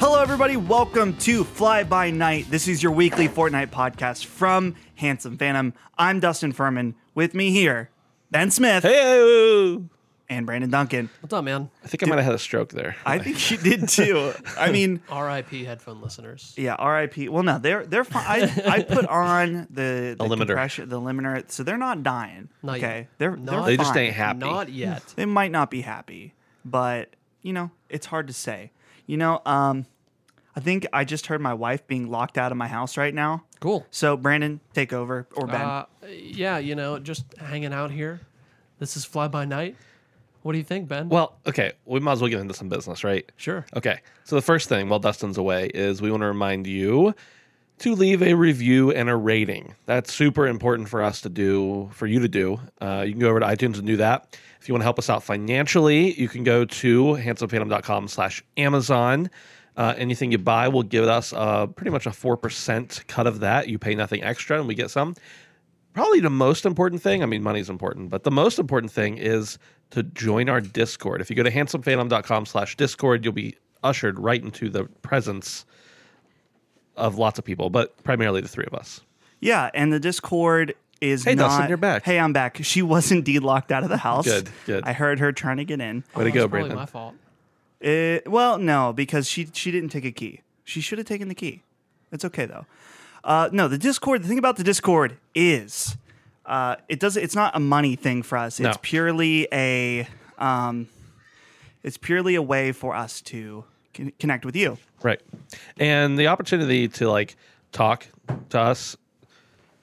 Hello, 0.00 0.20
everybody. 0.22 0.56
Welcome 0.56 1.16
to 1.18 1.42
Fly 1.44 1.82
By 1.82 2.10
Nite. 2.10 2.50
This 2.50 2.68
is 2.68 2.82
your 2.82 2.92
weekly 2.92 3.28
Fortnite 3.28 3.68
podcast 3.70 4.26
from 4.26 4.76
Handsome 4.96 5.36
Phantom. 5.36 5.74
I'm 5.96 6.20
Dustin 6.20 6.52
Furman. 6.52 6.94
With 7.14 7.34
me 7.34 7.50
here, 7.50 7.90
Ben 8.30 8.50
Smith 8.50 8.84
Hey, 8.84 9.80
and 10.28 10.46
Brandon 10.46 10.70
Duncan. 10.70 11.10
What's 11.20 11.32
up, 11.32 11.44
man? 11.44 11.70
I 11.84 11.88
think 11.88 12.02
I 12.04 12.06
might 12.06 12.16
have 12.16 12.24
had 12.26 12.34
a 12.34 12.38
stroke 12.38 12.70
there. 12.72 12.94
I 13.04 13.18
think 13.18 13.50
you 13.50 13.56
did 13.56 13.88
too. 13.88 14.32
I 14.56 14.70
mean, 14.72 15.00
R.I.P. 15.08 15.64
headphone 15.64 16.00
listeners. 16.00 16.54
yeah, 16.56 16.74
R.I.P. 16.76 17.28
Well, 17.28 17.42
no, 17.42 17.58
they're 17.58 17.84
they're 17.84 18.04
fine. 18.04 18.24
I, 18.44 18.62
I 18.66 18.82
put 18.84 19.04
on 19.06 19.66
the, 19.70 20.14
the 20.16 20.24
A 20.24 20.28
limiter. 20.28 20.46
compression- 20.46 20.88
the 20.88 21.00
limiter, 21.00 21.50
so 21.50 21.64
they're 21.64 21.76
not 21.78 22.02
dying. 22.04 22.48
Not 22.62 22.76
okay, 22.78 22.98
yet. 22.98 23.08
they're 23.18 23.36
Not- 23.36 23.46
they're 23.50 23.62
They 23.66 23.76
just 23.76 23.92
fine. 23.94 24.04
ain't 24.04 24.14
happy. 24.14 24.38
Not 24.38 24.68
yet. 24.70 25.02
They 25.16 25.26
might 25.26 25.50
not 25.50 25.70
be 25.72 25.80
happy, 25.80 26.34
but 26.64 27.10
you 27.42 27.52
know, 27.52 27.70
it's 27.88 28.06
hard 28.06 28.28
to 28.28 28.32
say. 28.32 28.70
You 29.08 29.16
know, 29.16 29.40
um, 29.46 29.86
I 30.54 30.60
think 30.60 30.86
I 30.92 31.04
just 31.04 31.26
heard 31.26 31.40
my 31.40 31.54
wife 31.54 31.86
being 31.86 32.10
locked 32.10 32.36
out 32.36 32.52
of 32.52 32.58
my 32.58 32.68
house 32.68 32.96
right 32.96 33.14
now. 33.14 33.44
Cool. 33.58 33.86
So 33.90 34.16
Brandon, 34.16 34.60
take 34.74 34.92
over 34.92 35.26
or 35.34 35.46
Ben. 35.46 35.60
Uh, 35.60 35.86
yeah, 36.08 36.58
you 36.58 36.74
know, 36.74 36.98
just 36.98 37.24
hanging 37.38 37.72
out 37.72 37.90
here. 37.90 38.20
This 38.78 38.96
is 38.96 39.04
Fly 39.04 39.28
By 39.28 39.46
Nite. 39.46 39.76
What 40.42 40.52
do 40.52 40.58
you 40.58 40.64
think, 40.64 40.88
Ben? 40.88 41.08
Well, 41.08 41.38
okay, 41.46 41.72
we 41.84 42.00
might 42.00 42.12
as 42.12 42.20
well 42.20 42.30
get 42.30 42.40
into 42.40 42.54
some 42.54 42.68
business, 42.68 43.02
right? 43.02 43.30
sure. 43.36 43.66
Okay, 43.74 44.00
so 44.24 44.36
the 44.36 44.42
first 44.42 44.68
thing 44.68 44.88
while 44.88 45.00
Dustin's 45.00 45.38
away 45.38 45.66
is 45.74 46.02
we 46.02 46.10
want 46.10 46.22
to 46.22 46.26
remind 46.26 46.66
you 46.66 47.14
to 47.78 47.94
leave 47.94 48.22
a 48.22 48.34
review 48.34 48.92
and 48.92 49.08
a 49.08 49.16
rating. 49.16 49.74
That's 49.86 50.12
super 50.12 50.46
important 50.46 50.88
for 50.88 51.02
us 51.02 51.22
to 51.22 51.28
do, 51.28 51.88
for 51.92 52.06
you 52.06 52.20
to 52.20 52.28
do. 52.28 52.60
Uh, 52.80 53.04
you 53.06 53.12
can 53.12 53.20
go 53.20 53.28
over 53.30 53.40
to 53.40 53.46
iTunes 53.46 53.78
and 53.78 53.86
do 53.86 53.96
that. 53.96 54.36
You 54.68 54.74
want 54.74 54.82
to 54.82 54.86
help 54.86 54.98
us 54.98 55.08
out 55.08 55.22
financially, 55.22 56.12
you 56.20 56.28
can 56.28 56.44
go 56.44 56.66
to 56.66 57.04
handsomephantom.com 57.14 58.06
slash 58.08 58.44
Amazon. 58.58 59.30
Uh, 59.78 59.94
anything 59.96 60.30
you 60.30 60.36
buy 60.38 60.68
will 60.68 60.82
give 60.82 61.04
us 61.04 61.32
uh, 61.32 61.66
pretty 61.68 61.90
much 61.90 62.04
a 62.04 62.10
4% 62.10 63.06
cut 63.06 63.26
of 63.26 63.40
that. 63.40 63.68
You 63.68 63.78
pay 63.78 63.94
nothing 63.94 64.22
extra 64.22 64.58
and 64.58 64.68
we 64.68 64.74
get 64.74 64.90
some. 64.90 65.14
Probably 65.94 66.20
the 66.20 66.28
most 66.28 66.66
important 66.66 67.00
thing, 67.00 67.22
I 67.22 67.26
mean, 67.26 67.42
money's 67.42 67.70
important, 67.70 68.10
but 68.10 68.24
the 68.24 68.30
most 68.30 68.58
important 68.58 68.92
thing 68.92 69.16
is 69.16 69.58
to 69.90 70.02
join 70.02 70.48
our 70.48 70.60
Discord. 70.60 71.22
If 71.22 71.30
you 71.30 71.36
go 71.36 71.42
to 71.42 71.50
handsomephantom.com 71.50 72.44
slash 72.44 72.76
Discord, 72.76 73.24
you'll 73.24 73.32
be 73.32 73.56
ushered 73.82 74.18
right 74.18 74.42
into 74.42 74.68
the 74.68 74.84
presence 75.00 75.64
of 76.96 77.16
lots 77.16 77.38
of 77.38 77.44
people, 77.44 77.70
but 77.70 78.00
primarily 78.02 78.40
the 78.42 78.48
three 78.48 78.66
of 78.66 78.74
us. 78.74 79.00
yeah, 79.40 79.70
and 79.72 79.92
the 79.92 80.00
Discord 80.00 80.74
is 81.00 81.24
Hey, 81.24 81.34
not. 81.34 81.48
Dustin, 81.48 81.68
you're 81.68 81.76
back. 81.76 82.04
Hey, 82.04 82.18
I'm 82.18 82.32
back. 82.32 82.58
She 82.62 82.82
was 82.82 83.10
indeed 83.12 83.42
locked 83.42 83.70
out 83.72 83.82
of 83.84 83.88
the 83.88 83.96
house. 83.98 84.26
Good, 84.26 84.50
good. 84.66 84.84
I 84.84 84.92
heard 84.92 85.18
her 85.20 85.32
trying 85.32 85.58
to 85.58 85.64
get 85.64 85.80
in. 85.80 86.04
Way 86.16 86.24
to 86.24 86.30
go, 86.30 86.44
it's 86.44 86.50
probably 86.50 86.68
Brandon. 86.70 86.76
my 86.76 86.86
fault. 86.86 87.14
Uh, 87.84 88.18
well, 88.30 88.58
no, 88.58 88.92
because 88.92 89.28
she 89.28 89.48
she 89.52 89.70
didn't 89.70 89.90
take 89.90 90.04
a 90.04 90.10
key. 90.10 90.40
She 90.64 90.80
should 90.80 90.98
have 90.98 91.06
taken 91.06 91.28
the 91.28 91.34
key. 91.34 91.62
It's 92.10 92.24
okay 92.24 92.44
though. 92.46 92.66
Uh, 93.22 93.48
no, 93.52 93.68
the 93.68 93.78
Discord. 93.78 94.22
The 94.24 94.28
thing 94.28 94.38
about 94.38 94.56
the 94.56 94.64
Discord 94.64 95.16
is, 95.34 95.96
uh, 96.46 96.76
it 96.88 96.98
does. 97.00 97.16
It's 97.16 97.34
not 97.34 97.54
a 97.54 97.60
money 97.60 97.94
thing 97.96 98.22
for 98.22 98.36
us. 98.38 98.58
It's 98.58 98.64
No. 98.66 98.74
purely 98.82 99.46
a, 99.52 100.08
um, 100.38 100.88
it's 101.82 101.96
purely 101.98 102.34
a 102.34 102.42
way 102.42 102.72
for 102.72 102.94
us 102.96 103.20
to 103.22 103.64
con- 103.94 104.12
connect 104.18 104.44
with 104.44 104.56
you. 104.56 104.78
Right. 105.02 105.20
And 105.78 106.18
the 106.18 106.26
opportunity 106.28 106.88
to 106.88 107.08
like 107.10 107.36
talk 107.72 108.06
to 108.50 108.58
us. 108.60 108.96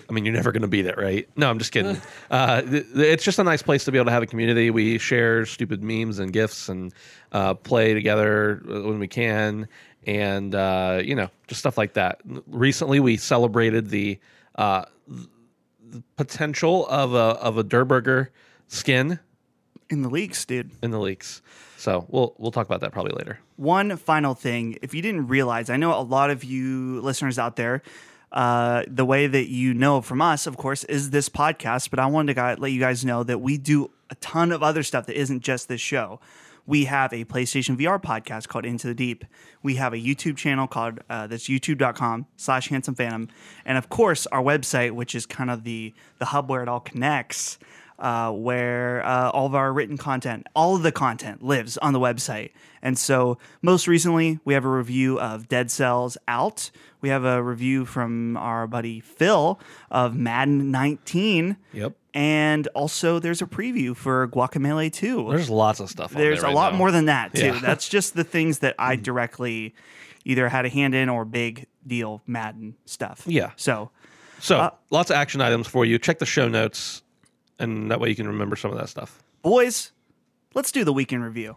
I 0.10 0.14
mean, 0.14 0.26
you're 0.26 0.34
never 0.34 0.52
going 0.52 0.62
to 0.62 0.68
be 0.68 0.82
that, 0.84 0.98
right? 0.98 1.28
No, 1.36 1.50
I'm 1.50 1.58
just 1.60 1.72
kidding. 1.72 2.00
uh, 2.32 2.62
th- 2.62 2.86
it's 2.96 3.24
just 3.24 3.40
a 3.40 3.44
nice 3.44 3.62
place 3.62 3.86
to 3.86 3.92
be 3.92 3.98
able 3.98 4.06
to 4.06 4.12
have 4.12 4.24
a 4.24 4.28
community. 4.28 4.70
We 4.70 4.98
share 4.98 5.46
stupid 5.46 5.84
memes 5.84 6.20
and 6.20 6.32
gifs 6.32 6.70
and 6.70 6.94
uh, 7.32 7.54
play 7.56 7.94
together 7.94 8.62
when 8.66 9.00
we 9.00 9.08
can, 9.08 9.68
and 10.06 10.54
uh, 10.54 11.02
you 11.04 11.16
know, 11.16 11.30
just 11.48 11.60
stuff 11.60 11.78
like 11.78 11.94
that. 11.94 12.22
Recently, 12.48 13.00
we 13.00 13.18
celebrated 13.18 13.90
the, 13.90 14.20
uh, 14.56 14.86
the 15.08 16.04
potential 16.18 16.88
of 16.88 17.14
a 17.14 17.18
of 17.18 17.58
a 17.58 17.64
Durburger 17.64 18.28
skin 18.68 19.20
In 19.90 20.02
the 20.02 20.10
leaks, 20.10 20.46
dude. 20.46 20.72
in 20.82 20.92
the 20.92 21.00
leaks. 21.00 21.42
So 21.78 22.06
we'll 22.10 22.34
we'll 22.38 22.52
talk 22.52 22.66
about 22.66 22.82
that 22.82 22.92
probably 22.92 23.14
later. 23.14 23.40
One 23.58 23.96
final 23.98 24.34
thing, 24.34 24.78
if 24.82 24.94
you 24.94 25.02
didn't 25.02 25.28
realize, 25.28 25.70
I 25.70 25.78
know 25.78 25.94
a 25.98 26.02
lot 26.02 26.30
of 26.30 26.44
you 26.44 27.00
listeners 27.02 27.38
out 27.40 27.56
there, 27.58 27.82
uh, 28.36 28.84
the 28.88 29.06
way 29.06 29.28
that 29.28 29.50
you 29.50 29.74
know 29.74 30.02
from 30.02 30.22
us, 30.22 30.46
of 30.46 30.58
course, 30.58 30.84
is 30.84 31.10
this 31.10 31.30
podcast. 31.30 31.90
But 31.90 32.00
I 32.00 32.06
wanted 32.06 32.36
to 32.36 32.56
let 32.60 32.72
you 32.72 32.80
guys 32.80 33.06
know 33.06 33.24
that 33.24 33.40
we 33.40 33.58
do 33.58 33.90
a 34.10 34.16
ton 34.16 34.52
of 34.52 34.62
other 34.62 34.84
stuff 34.84 35.06
that 35.08 35.18
isn't 35.18 35.42
just 35.42 35.68
this 35.70 35.82
show. 35.82 36.20
We 36.68 36.86
have 36.86 37.14
a 37.14 37.26
PlayStation 37.26 37.78
VR 37.80 38.02
podcast 38.02 38.48
called 38.48 38.66
Into 38.66 38.88
the 38.88 38.96
Deep. 38.96 39.24
We 39.64 39.76
have 39.76 39.94
a 39.94 39.98
YouTube 39.98 40.36
channel 40.36 40.68
called 40.68 41.00
uh, 41.10 41.28
that's 41.28 41.48
youtube.com 41.48 42.26
slash 42.38 42.70
handsome 42.70 42.96
phantom. 42.96 43.30
And 43.66 43.78
of 43.78 43.90
course, 43.90 44.26
our 44.28 44.42
website, 44.42 44.92
which 44.92 45.16
is 45.16 45.26
kind 45.26 45.50
of 45.50 45.64
the, 45.64 45.94
the 46.18 46.26
hub 46.26 46.50
where 46.50 46.64
it 46.64 46.68
all 46.68 46.80
connects 46.80 47.60
uh, 48.00 48.32
where 48.32 49.06
uh, 49.06 49.30
all 49.32 49.46
of 49.46 49.56
our 49.56 49.72
written 49.72 49.98
content, 49.98 50.48
all 50.56 50.76
of 50.76 50.84
the 50.84 50.92
content 50.92 51.44
lives 51.44 51.78
on 51.78 51.94
the 51.94 52.00
website. 52.00 52.52
And 52.82 52.98
so, 52.98 53.38
most 53.62 53.88
recently, 53.88 54.40
we 54.46 54.54
have 54.54 54.66
a 54.66 54.70
review 54.70 55.20
of 55.20 55.48
Dead 55.48 55.72
Cells 55.72 56.18
out. 56.28 56.70
We 57.02 57.10
have 57.10 57.24
a 57.26 57.42
review 57.42 57.86
from 57.86 58.38
our 58.38 58.68
buddy 58.68 59.00
Phil 59.00 59.60
of 59.90 60.16
Madden 60.16 60.72
19. 60.72 61.58
Yep. 61.74 61.94
And 62.14 62.68
also, 62.76 63.20
there's 63.20 63.42
a 63.42 63.46
preview 63.46 63.96
for 63.96 64.28
Guacamelee 64.28 64.92
2. 64.94 65.28
There's 65.30 65.50
lots 65.50 65.80
of 65.80 65.90
stuff. 65.90 66.16
on 66.16 66.22
There's 66.22 66.40
there 66.42 66.46
a 66.46 66.48
right 66.50 66.56
lot 66.56 66.72
now. 66.74 66.78
more 66.78 66.92
than 66.92 67.06
that, 67.06 67.34
too. 67.34 67.46
Yeah. 67.48 67.60
That's 67.62 67.90
just 67.90 68.16
the 68.16 68.24
things 68.24 68.60
that 68.60 68.76
I 68.80 68.96
directly 68.96 69.74
either 70.24 70.48
had 70.50 70.66
a 70.66 70.70
hand 70.70 70.96
in 70.96 71.10
or 71.10 71.26
big 71.26 71.68
deal 71.86 72.22
Madden 72.28 72.76
stuff. 72.86 73.24
Yeah. 73.26 73.52
So, 73.58 73.92
So 74.40 74.58
Uh, 74.60 74.70
lots 74.92 75.10
of 75.10 75.16
action 75.18 75.42
items 75.42 75.68
for 75.68 75.86
you. 75.86 75.98
Check 76.00 76.20
the 76.20 76.26
show 76.26 76.48
notes, 76.48 77.02
and 77.60 77.90
that 77.92 78.00
way 78.00 78.10
you 78.10 78.16
can 78.16 78.28
remember 78.28 78.56
some 78.56 78.72
of 78.72 78.78
that 78.78 78.90
stuff. 78.90 79.24
boys, 79.42 79.92
let's 80.54 80.72
do 80.72 80.84
the 80.84 80.94
weekend 80.94 81.24
review. 81.24 81.56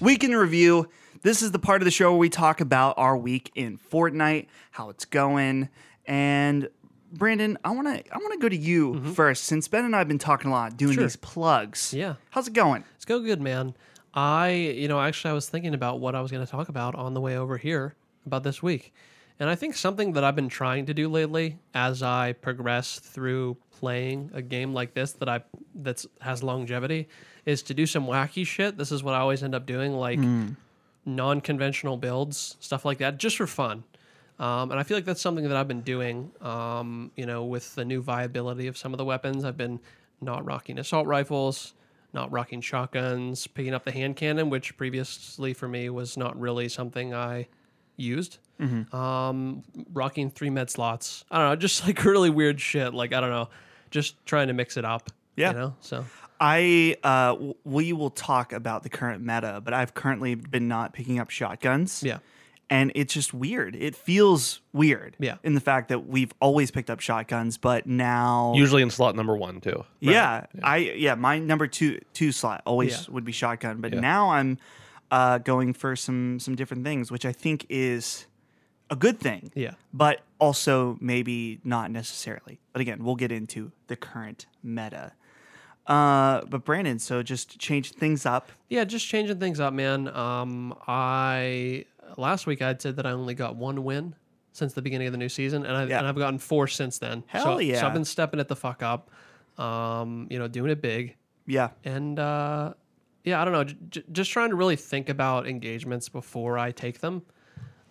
Weekend 0.00 0.36
review. 0.36 0.88
This 1.22 1.40
is 1.40 1.52
the 1.52 1.58
part 1.58 1.80
of 1.80 1.86
the 1.86 1.90
show 1.90 2.10
where 2.10 2.18
we 2.18 2.28
talk 2.28 2.60
about 2.60 2.98
our 2.98 3.16
week 3.16 3.50
in 3.54 3.78
Fortnite, 3.78 4.48
how 4.72 4.90
it's 4.90 5.06
going, 5.06 5.70
and 6.04 6.68
Brandon, 7.10 7.56
I 7.64 7.70
want 7.70 7.86
to 7.86 8.14
I 8.14 8.18
want 8.18 8.32
to 8.34 8.38
go 8.38 8.48
to 8.48 8.56
you 8.56 8.94
mm-hmm. 8.94 9.12
first 9.12 9.44
since 9.44 9.66
Ben 9.68 9.84
and 9.84 9.94
I 9.94 9.98
have 10.00 10.08
been 10.08 10.18
talking 10.18 10.50
a 10.50 10.54
lot 10.54 10.76
doing 10.76 10.94
Sure. 10.94 11.04
these 11.04 11.16
plugs. 11.16 11.94
Yeah. 11.94 12.16
How's 12.30 12.48
it 12.48 12.54
going? 12.54 12.84
It's 12.96 13.04
go 13.06 13.20
good, 13.20 13.40
man. 13.40 13.74
I, 14.12 14.50
you 14.50 14.88
know, 14.88 15.00
actually, 15.00 15.30
I 15.30 15.34
was 15.34 15.48
thinking 15.48 15.74
about 15.74 16.00
what 16.00 16.14
I 16.14 16.20
was 16.20 16.30
going 16.30 16.44
to 16.44 16.50
talk 16.50 16.68
about 16.68 16.94
on 16.94 17.14
the 17.14 17.20
way 17.20 17.36
over 17.38 17.56
here 17.56 17.94
about 18.26 18.42
this 18.42 18.62
week. 18.62 18.92
And 19.40 19.50
I 19.50 19.56
think 19.56 19.74
something 19.74 20.12
that 20.12 20.22
I've 20.22 20.36
been 20.36 20.48
trying 20.48 20.86
to 20.86 20.94
do 20.94 21.08
lately 21.08 21.58
as 21.74 22.02
I 22.02 22.34
progress 22.34 23.00
through 23.00 23.56
playing 23.72 24.30
a 24.32 24.40
game 24.40 24.72
like 24.72 24.94
this 24.94 25.12
that 25.14 25.28
I 25.28 25.42
that's 25.74 26.06
has 26.20 26.42
longevity 26.42 27.08
is 27.44 27.62
to 27.64 27.74
do 27.74 27.84
some 27.84 28.06
wacky 28.06 28.46
shit. 28.46 28.78
This 28.78 28.92
is 28.92 29.02
what 29.02 29.14
I 29.14 29.18
always 29.18 29.42
end 29.42 29.54
up 29.54 29.66
doing, 29.66 29.92
like 29.92 30.20
non-conventional 31.04 31.96
builds, 31.96 32.56
stuff 32.60 32.84
like 32.84 32.98
that, 32.98 33.18
just 33.18 33.36
for 33.36 33.46
fun. 33.46 33.84
Um, 34.38 34.70
and 34.70 34.80
I 34.80 34.82
feel 34.82 34.96
like 34.96 35.04
that's 35.04 35.20
something 35.20 35.46
that 35.48 35.56
I've 35.56 35.68
been 35.68 35.82
doing. 35.82 36.30
Um, 36.40 37.10
you 37.16 37.26
know, 37.26 37.44
with 37.44 37.74
the 37.74 37.84
new 37.84 38.00
viability 38.02 38.66
of 38.66 38.78
some 38.78 38.92
of 38.94 38.98
the 38.98 39.04
weapons, 39.04 39.44
I've 39.44 39.56
been 39.56 39.80
not 40.20 40.44
rocking 40.44 40.78
assault 40.78 41.06
rifles, 41.06 41.74
not 42.12 42.32
rocking 42.32 42.60
shotguns, 42.60 43.46
picking 43.46 43.74
up 43.74 43.84
the 43.84 43.92
hand 43.92 44.16
cannon, 44.16 44.48
which 44.48 44.76
previously 44.76 45.52
for 45.52 45.68
me 45.68 45.90
was 45.90 46.16
not 46.16 46.38
really 46.38 46.68
something 46.68 47.12
I 47.12 47.48
used. 47.96 48.38
Um, 48.92 49.62
rocking 49.92 50.30
three 50.30 50.50
med 50.50 50.70
slots. 50.70 51.24
I 51.30 51.38
don't 51.38 51.48
know, 51.50 51.56
just 51.56 51.84
like 51.86 52.02
really 52.04 52.30
weird 52.30 52.60
shit. 52.60 52.94
Like 52.94 53.12
I 53.12 53.20
don't 53.20 53.30
know, 53.30 53.48
just 53.90 54.24
trying 54.26 54.48
to 54.48 54.54
mix 54.54 54.76
it 54.76 54.84
up. 54.84 55.10
Yeah. 55.36 55.50
You 55.50 55.56
know, 55.58 55.74
so 55.80 56.04
I 56.40 56.96
uh, 57.02 57.32
w- 57.32 57.54
we 57.64 57.92
will 57.92 58.10
talk 58.10 58.52
about 58.52 58.82
the 58.82 58.88
current 58.88 59.22
meta, 59.22 59.60
but 59.64 59.74
I've 59.74 59.94
currently 59.94 60.34
been 60.34 60.68
not 60.68 60.92
picking 60.92 61.18
up 61.18 61.30
shotguns. 61.30 62.02
yeah. 62.04 62.18
and 62.70 62.90
it's 62.94 63.12
just 63.12 63.34
weird. 63.34 63.76
It 63.76 63.94
feels 63.96 64.60
weird. 64.72 65.16
Yeah. 65.18 65.36
In 65.42 65.54
the 65.54 65.60
fact 65.60 65.88
that 65.88 66.06
we've 66.06 66.32
always 66.40 66.70
picked 66.70 66.88
up 66.90 67.00
shotguns, 67.00 67.58
but 67.58 67.86
now 67.86 68.52
Usually 68.56 68.82
in 68.82 68.90
slot 68.90 69.16
number 69.16 69.36
one 69.36 69.60
too. 69.60 69.84
yeah, 70.00 70.46
I 70.62 70.76
yeah, 70.78 71.14
my 71.16 71.38
number 71.38 71.66
two 71.66 72.00
two 72.12 72.32
slot 72.32 72.62
always 72.64 72.92
Yeah. 73.08 73.14
would 73.14 73.24
be 73.24 73.32
shotgun, 73.32 73.80
but 73.80 73.92
Yeah. 73.92 74.00
now 74.00 74.30
I'm 74.30 74.58
uh, 75.10 75.38
going 75.38 75.72
for 75.72 75.96
some 75.96 76.38
some 76.40 76.54
different 76.54 76.84
things, 76.84 77.10
which 77.10 77.24
I 77.24 77.32
think 77.32 77.66
is 77.68 78.26
a 78.90 78.96
good 78.96 79.18
thing. 79.18 79.50
Yeah. 79.54 79.74
But 79.92 80.20
also 80.38 80.96
maybe 81.00 81.60
not 81.64 81.90
necessarily. 81.90 82.60
But 82.72 82.80
again, 82.82 83.02
we'll 83.04 83.16
get 83.16 83.32
into 83.32 83.72
the 83.86 83.96
current 83.96 84.46
meta. 84.62 85.12
Uh, 85.86 86.40
but 86.48 86.64
Brandon, 86.64 86.98
so 86.98 87.22
just 87.22 87.58
change 87.58 87.92
things 87.92 88.24
up. 88.24 88.50
Yeah, 88.68 88.84
just 88.84 89.06
changing 89.06 89.38
things 89.38 89.60
up, 89.60 89.74
man. 89.74 90.08
Um, 90.08 90.74
I 90.86 91.84
last 92.16 92.46
week 92.46 92.62
I'd 92.62 92.80
said 92.80 92.96
that 92.96 93.06
I 93.06 93.10
only 93.10 93.34
got 93.34 93.56
one 93.56 93.84
win 93.84 94.14
since 94.52 94.72
the 94.72 94.80
beginning 94.82 95.08
of 95.08 95.12
the 95.12 95.18
new 95.18 95.28
season, 95.28 95.66
and, 95.66 95.76
I, 95.76 95.84
Yeah. 95.84 95.98
and 95.98 96.06
I've 96.06 96.16
gotten 96.16 96.38
four 96.38 96.68
since 96.68 96.98
then. 96.98 97.24
Hell 97.26 97.44
so, 97.44 97.58
yeah. 97.58 97.80
So 97.80 97.86
I've 97.86 97.92
been 97.92 98.04
stepping 98.04 98.38
it 98.40 98.48
the 98.48 98.54
fuck 98.56 98.82
up, 98.82 99.10
um, 99.58 100.26
you 100.30 100.38
know, 100.38 100.46
doing 100.48 100.70
it 100.70 100.80
big, 100.80 101.16
Yeah. 101.46 101.70
and 101.84 102.18
uh, 102.18 102.74
yeah, 103.24 103.40
I 103.40 103.44
don't 103.44 103.52
know. 103.52 103.64
J- 103.64 103.76
j- 103.90 104.04
just 104.12 104.30
trying 104.30 104.50
to 104.50 104.56
really 104.56 104.76
think 104.76 105.08
about 105.08 105.46
engagements 105.46 106.08
before 106.08 106.58
I 106.58 106.70
take 106.70 107.00
them, 107.00 107.22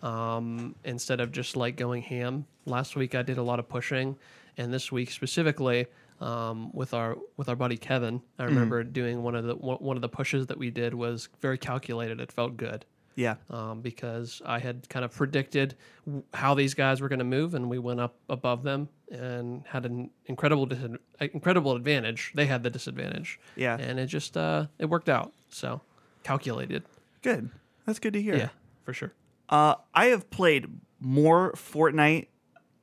um, 0.02 0.74
instead 0.84 1.20
of 1.20 1.32
just 1.32 1.56
like 1.56 1.76
going 1.76 2.02
ham. 2.02 2.46
Last 2.66 2.96
week 2.96 3.14
I 3.14 3.22
did 3.22 3.38
a 3.38 3.42
lot 3.42 3.58
of 3.58 3.68
pushing, 3.68 4.16
and 4.56 4.72
this 4.72 4.90
week 4.90 5.10
specifically 5.10 5.86
um, 6.20 6.70
with 6.72 6.94
our 6.94 7.16
with 7.36 7.48
our 7.48 7.56
buddy 7.56 7.76
Kevin, 7.76 8.22
I 8.38 8.44
remember 8.44 8.84
doing 8.84 9.22
one 9.22 9.34
of 9.34 9.44
the 9.44 9.54
one 9.54 9.96
of 9.96 10.02
the 10.02 10.08
pushes 10.08 10.46
that 10.46 10.58
we 10.58 10.70
did 10.70 10.94
was 10.94 11.28
very 11.40 11.58
calculated. 11.58 12.20
It 12.20 12.32
felt 12.32 12.56
good 12.56 12.84
Yeah. 13.16 13.36
um, 13.50 13.80
because 13.80 14.42
I 14.44 14.58
had 14.58 14.88
kind 14.88 15.04
of 15.04 15.12
predicted 15.14 15.76
w- 16.04 16.24
how 16.34 16.54
these 16.54 16.74
guys 16.74 17.00
were 17.00 17.08
going 17.08 17.18
to 17.20 17.24
move, 17.24 17.54
and 17.54 17.70
we 17.70 17.78
went 17.78 18.00
up 18.00 18.16
above 18.28 18.62
them 18.62 18.88
and 19.10 19.62
had 19.68 19.86
an 19.86 20.10
incredible 20.26 20.66
dis- 20.66 20.98
incredible 21.20 21.76
advantage. 21.76 22.32
They 22.34 22.46
had 22.46 22.62
the 22.62 22.70
disadvantage, 22.70 23.38
Yeah. 23.56 23.76
and 23.78 23.98
it 24.00 24.06
just 24.06 24.36
uh, 24.36 24.66
it 24.78 24.86
worked 24.86 25.08
out. 25.08 25.32
So 25.50 25.80
calculated, 26.24 26.82
Good. 27.22 27.50
That's 27.86 27.98
good 27.98 28.12
to 28.14 28.22
hear. 28.22 28.34
yeah, 28.36 28.48
for 28.84 28.92
sure. 28.92 29.12
Uh, 29.48 29.74
I 29.94 30.06
have 30.06 30.30
played 30.30 30.66
more 31.00 31.52
Fortnite 31.52 32.26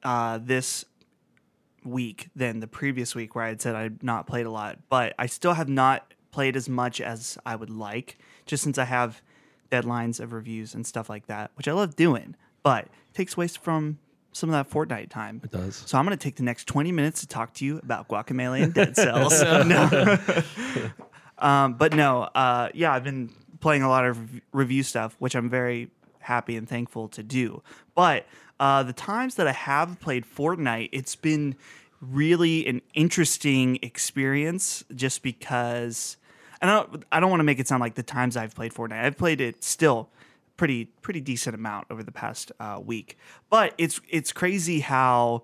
uh, 0.04 0.38
this 0.42 0.86
week 1.84 2.30
than 2.36 2.60
the 2.60 2.68
previous 2.68 3.16
week 3.16 3.34
where 3.36 3.44
I 3.44 3.50
had 3.50 3.62
said 3.62 3.76
I'd 3.76 4.04
not 4.04 4.28
played 4.28 4.46
a 4.46 4.52
lot, 4.52 4.78
but 4.90 5.14
I 5.18 5.26
still 5.26 5.54
have 5.54 5.68
not 5.70 6.14
played 6.32 6.56
as 6.56 6.70
much 6.70 7.02
as 7.02 7.38
I 7.46 7.56
would 7.56 7.72
like, 7.72 8.18
just 8.46 8.64
since 8.64 8.78
I 8.78 8.86
have 8.86 9.22
deadlines 9.72 10.20
of 10.20 10.34
reviews 10.34 10.76
and 10.76 10.86
stuff 10.86 11.10
like 11.10 11.28
that, 11.28 11.52
which 11.56 11.68
I 11.68 11.72
love 11.72 11.96
doing, 11.96 12.36
but 12.64 12.86
it 12.86 13.14
takes 13.14 13.36
away 13.36 13.48
from 13.48 13.98
some 14.34 14.50
of 14.50 14.54
that 14.54 14.70
Fortnite 14.74 15.10
time. 15.10 15.42
It 15.44 15.52
does. 15.52 15.84
So 15.86 15.98
I'm 15.98 16.06
going 16.06 16.18
to 16.18 16.24
take 16.24 16.36
the 16.36 16.44
next 16.44 16.66
20 16.66 16.92
minutes 16.92 17.22
to 17.22 17.28
talk 17.28 17.54
to 17.56 17.66
you 17.66 17.80
about 17.80 18.08
Guacamelee 18.08 18.64
and 18.64 18.74
Dead 18.74 18.96
Cells. 18.96 19.42
no. 19.42 20.18
um, 21.38 21.74
but 21.74 21.94
no, 21.94 22.24
uh, 22.36 22.70
yeah, 22.74 22.94
I've 22.94 23.04
been 23.04 23.32
playing 23.60 23.84
a 23.84 23.90
lot 23.90 24.06
of 24.06 24.42
review 24.52 24.84
stuff, 24.84 25.16
which 25.20 25.36
I'm 25.36 25.50
very 25.50 25.90
happy 26.20 26.56
and 26.56 26.68
thankful 26.68 27.08
to 27.10 27.24
do. 27.24 27.62
But 27.96 28.26
uh, 28.60 28.84
the 28.84 28.94
times 28.94 29.36
that 29.36 29.48
I 29.48 29.54
have 29.54 30.00
played 30.00 30.26
Fortnite, 30.26 30.90
it's 30.92 31.16
been 31.16 31.56
really 32.00 32.66
an 32.68 32.82
interesting 32.94 33.80
experience 33.82 34.84
just 34.96 35.24
because 35.24 36.18
I 36.62 36.68
don't 36.68 37.04
I 37.12 37.20
don't 37.20 37.30
want 37.30 37.40
to 37.40 37.46
make 37.46 37.60
it 37.60 37.68
sound 37.68 37.82
like 37.82 37.96
the 37.96 38.04
times 38.04 38.38
I've 38.38 38.56
played 38.56 38.74
Fortnite. 38.74 39.04
I've 39.04 39.18
played 39.18 39.42
it 39.42 39.64
still 39.64 40.10
pretty 40.58 40.86
pretty 41.02 41.22
decent 41.22 41.56
amount 41.56 41.88
over 41.90 42.04
the 42.04 42.12
past 42.12 42.52
uh, 42.60 42.80
week. 42.84 43.18
But 43.50 43.74
it's 43.78 44.00
it's 44.10 44.32
crazy 44.32 44.82
how 44.82 45.44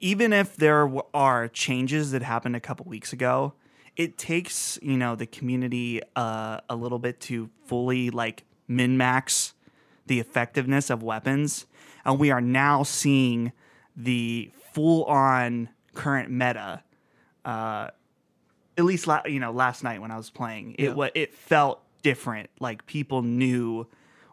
even 0.00 0.32
if 0.32 0.56
there 0.56 0.90
are 1.14 1.48
changes 1.48 2.10
that 2.10 2.22
happened 2.22 2.56
a 2.56 2.60
couple 2.60 2.84
weeks 2.86 3.12
ago, 3.12 3.54
it 3.96 4.18
takes 4.18 4.78
you 4.82 4.96
know 4.96 5.14
the 5.14 5.26
community 5.26 6.00
uh, 6.16 6.60
a 6.68 6.74
little 6.74 6.98
bit 6.98 7.20
to 7.20 7.48
fully 7.66 8.10
like 8.10 8.44
min 8.66 8.96
max 8.96 9.54
the 10.06 10.20
effectiveness 10.20 10.90
of 10.90 11.02
weapons, 11.02 11.66
and 12.04 12.18
we 12.18 12.30
are 12.30 12.40
now 12.40 12.82
seeing 12.82 13.52
the 13.96 14.50
full 14.72 15.04
on 15.04 15.68
current 15.94 16.30
meta. 16.30 16.82
Uh, 17.44 17.88
at 18.78 18.84
least 18.84 19.06
la- 19.06 19.22
you 19.26 19.40
know 19.40 19.52
last 19.52 19.82
night 19.84 20.00
when 20.00 20.10
I 20.10 20.16
was 20.16 20.30
playing, 20.30 20.74
it 20.78 20.96
Yeah. 20.96 21.08
it 21.14 21.34
felt 21.34 21.82
different. 22.02 22.50
Like 22.60 22.86
people 22.86 23.22
knew 23.22 23.86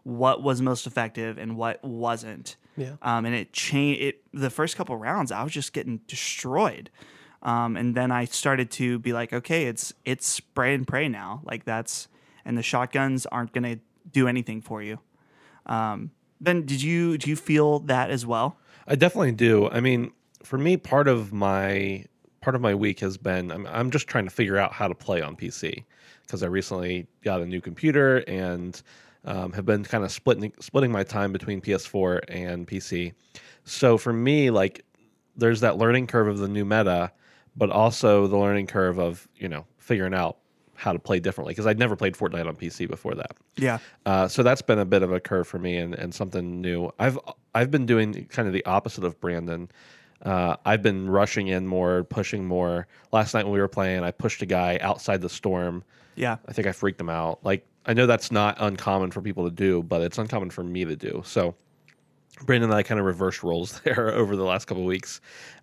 what 0.03 0.43
was 0.43 0.61
most 0.61 0.85
effective 0.87 1.37
and 1.37 1.55
what 1.55 1.83
wasn't. 1.83 2.57
Yeah. 2.75 2.95
Um, 3.01 3.25
and 3.25 3.33
it 3.35 3.53
changed. 3.53 4.01
It 4.01 4.23
the 4.33 4.49
first 4.49 4.75
couple 4.75 4.95
rounds, 4.97 5.31
I 5.31 5.43
was 5.43 5.53
just 5.53 5.73
getting 5.73 5.99
destroyed. 6.07 6.89
Um, 7.41 7.75
and 7.75 7.93
then 7.95 8.09
I 8.11 8.25
started 8.25 8.71
to 8.71 8.99
be 8.99 9.11
like, 9.13 9.33
okay, 9.33 9.65
it's 9.65 9.93
it's 10.05 10.25
spray 10.27 10.73
and 10.73 10.87
pray 10.87 11.07
now. 11.07 11.41
Like 11.43 11.65
that's 11.65 12.07
and 12.45 12.57
the 12.57 12.63
shotguns 12.63 13.25
aren't 13.25 13.53
gonna 13.53 13.77
do 14.11 14.27
anything 14.27 14.61
for 14.61 14.81
you. 14.81 14.99
Um, 15.65 16.11
ben, 16.41 16.65
did 16.65 16.81
you 16.81 17.17
do 17.17 17.29
you 17.29 17.35
feel 17.35 17.79
that 17.79 18.09
as 18.09 18.25
well? 18.25 18.57
I 18.87 18.95
definitely 18.95 19.31
do. 19.33 19.69
I 19.69 19.79
mean, 19.79 20.11
for 20.43 20.57
me, 20.57 20.75
part 20.77 21.07
of 21.07 21.31
my 21.31 22.05
part 22.43 22.55
of 22.55 22.61
my 22.61 22.75
week 22.75 22.99
has 22.99 23.17
been 23.17 23.51
I'm, 23.51 23.65
I'm 23.67 23.89
just 23.89 24.07
trying 24.07 24.25
to 24.25 24.29
figure 24.29 24.57
out 24.57 24.73
how 24.73 24.87
to 24.87 24.93
play 24.93 25.21
on 25.21 25.35
PC 25.35 25.85
because 26.25 26.43
I 26.43 26.47
recently 26.47 27.07
got 27.23 27.41
a 27.41 27.45
new 27.45 27.61
computer 27.61 28.17
and 28.27 28.79
um, 29.25 29.53
have 29.53 29.65
been 29.65 29.83
kind 29.83 30.03
of 30.03 30.11
splitting 30.11 30.51
splitting 30.59 30.91
my 30.91 31.03
time 31.03 31.31
between 31.31 31.61
PS4 31.61 32.19
and 32.27 32.67
PC. 32.67 33.13
So 33.63 33.97
for 33.97 34.11
me, 34.11 34.49
like, 34.49 34.85
there's 35.37 35.61
that 35.61 35.77
learning 35.77 36.07
curve 36.07 36.27
of 36.27 36.39
the 36.39 36.49
new 36.49 36.65
meta, 36.65 37.11
but 37.55 37.69
also 37.69 38.27
the 38.27 38.37
learning 38.37 38.67
curve 38.67 38.99
of 38.99 39.25
you 39.37 39.47
know 39.47 39.65
figuring 39.77 40.13
out 40.13 40.37
how 40.75 40.91
to 40.91 40.99
play 40.99 41.19
differently 41.19 41.51
because 41.51 41.65
I'd 41.65 41.79
never 41.79 41.95
played 41.95 42.13
Fortnite 42.13 42.45
on 42.45 42.57
PC 42.57 42.89
before 42.89 43.15
that. 43.15 43.37
Yeah. 43.55 43.77
Uh, 44.05 44.27
so 44.27 44.43
that's 44.43 44.61
been 44.61 44.79
a 44.79 44.85
bit 44.85 45.01
of 45.01 45.13
a 45.13 45.19
curve 45.19 45.47
for 45.47 45.59
me 45.59 45.77
and, 45.77 45.93
and 45.93 46.13
something 46.13 46.59
new. 46.59 46.91
I've 46.99 47.17
I've 47.55 47.71
been 47.71 47.85
doing 47.85 48.25
kind 48.25 48.49
of 48.49 48.53
the 48.53 48.65
opposite 48.65 49.05
of 49.05 49.19
Brandon. 49.21 49.69
Uh, 50.23 50.55
I've 50.65 50.81
been 50.81 51.09
rushing 51.09 51.47
in 51.47 51.67
more, 51.67 52.05
pushing 52.05 52.45
more. 52.45 52.87
Last 53.11 53.33
night 53.33 53.43
when 53.43 53.53
we 53.53 53.59
were 53.59 53.67
playing, 53.67 54.03
I 54.03 54.11
pushed 54.11 54.41
a 54.41 54.45
guy 54.45 54.79
outside 54.81 55.21
the 55.21 55.29
storm. 55.29 55.83
Yeah. 56.15 56.37
I 56.47 56.53
think 56.53 56.67
I 56.67 56.71
freaked 56.71 56.99
him 56.99 57.09
out. 57.09 57.43
Like 57.43 57.65
I 57.85 57.93
know 57.93 58.05
that's 58.05 58.31
not 58.31 58.55
uncommon 58.59 59.11
for 59.11 59.21
people 59.21 59.43
to 59.45 59.51
do, 59.51 59.83
but 59.83 60.01
it's 60.01 60.17
uncommon 60.17 60.49
for 60.49 60.63
me 60.63 60.85
to 60.85 60.95
do. 60.95 61.21
So 61.25 61.55
Brandon 62.45 62.69
and 62.69 62.77
I 62.77 62.83
kind 62.83 62.99
of 62.99 63.05
reversed 63.05 63.43
roles 63.43 63.79
there 63.83 64.13
over 64.13 64.35
the 64.35 64.43
last 64.43 64.65
couple 64.65 64.83
of 64.83 64.87
weeks. 64.87 65.19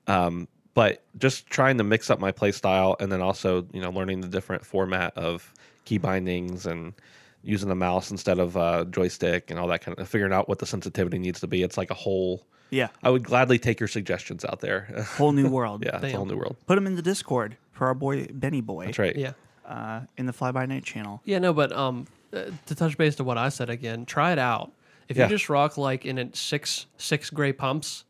Um, 0.07 0.47
but 0.75 1.05
just 1.19 1.47
trying 1.47 1.79
to 1.79 1.85
mix 1.85 2.11
up 2.11 2.21
my 2.21 2.31
play 2.31 2.53
style 2.53 2.97
and 3.01 3.11
then 3.11 3.21
also, 3.21 3.67
you 3.73 3.81
know, 3.81 3.91
learning 3.91 4.21
the 4.21 4.29
different 4.29 4.65
format 4.65 5.17
of 5.17 5.53
key 5.85 5.99
bindings 5.99 6.67
and 6.67 6.95
using 7.43 7.69
the 7.69 7.75
mouse 7.75 8.11
instead 8.11 8.39
of 8.39 8.57
uh, 8.57 8.85
joystick 8.85 9.51
and 9.51 9.59
all 9.59 9.67
that 9.69 9.81
kind 9.83 9.99
of 9.99 10.09
figuring 10.09 10.33
out 10.33 10.49
what 10.49 10.59
the 10.59 10.67
sensitivity 10.67 11.19
needs 11.19 11.41
to 11.41 11.47
be. 11.47 11.63
It's 11.63 11.77
like 11.79 11.91
a 11.91 11.95
whole. 11.95 12.47
Yeah. 12.71 12.89
I 13.03 13.11
would 13.11 13.25
gladly 13.25 13.59
take 13.59 13.81
your 13.81 13.89
suggestions 13.89 14.45
out 14.45 14.61
there. 14.61 14.83
Whole 15.17 15.33
new 15.33 15.49
world. 15.49 15.83
yeah, 15.85 15.97
it's 15.97 16.13
a 16.15 16.17
whole 16.17 16.25
new 16.27 16.37
world. 16.37 16.57
Put 16.67 16.77
them 16.77 16.87
in 16.87 16.95
the 16.95 17.03
Discord 17.03 17.57
for 17.73 17.89
our 17.89 17.95
boy 17.95 18.27
Benny 18.33 18.61
Boy. 18.61 18.85
That's 18.87 18.99
right. 18.99 19.17
Yeah. 19.17 19.33
Uh, 19.67 20.03
in 20.17 20.27
the 20.27 20.33
Fly 20.33 20.53
By 20.53 20.67
Nite 20.67 20.85
channel. 20.85 21.21
Yeah, 21.25 21.39
no, 21.41 21.53
but 21.53 21.73
um, 21.73 22.07
uh, 22.33 22.45
to 22.67 22.75
touch 22.77 22.97
base 22.97 23.17
to 23.17 23.25
what 23.25 23.39
I 23.39 23.49
said 23.49 23.71
again, 23.71 24.05
try 24.07 24.31
it 24.33 24.39
out. 24.39 24.71
If 25.09 25.17
Yeah. 25.17 25.25
you 25.25 25.31
just 25.31 25.49
rock 25.49 25.77
like 25.79 26.05
in 26.07 26.19
a 26.19 26.35
six 26.37 26.87
six 26.97 27.31
gray 27.31 27.53
pumps, 27.53 28.05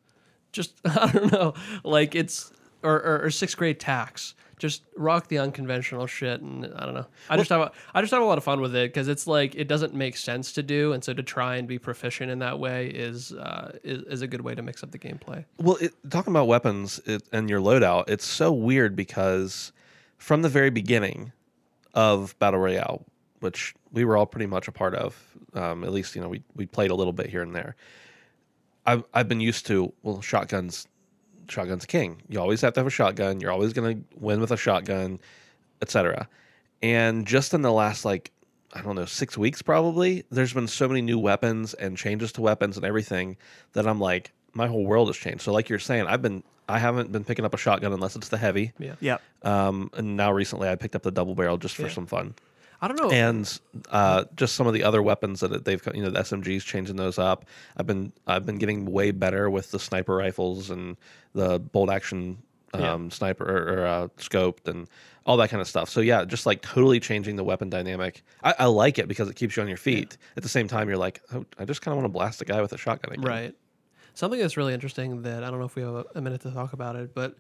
just 0.53 0.75
I 0.85 1.11
don't 1.13 1.33
know, 1.33 1.55
like 1.85 2.15
it's 2.15 2.53
or 2.83 2.97
or, 3.03 3.25
or 3.25 3.31
six 3.31 3.55
gray 3.55 3.73
tacks. 3.73 4.35
Just 4.61 4.83
rock 4.95 5.29
the 5.29 5.39
unconventional 5.39 6.07
shit, 6.07 6.43
and 6.43 6.67
I 6.77 6.85
don't 6.85 6.95
know. 6.95 7.07
I 7.31 7.39
just 7.39 7.49
have 7.49 7.63
a, 7.63 7.73
I 7.95 8.03
just 8.03 8.13
have 8.13 8.21
a 8.21 8.27
lot 8.27 8.37
of 8.37 8.45
fun 8.45 8.61
with 8.61 8.77
it 8.77 8.93
because 8.93 9.09
it's 9.09 9.27
like 9.27 9.55
it 9.55 9.69
doesn't 9.69 9.95
make 9.95 10.19
sense 10.19 10.53
to 10.53 10.63
do, 10.63 10.93
and 10.93 11.03
so 11.03 11.15
to 11.15 11.23
try 11.23 11.57
and 11.57 11.67
be 11.67 11.79
proficient 11.79 12.31
in 12.31 12.41
that 12.41 12.59
way 12.59 12.89
is 12.89 13.33
uh, 13.33 13.79
is, 13.83 14.03
is 14.03 14.23
a 14.23 14.27
good 14.27 14.43
way 14.43 14.55
to 14.55 14.61
mix 14.61 14.83
up 14.83 14.91
the 14.91 14.99
gameplay. 14.99 15.47
Well, 15.59 15.77
it, 15.77 15.95
talking 16.11 16.33
about 16.33 16.47
weapons 16.47 17.01
it, 17.07 17.23
and 17.33 17.49
your 17.49 17.61
loadout, 17.61 18.11
it's 18.11 18.27
so 18.27 18.53
weird 18.53 18.95
because 18.95 19.73
from 20.19 20.43
the 20.43 20.51
very 20.51 20.71
beginning 20.71 21.33
of 21.95 22.39
Battle 22.39 22.61
Royale, 22.61 23.05
which 23.41 23.75
we 23.91 24.05
were 24.05 24.17
all 24.17 24.27
pretty 24.27 24.47
much 24.47 24.69
a 24.69 24.73
part 24.73 24.95
of, 24.95 25.17
um, 25.55 25.85
at 25.85 25.93
least 25.93 26.15
you 26.15 26.21
know 26.21 26.29
we 26.29 26.43
we 26.55 26.67
played 26.67 26.91
a 26.91 26.95
little 26.95 27.15
bit 27.15 27.31
here 27.31 27.43
and 27.43 27.55
there. 27.57 27.77
I've 28.87 29.05
I've 29.15 29.29
been 29.29 29.41
used 29.41 29.67
to 29.67 29.93
well 30.03 30.21
shotguns, 30.21 30.87
shotguns 31.51 31.87
king. 31.87 32.23
You 32.29 32.41
always 32.41 32.61
have 32.63 32.73
to 32.75 32.81
have 32.81 32.87
a 32.87 32.91
shotgun. 32.91 33.41
You're 33.41 33.53
always 33.53 33.73
going 33.73 33.97
to 33.99 34.05
win 34.19 34.41
with 34.41 34.51
a 34.51 34.57
shotgun, 34.57 35.19
etc. 35.83 36.29
And 36.83 37.27
just 37.27 37.55
in 37.55 37.63
the 37.63 37.73
last 37.73 38.05
like 38.05 38.31
I 38.73 38.83
don't 38.83 38.95
know 38.95 39.05
six 39.05 39.37
weeks 39.37 39.63
probably, 39.63 40.25
there's 40.31 40.53
been 40.53 40.69
so 40.69 40.87
many 40.89 41.03
new 41.03 41.19
weapons 41.19 41.75
and 41.75 41.97
changes 41.97 42.31
to 42.33 42.41
weapons 42.41 42.77
and 42.77 42.87
everything 42.87 43.37
that 43.73 43.87
I'm 43.87 44.01
like 44.01 44.33
my 44.53 44.67
whole 44.67 44.85
world 44.85 45.09
has 45.09 45.17
changed. 45.17 45.43
So 45.43 45.53
like 45.53 45.69
you're 45.69 45.79
saying, 45.79 46.07
I've 46.07 46.23
been 46.23 46.43
I 46.69 46.79
haven't 46.79 47.11
been 47.11 47.25
picking 47.25 47.45
up 47.45 47.53
a 47.53 47.57
shotgun 47.59 47.93
unless 47.93 48.15
it's 48.15 48.29
the 48.29 48.39
heavy. 48.39 48.73
Yeah, 48.79 48.95
Yep. 49.01 49.23
Um, 49.43 49.91
and 49.95 50.17
now 50.17 50.31
recently 50.33 50.69
I 50.69 50.77
picked 50.77 50.95
up 50.95 51.03
the 51.03 51.11
double 51.11 51.35
barrel 51.35 51.57
just 51.57 51.75
for 51.75 51.83
Yeah. 51.83 51.89
some 51.89 52.07
fun. 52.07 52.35
I 52.83 52.89
don't 52.89 52.99
know. 52.99 53.11
And 53.11 53.61
uh, 53.91 54.25
just 54.37 54.55
some 54.55 54.67
of 54.67 54.73
the 54.73 54.83
other 54.85 55.03
weapons 55.03 55.41
that 55.41 55.65
they've, 55.65 55.83
got, 55.83 55.95
you 55.95 56.03
know, 56.03 56.11
the 56.11 56.21
SMGs 56.21 56.63
changing 56.63 56.97
those 56.97 57.19
up. 57.19 57.45
I've 57.77 57.87
been 57.87 58.13
I've 58.27 58.47
been 58.47 58.57
getting 58.59 58.87
way 58.87 59.11
better 59.11 59.51
with 59.51 59.71
the 59.71 59.79
sniper 59.79 60.17
rifles 60.17 60.71
and 60.71 60.97
the 61.35 61.59
bolt 61.61 61.91
action 61.91 62.39
um, 62.73 62.81
Yeah. 62.81 63.09
sniper 63.11 63.45
or, 63.45 63.75
or 63.81 63.87
uh, 63.87 64.09
scoped 64.17 64.67
and 64.67 64.89
all 65.27 65.37
that 65.37 65.51
kind 65.51 65.61
of 65.61 65.69
stuff. 65.69 65.91
So 65.91 66.01
yeah, 66.01 66.25
just 66.25 66.47
like 66.47 66.63
totally 66.63 67.01
changing 67.01 67.37
the 67.37 67.45
weapon 67.45 67.69
dynamic. 67.69 68.23
I, 68.43 68.55
I 68.61 68.65
like 68.67 68.99
it 68.99 69.09
because 69.09 69.29
it 69.29 69.37
keeps 69.37 69.57
you 69.57 69.63
on 69.63 69.69
your 69.69 69.77
feet. 69.77 70.17
At 70.37 70.43
the 70.43 70.49
same 70.49 70.67
time, 70.67 70.89
you're 70.89 70.97
like, 70.97 71.21
oh, 71.35 71.45
I 71.59 71.67
just 71.67 71.83
kind 71.83 71.93
of 71.93 71.97
want 71.99 72.07
to 72.07 72.13
blast 72.13 72.41
a 72.41 72.45
guy 72.47 72.61
with 72.63 72.73
a 72.73 72.79
shotgun 72.79 73.13
again. 73.13 73.25
Right. 73.29 73.55
Something 74.15 74.41
that's 74.41 74.57
really 74.57 74.73
interesting 74.73 75.23
that 75.23 75.45
I 75.45 75.51
don't 75.51 75.59
know 75.61 75.67
if 75.67 75.77
we 75.77 75.83
have 75.83 75.95
a, 75.95 76.05
a 76.15 76.21
minute 76.21 76.41
to 76.43 76.51
talk 76.51 76.73
about 76.73 76.97
it, 76.97 77.15
but 77.15 77.37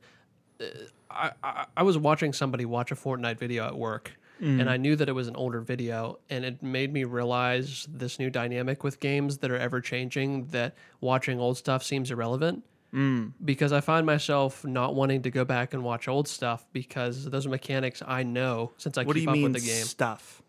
uh, 0.60 0.64
I, 1.10 1.30
I 1.42 1.66
I 1.78 1.82
was 1.82 1.96
watching 1.96 2.32
somebody 2.32 2.64
watch 2.66 2.92
a 2.92 2.94
Fortnite 2.94 3.38
video 3.38 3.66
at 3.66 3.76
work, 3.76 4.12
and 4.40 4.70
I 4.70 4.76
knew 4.78 4.96
that 4.96 5.08
it 5.08 5.12
was 5.12 5.28
an 5.28 5.36
older 5.36 5.60
video, 5.60 6.18
and 6.30 6.44
it 6.44 6.62
made 6.62 6.92
me 6.92 7.04
realize 7.04 7.86
this 7.90 8.18
new 8.18 8.30
dynamic 8.30 8.82
with 8.82 8.98
games 9.00 9.38
that 9.38 9.50
are 9.50 9.58
ever 9.58 9.80
changing. 9.80 10.46
That 10.46 10.74
watching 11.00 11.38
old 11.38 11.58
stuff 11.58 11.82
seems 11.82 12.10
irrelevant. 12.10 12.64
Mm. 12.94 13.32
Because 13.44 13.72
I 13.72 13.80
find 13.80 14.04
myself 14.06 14.64
not 14.64 14.94
wanting 14.94 15.22
to 15.22 15.30
go 15.30 15.44
back 15.44 15.74
and 15.74 15.84
watch 15.84 16.08
old 16.08 16.26
stuff 16.26 16.66
because 16.72 17.24
those 17.30 17.46
mechanics 17.46 18.02
I 18.06 18.22
know 18.24 18.72
since 18.78 18.98
I 18.98 19.04
What 19.04 19.14
keep 19.14 19.28
up 19.28 19.36
with 19.36 19.52
the 19.52 19.60
game. 19.60 19.84
stuff? 19.84 20.42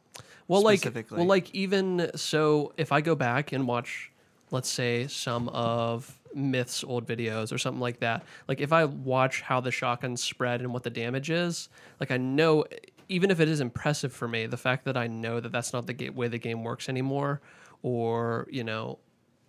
well 0.48 0.64
like 0.64 0.84
well 1.12 1.26
like 1.26 1.54
even 1.56 2.10
so 2.16 2.74
if 2.76 2.92
i 2.92 3.00
go 3.00 3.16
back 3.16 3.54
and 3.54 3.68
watch 3.68 4.12
let's 4.50 4.68
say 4.68 5.08
some 5.08 5.48
of 5.50 6.20
myth's 6.34 6.84
old 6.84 7.06
videos 7.08 7.54
or 7.54 7.58
something 7.58 7.80
like 7.80 8.00
that 8.00 8.24
like 8.50 8.60
if 8.60 8.74
i 8.74 8.84
watch 8.84 9.42
how 9.42 9.62
the 9.62 9.72
shotguns 9.72 10.22
spread 10.22 10.60
and 10.62 10.74
what 10.74 10.84
the 10.84 10.90
damage 10.90 11.30
is 11.30 11.70
like 12.02 12.12
i 12.12 12.18
know 12.18 12.66
even 13.12 13.30
if 13.32 13.40
it 13.40 13.50
is 13.50 13.60
impressive 13.60 14.12
for 14.14 14.28
me 14.28 14.46
the 14.48 14.58
fact 14.58 14.86
that 14.86 14.96
i 14.98 15.06
know 15.08 15.40
that 15.40 15.52
that's 15.52 15.74
not 15.74 15.86
the 15.88 15.94
ga- 15.94 16.10
way 16.10 16.28
the 16.28 16.38
game 16.38 16.64
works 16.64 16.88
anymore 16.90 17.42
or 17.84 18.48
you 18.50 18.64
know 18.64 18.98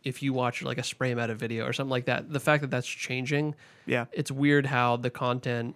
if 0.04 0.22
you 0.22 0.32
watch 0.32 0.62
like 0.62 0.78
a 0.78 0.82
spray 0.82 1.14
meta 1.14 1.34
video 1.34 1.64
or 1.64 1.72
something 1.72 1.90
like 1.90 2.06
that 2.06 2.30
the 2.32 2.40
fact 2.40 2.60
that 2.62 2.70
that's 2.70 2.86
changing 2.88 3.54
yeah, 3.86 4.04
it's 4.12 4.30
weird 4.30 4.66
how 4.66 4.96
the 4.96 5.10
content 5.10 5.74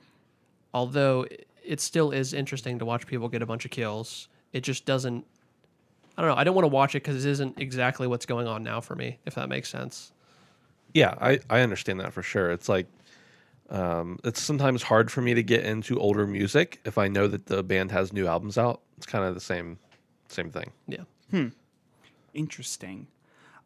although 0.74 1.22
it- 1.22 1.46
it 1.64 1.80
still 1.80 2.12
is 2.12 2.32
interesting 2.32 2.78
to 2.78 2.84
watch 2.84 3.06
people 3.08 3.28
get 3.28 3.42
a 3.42 3.46
bunch 3.46 3.64
of 3.64 3.70
kills 3.70 4.28
it 4.52 4.60
just 4.62 4.84
doesn't 4.84 5.24
i 6.16 6.22
don't 6.22 6.30
know 6.30 6.36
i 6.36 6.44
don't 6.44 6.54
want 6.54 6.64
to 6.64 6.68
watch 6.80 6.94
it 6.94 7.02
because 7.02 7.24
it 7.24 7.30
isn't 7.30 7.58
exactly 7.58 8.06
what's 8.06 8.26
going 8.26 8.46
on 8.46 8.62
now 8.62 8.80
for 8.80 8.94
me 8.94 9.18
if 9.26 9.34
that 9.34 9.48
makes 9.48 9.68
sense 9.68 10.12
Yeah, 10.94 11.14
I, 11.20 11.40
I 11.50 11.60
understand 11.60 11.98
that 12.00 12.12
for 12.14 12.22
sure. 12.22 12.50
It's 12.52 12.68
like 12.70 12.86
um, 13.70 14.18
it's 14.24 14.40
sometimes 14.40 14.82
hard 14.82 15.10
for 15.10 15.20
me 15.22 15.34
to 15.34 15.42
get 15.42 15.64
into 15.64 15.98
older 15.98 16.26
music 16.26 16.80
if 16.84 16.98
I 16.98 17.08
know 17.08 17.26
that 17.28 17.46
the 17.46 17.62
band 17.62 17.90
has 17.90 18.12
new 18.12 18.26
albums 18.26 18.56
out. 18.58 18.80
It's 18.96 19.06
kind 19.06 19.24
of 19.24 19.34
the 19.34 19.40
same 19.40 19.78
same 20.28 20.50
thing. 20.50 20.70
yeah 20.88 21.02
Hmm. 21.30 21.48
interesting. 22.34 23.06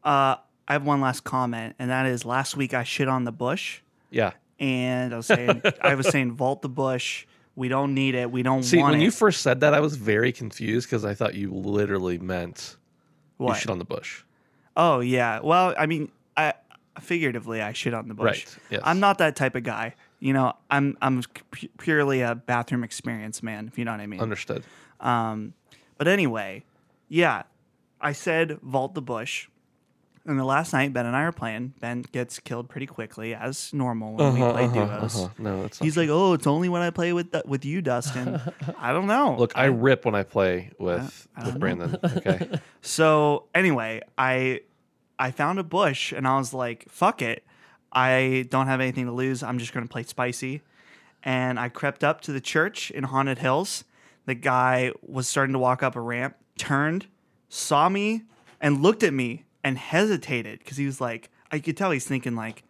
Uh, 0.04 0.36
I 0.68 0.72
have 0.74 0.84
one 0.84 1.00
last 1.00 1.24
comment, 1.24 1.74
and 1.78 1.90
that 1.90 2.06
is 2.06 2.24
last 2.24 2.56
week 2.56 2.72
I 2.74 2.84
shit 2.84 3.08
on 3.08 3.24
the 3.24 3.32
bush, 3.32 3.80
Yeah. 4.10 4.32
and 4.58 5.12
I 5.12 5.16
was 5.16 5.26
saying 5.26 5.62
I 5.82 5.94
was 5.94 6.08
saying 6.08 6.32
vault 6.32 6.62
the 6.62 6.68
bush. 6.68 7.26
We 7.56 7.68
don't 7.68 7.94
need 7.94 8.14
it. 8.14 8.30
We 8.30 8.42
don't 8.42 8.62
See, 8.62 8.78
want 8.78 8.92
when 8.92 9.00
it. 9.00 9.04
you 9.04 9.10
first 9.10 9.42
said 9.42 9.60
that, 9.60 9.74
I 9.74 9.80
was 9.80 9.96
very 9.96 10.32
confused 10.32 10.88
because 10.88 11.04
I 11.04 11.14
thought 11.14 11.34
you 11.34 11.52
literally 11.52 12.16
meant 12.18 12.76
you 13.38 13.52
shit 13.54 13.68
on 13.70 13.78
the 13.78 13.84
bush. 13.84 14.22
Oh 14.76 15.00
yeah. 15.00 15.40
Well, 15.42 15.74
I 15.78 15.86
mean, 15.86 16.10
I 16.36 16.54
figuratively 17.00 17.60
I 17.60 17.72
shit 17.72 17.94
on 17.94 18.08
the 18.08 18.14
bush. 18.14 18.46
Right, 18.46 18.56
yes. 18.70 18.80
I'm 18.84 19.00
not 19.00 19.18
that 19.18 19.36
type 19.36 19.54
of 19.54 19.62
guy. 19.62 19.94
You 20.18 20.32
know, 20.32 20.52
I'm 20.70 20.96
I'm 21.00 21.22
pu- 21.50 21.68
purely 21.78 22.20
a 22.20 22.34
bathroom 22.34 22.84
experience 22.84 23.42
man. 23.42 23.66
If 23.68 23.78
you 23.78 23.84
know 23.84 23.92
what 23.92 24.00
I 24.00 24.06
mean. 24.06 24.20
Understood. 24.20 24.64
Um, 25.00 25.54
but 25.98 26.08
anyway, 26.08 26.64
yeah, 27.08 27.42
I 28.00 28.12
said 28.12 28.58
vault 28.62 28.94
the 28.94 29.02
bush. 29.02 29.48
And 30.26 30.38
the 30.38 30.44
last 30.44 30.74
night, 30.74 30.92
Ben 30.92 31.06
and 31.06 31.16
I 31.16 31.22
are 31.22 31.32
playing. 31.32 31.72
Ben 31.80 32.02
gets 32.02 32.38
killed 32.38 32.68
pretty 32.68 32.84
quickly, 32.86 33.34
as 33.34 33.72
normal 33.72 34.14
when 34.16 34.34
we 34.34 34.40
play 34.40 34.68
duos. 34.68 35.16
Uh-huh. 35.16 35.28
No, 35.38 35.62
not 35.62 35.76
He's 35.76 35.96
like, 35.96 36.10
"Oh, 36.10 36.34
it's 36.34 36.46
only 36.46 36.68
when 36.68 36.82
I 36.82 36.90
play 36.90 37.14
with 37.14 37.34
with 37.46 37.64
you, 37.64 37.80
Dustin." 37.80 38.38
I 38.78 38.92
don't 38.92 39.06
know. 39.06 39.36
Look, 39.38 39.56
I 39.56 39.64
rip 39.64 40.04
when 40.04 40.14
I 40.14 40.22
play 40.22 40.72
with 40.78 41.26
I 41.34 41.46
with 41.46 41.58
Brandon. 41.58 41.96
Okay. 42.04 42.50
So 42.82 43.46
anyway, 43.54 44.02
I 44.18 44.60
I 45.20 45.30
found 45.30 45.58
a 45.58 45.62
bush 45.62 46.12
and 46.12 46.26
I 46.26 46.38
was 46.38 46.54
like, 46.54 46.86
"Fuck 46.88 47.20
it, 47.22 47.44
I 47.92 48.46
don't 48.50 48.66
have 48.66 48.80
anything 48.80 49.06
to 49.06 49.12
lose. 49.12 49.42
I'm 49.42 49.58
just 49.58 49.72
going 49.72 49.86
to 49.86 49.92
play 49.92 50.02
spicy." 50.02 50.62
And 51.22 51.60
I 51.60 51.68
crept 51.68 52.02
up 52.02 52.22
to 52.22 52.32
the 52.32 52.40
church 52.40 52.90
in 52.90 53.04
Haunted 53.04 53.38
Hills. 53.38 53.84
The 54.24 54.34
guy 54.34 54.92
was 55.02 55.28
starting 55.28 55.52
to 55.52 55.58
walk 55.58 55.82
up 55.82 55.94
a 55.94 56.00
ramp, 56.00 56.36
turned, 56.56 57.06
saw 57.50 57.90
me, 57.90 58.22
and 58.60 58.82
looked 58.82 59.02
at 59.02 59.12
me 59.12 59.44
and 59.62 59.76
hesitated 59.76 60.60
because 60.60 60.78
he 60.78 60.86
was 60.86 61.00
like, 61.00 61.28
I 61.52 61.58
could 61.58 61.76
tell 61.76 61.90
he's 61.90 62.06
thinking 62.06 62.34
like, 62.34 62.62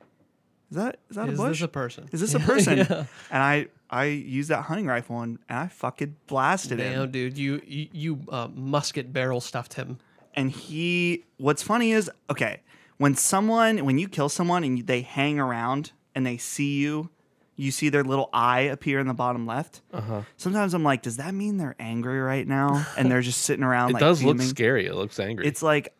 "Is 0.71 0.77
that 0.77 0.99
is 1.09 1.17
that 1.17 1.29
is 1.29 1.39
a 1.39 1.43
bush? 1.43 1.51
Is 1.53 1.61
this 1.61 1.65
a 1.65 1.69
person 1.69 2.09
is 2.11 2.21
this 2.21 2.35
a 2.35 2.41
person?" 2.53 2.79
Yeah. 2.79 3.05
And 3.31 3.43
I 3.43 3.67
I 3.89 4.07
used 4.07 4.51
that 4.51 4.63
hunting 4.63 4.87
rifle 4.87 5.21
and, 5.21 5.39
and 5.49 5.59
I 5.59 5.69
fucking 5.69 6.17
blasted 6.27 6.81
him. 6.81 6.93
damn 6.93 7.11
dude 7.13 7.39
you 7.39 7.61
you, 7.65 7.89
you 7.93 8.21
uh, 8.29 8.49
musket 8.53 9.13
barrel 9.13 9.41
stuffed 9.41 9.75
him 9.75 9.99
and 10.35 10.51
he 10.51 11.25
what's 11.39 11.63
funny 11.63 11.93
is 11.93 12.11
okay 12.31 12.61
when 12.99 13.15
someone 13.15 13.85
when 13.85 13.99
you 13.99 14.09
kill 14.09 14.29
someone 14.29 14.63
and 14.65 14.87
they 14.87 15.01
hang 15.03 15.39
around 15.39 15.93
and 16.15 16.25
they 16.27 16.37
see 16.37 16.79
you 16.79 17.11
you 17.57 17.71
see 17.71 17.89
their 17.91 18.05
little 18.05 18.31
eye 18.33 18.61
appear 18.61 18.99
in 19.01 19.07
the 19.07 19.13
bottom 19.15 19.45
left. 19.47 19.83
Uh-huh. 19.93 20.23
sometimes 20.37 20.73
i'm 20.75 20.83
like 20.85 21.03
does 21.03 21.17
that 21.19 21.35
mean 21.35 21.57
they're 21.59 21.77
angry 21.79 22.21
right 22.21 22.47
now? 22.47 22.87
And 22.97 23.11
they're 23.11 23.21
just 23.23 23.43
sitting 23.43 23.65
around 23.65 23.91
It 23.91 23.95
like 23.95 24.01
does 24.01 24.23
look 24.23 24.41
scary. 24.43 24.87
It 24.87 24.95
looks 24.95 25.19
angry. 25.21 25.47
it's 25.47 25.63
like 25.63 25.95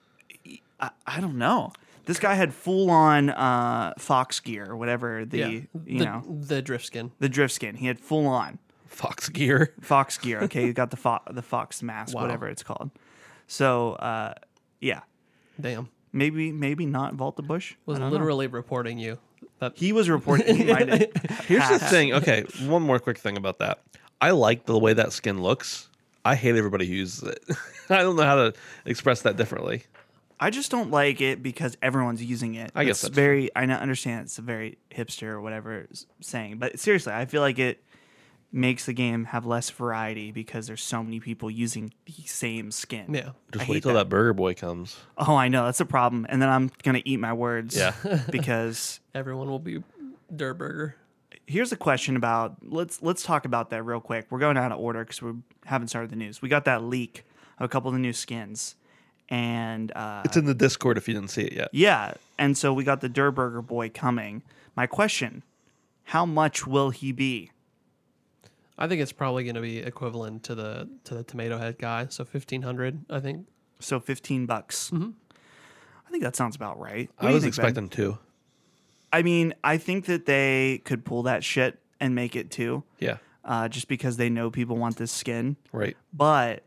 I, 0.79 0.91
I 1.07 1.21
don't 1.21 1.37
know. 1.37 1.73
This 2.07 2.19
guy 2.19 2.35
had 2.35 2.55
full 2.55 2.91
on 2.91 3.31
uh 3.31 3.93
fox 3.99 4.41
gear 4.41 4.67
or 4.71 4.77
whatever 4.77 5.25
the 5.27 5.39
yeah. 5.39 5.49
you 5.49 5.67
the, 5.75 6.05
know. 6.05 6.23
the 6.27 6.63
drift 6.63 6.87
skin. 6.87 7.13
The 7.19 7.29
drift 7.29 7.55
skin. 7.55 7.77
He 7.77 7.87
had 7.87 8.01
full 8.01 8.27
on 8.27 8.59
fox 8.87 9.29
gear. 9.29 9.75
fox 9.81 10.17
gear. 10.19 10.41
Okay 10.43 10.67
he 10.67 10.73
got 10.73 10.91
the 10.91 10.97
fo- 10.97 11.21
the 11.31 11.43
fox 11.43 11.83
mask 11.83 12.15
Wow. 12.15 12.23
whatever 12.23 12.49
it's 12.49 12.63
called 12.63 12.91
so 13.51 13.95
uh 13.95 14.33
yeah 14.81 15.01
damn 15.61 15.89
maybe 16.13 16.53
maybe 16.53 16.87
not 16.87 17.15
vault 17.15 17.35
the 17.37 17.43
bush 17.43 17.75
was 17.85 17.99
I 17.99 18.01
don't 18.01 18.09
know. 18.11 18.13
literally 18.13 18.47
reporting 18.47 18.99
you 18.99 19.19
that 19.59 19.73
He 19.77 19.93
was 19.93 20.09
reporting. 20.09 20.57
He 20.57 20.65
might 20.65 20.89
have. 20.89 21.13
Here's 21.47 21.69
the 21.69 21.79
thing. 21.91 22.15
Okay, 22.15 22.45
one 22.67 22.83
more 22.83 22.99
quick 22.99 23.19
thing 23.19 23.37
about 23.37 23.59
that. 23.59 23.81
I 24.21 24.31
like 24.31 24.65
the 24.67 24.79
way 24.79 24.95
that 24.95 25.13
skin 25.13 25.43
looks. 25.43 25.89
I 26.25 26.35
hate 26.35 26.57
everybody 26.57 26.87
who 26.87 26.95
uses 26.95 27.23
it. 27.25 27.45
I 27.91 28.03
don't 28.03 28.17
know 28.17 28.23
how 28.23 28.37
to 28.37 28.55
express 28.85 29.23
that 29.23 29.37
differently. 29.37 29.85
I 30.39 30.49
just 30.51 30.71
don't 30.71 30.91
like 30.91 31.21
it 31.21 31.43
because 31.43 31.77
everyone's 31.83 32.23
using 32.25 32.55
it. 32.55 32.73
I 32.75 32.85
guess 32.85 32.97
it's 32.97 33.03
that's 33.03 33.15
very. 33.15 33.55
I 33.55 33.65
understand 33.65 34.23
it's 34.23 34.39
a 34.39 34.43
very 34.43 34.79
hipster 34.91 35.25
or 35.29 35.41
whatever 35.43 35.87
saying, 36.21 36.59
but 36.59 36.79
seriously, 36.79 37.13
I 37.13 37.27
feel 37.27 37.43
like 37.43 37.59
it 37.59 37.83
makes 38.53 38.87
the 38.87 38.93
game 38.93 39.27
have 39.27 39.47
less 39.47 39.71
variety 39.71 40.33
because 40.33 40.67
there's 40.67 40.83
so 40.83 41.03
many 41.05 41.21
people 41.21 41.51
using 41.51 41.93
the 42.07 42.13
same 42.27 42.71
skin. 42.73 43.07
yeah 43.15 43.31
Just 43.53 43.69
I 43.69 43.71
wait 43.73 43.83
till 43.83 43.93
that. 43.93 44.01
that. 44.01 44.09
burger 44.09 44.33
boy 44.33 44.55
comes. 44.55 44.97
Oh, 45.17 45.37
I 45.37 45.49
know 45.49 45.65
that's 45.67 45.81
a 45.81 45.85
problem, 45.87 46.27
and 46.29 46.43
then 46.43 46.49
I'm 46.49 46.71
gonna 46.83 47.03
eat 47.05 47.21
my 47.21 47.33
words. 47.33 47.77
Yeah. 47.77 47.95
because 48.31 49.01
everyone 49.15 49.49
will 49.49 49.59
be 49.61 49.83
Durburger. 50.35 50.95
here's 51.47 51.73
a 51.73 51.77
question 51.77 52.17
about 52.17 52.57
let's 52.63 53.03
let's 53.03 53.23
talk 53.23 53.45
about 53.45 53.71
that 53.71 53.83
real 53.85 54.01
quick. 54.01 54.27
We're 54.31 54.39
going 54.41 54.57
out 54.57 54.73
of 54.73 54.79
order 54.79 55.05
because 55.05 55.23
we 55.23 55.33
haven't 55.67 55.89
started 55.89 56.11
the 56.11 56.17
news. 56.17 56.43
We 56.43 56.49
got 56.49 56.65
that 56.65 56.83
leak 56.83 57.25
of 57.59 57.65
a 57.67 57.69
couple 57.69 57.89
of 57.89 57.95
the 57.95 58.01
new 58.01 58.13
skins, 58.13 58.75
and 59.29 59.93
uh, 59.93 60.23
It's 60.25 60.37
in 60.37 60.45
the 60.47 60.55
Discord 60.55 60.97
if 60.99 61.07
you 61.09 61.15
didn't 61.15 61.31
see 61.31 61.43
it 61.43 61.53
yet. 61.53 61.69
yeah, 61.73 62.15
and 62.39 62.57
so 62.59 62.73
we 62.73 62.85
got 62.85 63.01
the 63.01 63.09
Durburger 63.09 63.65
boy 63.65 63.91
coming. 63.91 64.43
My 64.77 64.87
question: 64.87 65.43
How 66.05 66.25
much 66.27 66.67
will 66.67 66.91
he 66.91 67.13
be? 67.13 67.51
I 68.81 68.89
think 68.89 69.03
it's 69.03 69.13
probably 69.13 69.45
going 69.45 69.55
to 69.57 69.61
be 69.61 69.79
equivalent 69.79 70.43
to 70.45 70.55
the 70.55 70.89
to 71.05 71.15
the 71.15 71.23
tomato 71.23 71.59
head 71.59 71.79
guy. 71.79 72.07
So 72.09 72.25
fifteen 72.25 72.63
hundred, 72.63 73.05
I 73.11 73.21
think. 73.21 73.47
So 73.79 74.01
fifteen 74.01 74.47
bucks. 74.47 74.91
I 74.93 76.11
think 76.11 76.23
that 76.25 76.35
sounds 76.35 76.57
about 76.57 76.81
right. 76.81 77.09
What 77.19 77.29
I 77.29 77.33
was 77.35 77.43
think, 77.45 77.55
Ben? 77.57 77.65
expecting 77.67 77.89
two. 77.89 78.19
I 79.13 79.23
mean, 79.23 79.55
I 79.63 79.77
think 79.77 80.07
that 80.07 80.25
they 80.27 80.81
could 80.85 81.05
pull 81.05 81.25
that 81.25 81.45
shit 81.45 81.79
and 82.01 82.15
make 82.15 82.35
it 82.37 82.51
too, 82.51 82.83
Yeah, 83.01 83.19
uh, 83.45 83.69
just 83.69 83.87
because 83.89 84.17
they 84.17 84.31
know 84.31 84.51
people 84.51 84.77
want 84.77 84.97
this 84.97 85.13
skin. 85.13 85.57
right. 85.73 85.97
But 86.13 86.63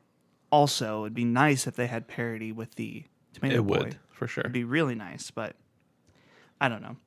also, 0.51 1.03
it'd 1.05 1.13
be 1.15 1.23
nice 1.25 1.65
if 1.67 1.75
they 1.75 1.87
had 1.87 2.07
parity 2.07 2.51
with 2.51 2.75
the 2.75 3.05
tomato 3.33 3.55
head. 3.55 3.59
It 3.59 3.67
boy. 3.67 3.77
would 3.85 3.97
for 4.11 4.27
sure. 4.27 4.41
It'd 4.41 4.51
be 4.51 4.63
really 4.65 4.93
nice, 4.95 5.31
but 5.31 5.55
I 6.61 6.69
don't 6.69 6.81
know. 6.81 6.97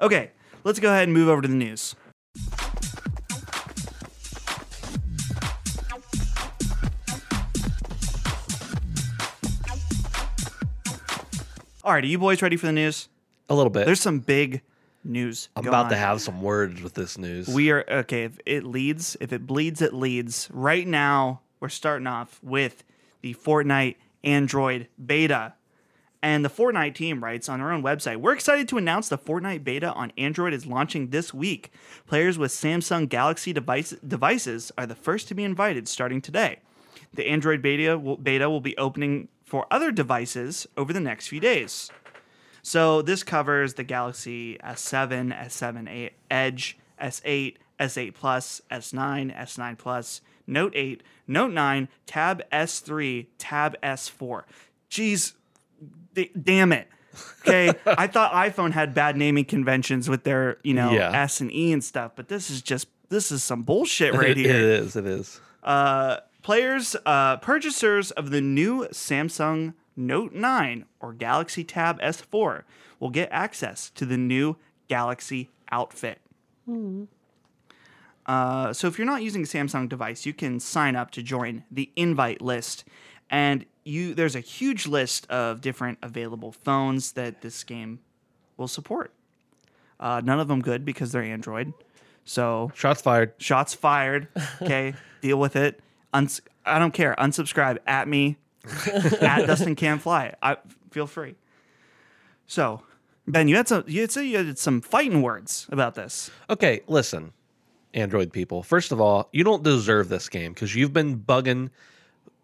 Okay, 0.00 0.30
let's 0.62 0.78
go 0.78 0.90
ahead 0.90 1.04
and 1.04 1.12
move 1.14 1.28
over 1.28 1.42
to 1.42 1.48
the 1.48 1.54
news. 1.54 1.94
All 11.84 11.92
right, 11.92 12.02
are 12.02 12.06
you 12.06 12.18
boys 12.18 12.40
ready 12.40 12.56
for 12.56 12.64
the 12.64 12.72
news? 12.72 13.10
A 13.50 13.54
little 13.54 13.68
bit. 13.68 13.84
There's 13.84 14.00
some 14.00 14.20
big 14.20 14.62
news. 15.04 15.50
I'm 15.54 15.68
about 15.68 15.90
to 15.90 15.94
on. 15.94 16.00
have 16.00 16.22
some 16.22 16.40
words 16.40 16.80
with 16.80 16.94
this 16.94 17.18
news. 17.18 17.46
We 17.46 17.70
are 17.72 17.84
okay. 17.86 18.24
If 18.24 18.38
it 18.46 18.64
leads, 18.64 19.18
if 19.20 19.34
it 19.34 19.46
bleeds, 19.46 19.82
it 19.82 19.92
leads. 19.92 20.48
Right 20.50 20.86
now, 20.86 21.42
we're 21.60 21.68
starting 21.68 22.06
off 22.06 22.40
with 22.42 22.84
the 23.20 23.34
Fortnite 23.34 23.96
Android 24.24 24.88
beta. 25.04 25.56
And 26.22 26.42
the 26.42 26.48
Fortnite 26.48 26.94
team 26.94 27.22
writes 27.22 27.50
on 27.50 27.58
their 27.58 27.70
own 27.70 27.82
website 27.82 28.16
We're 28.16 28.32
excited 28.32 28.66
to 28.68 28.78
announce 28.78 29.10
the 29.10 29.18
Fortnite 29.18 29.62
beta 29.62 29.92
on 29.92 30.10
Android 30.16 30.54
is 30.54 30.64
launching 30.64 31.10
this 31.10 31.34
week. 31.34 31.70
Players 32.06 32.38
with 32.38 32.50
Samsung 32.50 33.10
Galaxy 33.10 33.52
device, 33.52 33.90
devices 33.90 34.72
are 34.78 34.86
the 34.86 34.94
first 34.94 35.28
to 35.28 35.34
be 35.34 35.44
invited 35.44 35.86
starting 35.86 36.22
today. 36.22 36.60
The 37.12 37.26
Android 37.26 37.60
beta 37.60 37.98
will, 37.98 38.16
beta 38.16 38.48
will 38.48 38.62
be 38.62 38.74
opening 38.78 39.28
for 39.54 39.68
other 39.70 39.92
devices 39.92 40.66
over 40.76 40.92
the 40.92 40.98
next 40.98 41.28
few 41.28 41.38
days. 41.38 41.88
So 42.60 43.02
this 43.02 43.22
covers 43.22 43.74
the 43.74 43.84
Galaxy 43.84 44.58
S7, 44.58 45.32
S7 45.32 46.10
Edge, 46.28 46.76
S8, 47.00 47.54
S8 47.78 48.14
Plus, 48.14 48.60
S9, 48.72 49.32
S9 49.38 49.78
Plus, 49.78 50.22
Note 50.48 50.72
8, 50.74 51.04
Note 51.28 51.52
9, 51.52 51.88
Tab 52.04 52.42
S3, 52.50 53.26
Tab 53.38 53.80
S4. 53.80 54.42
Jeez, 54.90 55.34
d- 56.14 56.32
damn 56.42 56.72
it. 56.72 56.88
Okay, 57.42 57.68
I 57.86 58.08
thought 58.08 58.32
iPhone 58.32 58.72
had 58.72 58.92
bad 58.92 59.16
naming 59.16 59.44
conventions 59.44 60.08
with 60.10 60.24
their, 60.24 60.56
you 60.64 60.74
know, 60.74 60.90
Yeah. 60.90 61.12
S 61.12 61.40
and 61.40 61.52
E 61.52 61.72
and 61.72 61.84
stuff, 61.84 62.10
but 62.16 62.26
this 62.26 62.50
is 62.50 62.60
just 62.60 62.88
this 63.08 63.30
is 63.30 63.44
some 63.44 63.62
bullshit 63.62 64.14
right 64.16 64.30
it 64.30 64.38
it 64.38 64.46
is. 64.46 64.96
It 64.96 65.06
is. 65.06 65.40
Uh, 65.62 66.16
Players, 66.44 66.94
uh, 67.06 67.38
purchasers 67.38 68.10
of 68.10 68.30
the 68.30 68.42
new 68.42 68.86
Samsung 68.92 69.72
Note 69.96 70.34
9 70.34 70.84
or 71.00 71.14
Galaxy 71.14 71.64
Tab 71.64 71.98
S4 72.02 72.64
will 73.00 73.08
get 73.08 73.30
access 73.32 73.88
to 73.94 74.04
the 74.04 74.18
new 74.18 74.56
Galaxy 74.86 75.48
Outfit. 75.72 76.18
Uh, 78.26 78.72
so 78.74 78.86
if 78.86 78.98
you're 78.98 79.06
not 79.06 79.22
using 79.22 79.42
a 79.42 79.46
Samsung 79.46 79.88
device, 79.88 80.26
you 80.26 80.34
can 80.34 80.60
sign 80.60 80.96
up 80.96 81.10
to 81.12 81.22
join 81.22 81.64
the 81.70 81.90
invite 81.96 82.42
list, 82.42 82.84
and 83.30 83.64
you 83.84 84.14
there's 84.14 84.36
a 84.36 84.40
huge 84.40 84.86
list 84.86 85.26
of 85.30 85.62
different 85.62 85.96
available 86.02 86.52
phones 86.52 87.12
that 87.12 87.40
this 87.40 87.64
game 87.64 88.00
will 88.58 88.68
support. 88.68 89.12
Uh, 89.98 90.20
none 90.22 90.40
of 90.40 90.48
them 90.48 90.60
good 90.60 90.84
because 90.84 91.10
they're 91.12 91.22
Android. 91.22 91.72
So 92.26 92.70
Shots 92.74 93.00
fired. 93.00 93.32
shots 93.38 93.72
fired. 93.72 94.28
Okay, 94.62 94.92
deal 95.22 95.38
with 95.38 95.56
it. 95.56 95.80
Uns- 96.14 96.40
I 96.64 96.78
don't 96.78 96.94
care. 96.94 97.14
Unsubscribe 97.18 97.78
at 97.86 98.08
me 98.08 98.38
at 99.20 99.46
Dustin 99.46 99.74
Can 99.76 99.98
Fly. 99.98 100.34
I 100.42 100.56
feel 100.90 101.06
free. 101.06 101.34
So 102.46 102.82
Ben, 103.26 103.48
you 103.48 103.56
had 103.56 103.68
some 103.68 103.84
you 103.86 104.02
had, 104.02 104.10
say 104.10 104.26
you 104.26 104.38
had 104.38 104.58
some 104.58 104.80
fighting 104.80 105.22
words 105.22 105.66
about 105.70 105.94
this. 105.94 106.30
Okay, 106.50 106.80
listen, 106.86 107.32
Android 107.94 108.32
people. 108.32 108.62
First 108.62 108.92
of 108.92 109.00
all, 109.00 109.28
you 109.32 109.44
don't 109.44 109.62
deserve 109.62 110.08
this 110.08 110.28
game 110.28 110.52
because 110.52 110.74
you've 110.74 110.92
been 110.92 111.18
bugging 111.18 111.70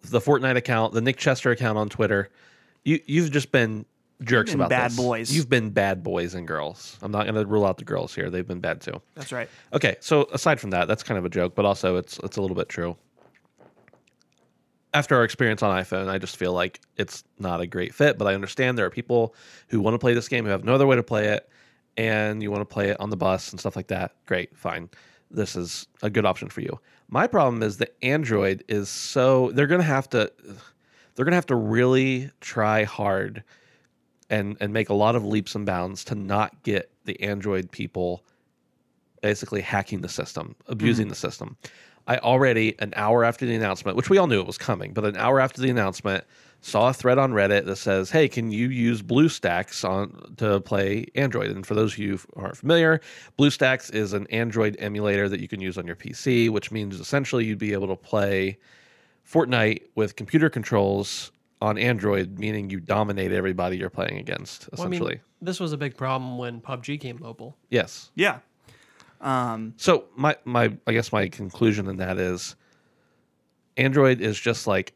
the 0.02 0.20
Fortnite 0.20 0.56
account, 0.56 0.94
the 0.94 1.00
Nick 1.00 1.16
Chester 1.18 1.50
account 1.50 1.76
on 1.76 1.88
Twitter. 1.88 2.30
You 2.84 3.00
you've 3.06 3.30
just 3.30 3.52
been 3.52 3.84
jerks 4.22 4.52
been 4.52 4.60
about 4.60 4.70
bad 4.70 4.90
this. 4.92 4.96
boys. 4.96 5.32
You've 5.32 5.50
been 5.50 5.70
bad 5.70 6.02
boys 6.02 6.34
and 6.34 6.46
girls. 6.48 6.98
I'm 7.02 7.12
not 7.12 7.24
going 7.24 7.34
to 7.34 7.44
rule 7.46 7.66
out 7.66 7.76
the 7.76 7.84
girls 7.84 8.14
here. 8.14 8.30
They've 8.30 8.46
been 8.46 8.60
bad 8.60 8.80
too. 8.80 9.02
That's 9.14 9.32
right. 9.32 9.48
Okay, 9.74 9.96
so 10.00 10.28
aside 10.32 10.60
from 10.60 10.70
that, 10.70 10.88
that's 10.88 11.02
kind 11.02 11.18
of 11.18 11.26
a 11.26 11.30
joke, 11.30 11.54
but 11.54 11.66
also 11.66 11.96
it's 11.96 12.18
it's 12.24 12.38
a 12.38 12.40
little 12.40 12.56
bit 12.56 12.70
true. 12.70 12.96
After 14.92 15.16
our 15.16 15.24
experience 15.24 15.62
on 15.62 15.76
iPhone, 15.76 16.08
I 16.08 16.18
just 16.18 16.36
feel 16.36 16.52
like 16.52 16.80
it's 16.96 17.22
not 17.38 17.60
a 17.60 17.66
great 17.66 17.94
fit, 17.94 18.18
but 18.18 18.26
I 18.26 18.34
understand 18.34 18.76
there 18.76 18.86
are 18.86 18.90
people 18.90 19.34
who 19.68 19.80
want 19.80 19.94
to 19.94 19.98
play 19.98 20.14
this 20.14 20.28
game 20.28 20.44
who 20.44 20.50
have 20.50 20.64
no 20.64 20.74
other 20.74 20.86
way 20.86 20.96
to 20.96 21.02
play 21.02 21.28
it, 21.28 21.48
and 21.96 22.42
you 22.42 22.50
want 22.50 22.62
to 22.62 22.72
play 22.72 22.88
it 22.88 23.00
on 23.00 23.10
the 23.10 23.16
bus 23.16 23.50
and 23.50 23.60
stuff 23.60 23.76
like 23.76 23.88
that. 23.88 24.14
Great, 24.26 24.56
fine. 24.56 24.88
This 25.30 25.54
is 25.54 25.86
a 26.02 26.10
good 26.10 26.26
option 26.26 26.48
for 26.48 26.60
you. 26.60 26.80
My 27.08 27.26
problem 27.26 27.62
is 27.62 27.76
that 27.78 27.94
Android 28.02 28.64
is 28.68 28.88
so 28.88 29.50
they're 29.52 29.66
going 29.66 29.80
to 29.80 29.86
have 29.86 30.08
to 30.10 30.32
they're 31.14 31.24
going 31.24 31.32
to 31.32 31.36
have 31.36 31.46
to 31.46 31.56
really 31.56 32.30
try 32.40 32.84
hard 32.84 33.44
and 34.28 34.56
and 34.60 34.72
make 34.72 34.88
a 34.88 34.94
lot 34.94 35.14
of 35.14 35.24
leaps 35.24 35.54
and 35.54 35.66
bounds 35.66 36.04
to 36.04 36.14
not 36.14 36.62
get 36.62 36.90
the 37.04 37.20
Android 37.20 37.70
people 37.70 38.24
basically 39.22 39.60
hacking 39.60 40.00
the 40.00 40.08
system, 40.08 40.54
abusing 40.66 41.04
mm-hmm. 41.04 41.10
the 41.10 41.16
system. 41.16 41.56
I 42.06 42.18
already, 42.18 42.74
an 42.80 42.92
hour 42.96 43.24
after 43.24 43.46
the 43.46 43.54
announcement, 43.54 43.96
which 43.96 44.10
we 44.10 44.18
all 44.18 44.26
knew 44.26 44.40
it 44.40 44.46
was 44.46 44.58
coming, 44.58 44.92
but 44.92 45.04
an 45.04 45.16
hour 45.16 45.38
after 45.40 45.60
the 45.60 45.70
announcement, 45.70 46.24
saw 46.62 46.88
a 46.90 46.92
thread 46.92 47.16
on 47.18 47.32
Reddit 47.32 47.64
that 47.66 47.76
says, 47.76 48.10
"Hey, 48.10 48.28
can 48.28 48.50
you 48.50 48.68
use 48.68 49.00
BlueStacks 49.00 49.88
on 49.88 50.34
to 50.36 50.60
play 50.60 51.06
Android?" 51.14 51.50
And 51.50 51.64
for 51.66 51.74
those 51.74 51.92
of 51.94 51.98
you 51.98 52.16
who 52.18 52.42
aren't 52.42 52.56
familiar, 52.56 53.00
BlueStacks 53.38 53.94
is 53.94 54.12
an 54.12 54.26
Android 54.28 54.76
emulator 54.78 55.28
that 55.28 55.40
you 55.40 55.48
can 55.48 55.60
use 55.60 55.78
on 55.78 55.86
your 55.86 55.96
PC, 55.96 56.48
which 56.50 56.70
means 56.70 57.00
essentially 57.00 57.44
you'd 57.46 57.58
be 57.58 57.72
able 57.72 57.88
to 57.88 57.96
play 57.96 58.58
Fortnite 59.30 59.82
with 59.94 60.16
computer 60.16 60.50
controls 60.50 61.32
on 61.62 61.78
Android, 61.78 62.38
meaning 62.38 62.70
you 62.70 62.80
dominate 62.80 63.32
everybody 63.32 63.76
you're 63.76 63.90
playing 63.90 64.18
against. 64.18 64.68
Well, 64.72 64.82
I 64.86 64.88
Essentially, 64.88 65.14
mean, 65.16 65.20
this 65.42 65.60
was 65.60 65.72
a 65.72 65.76
big 65.76 65.96
problem 65.96 66.38
when 66.38 66.60
PUBG 66.60 66.98
came 67.00 67.18
mobile. 67.20 67.56
yes. 67.70 68.10
Yeah. 68.14 68.38
Um, 69.20 69.74
So 69.76 70.04
my 70.16 70.36
my 70.44 70.76
I 70.86 70.92
guess 70.92 71.12
my 71.12 71.28
conclusion 71.28 71.88
in 71.88 71.98
that 71.98 72.18
is 72.18 72.56
Android 73.76 74.20
is 74.20 74.38
just 74.38 74.66
like 74.66 74.94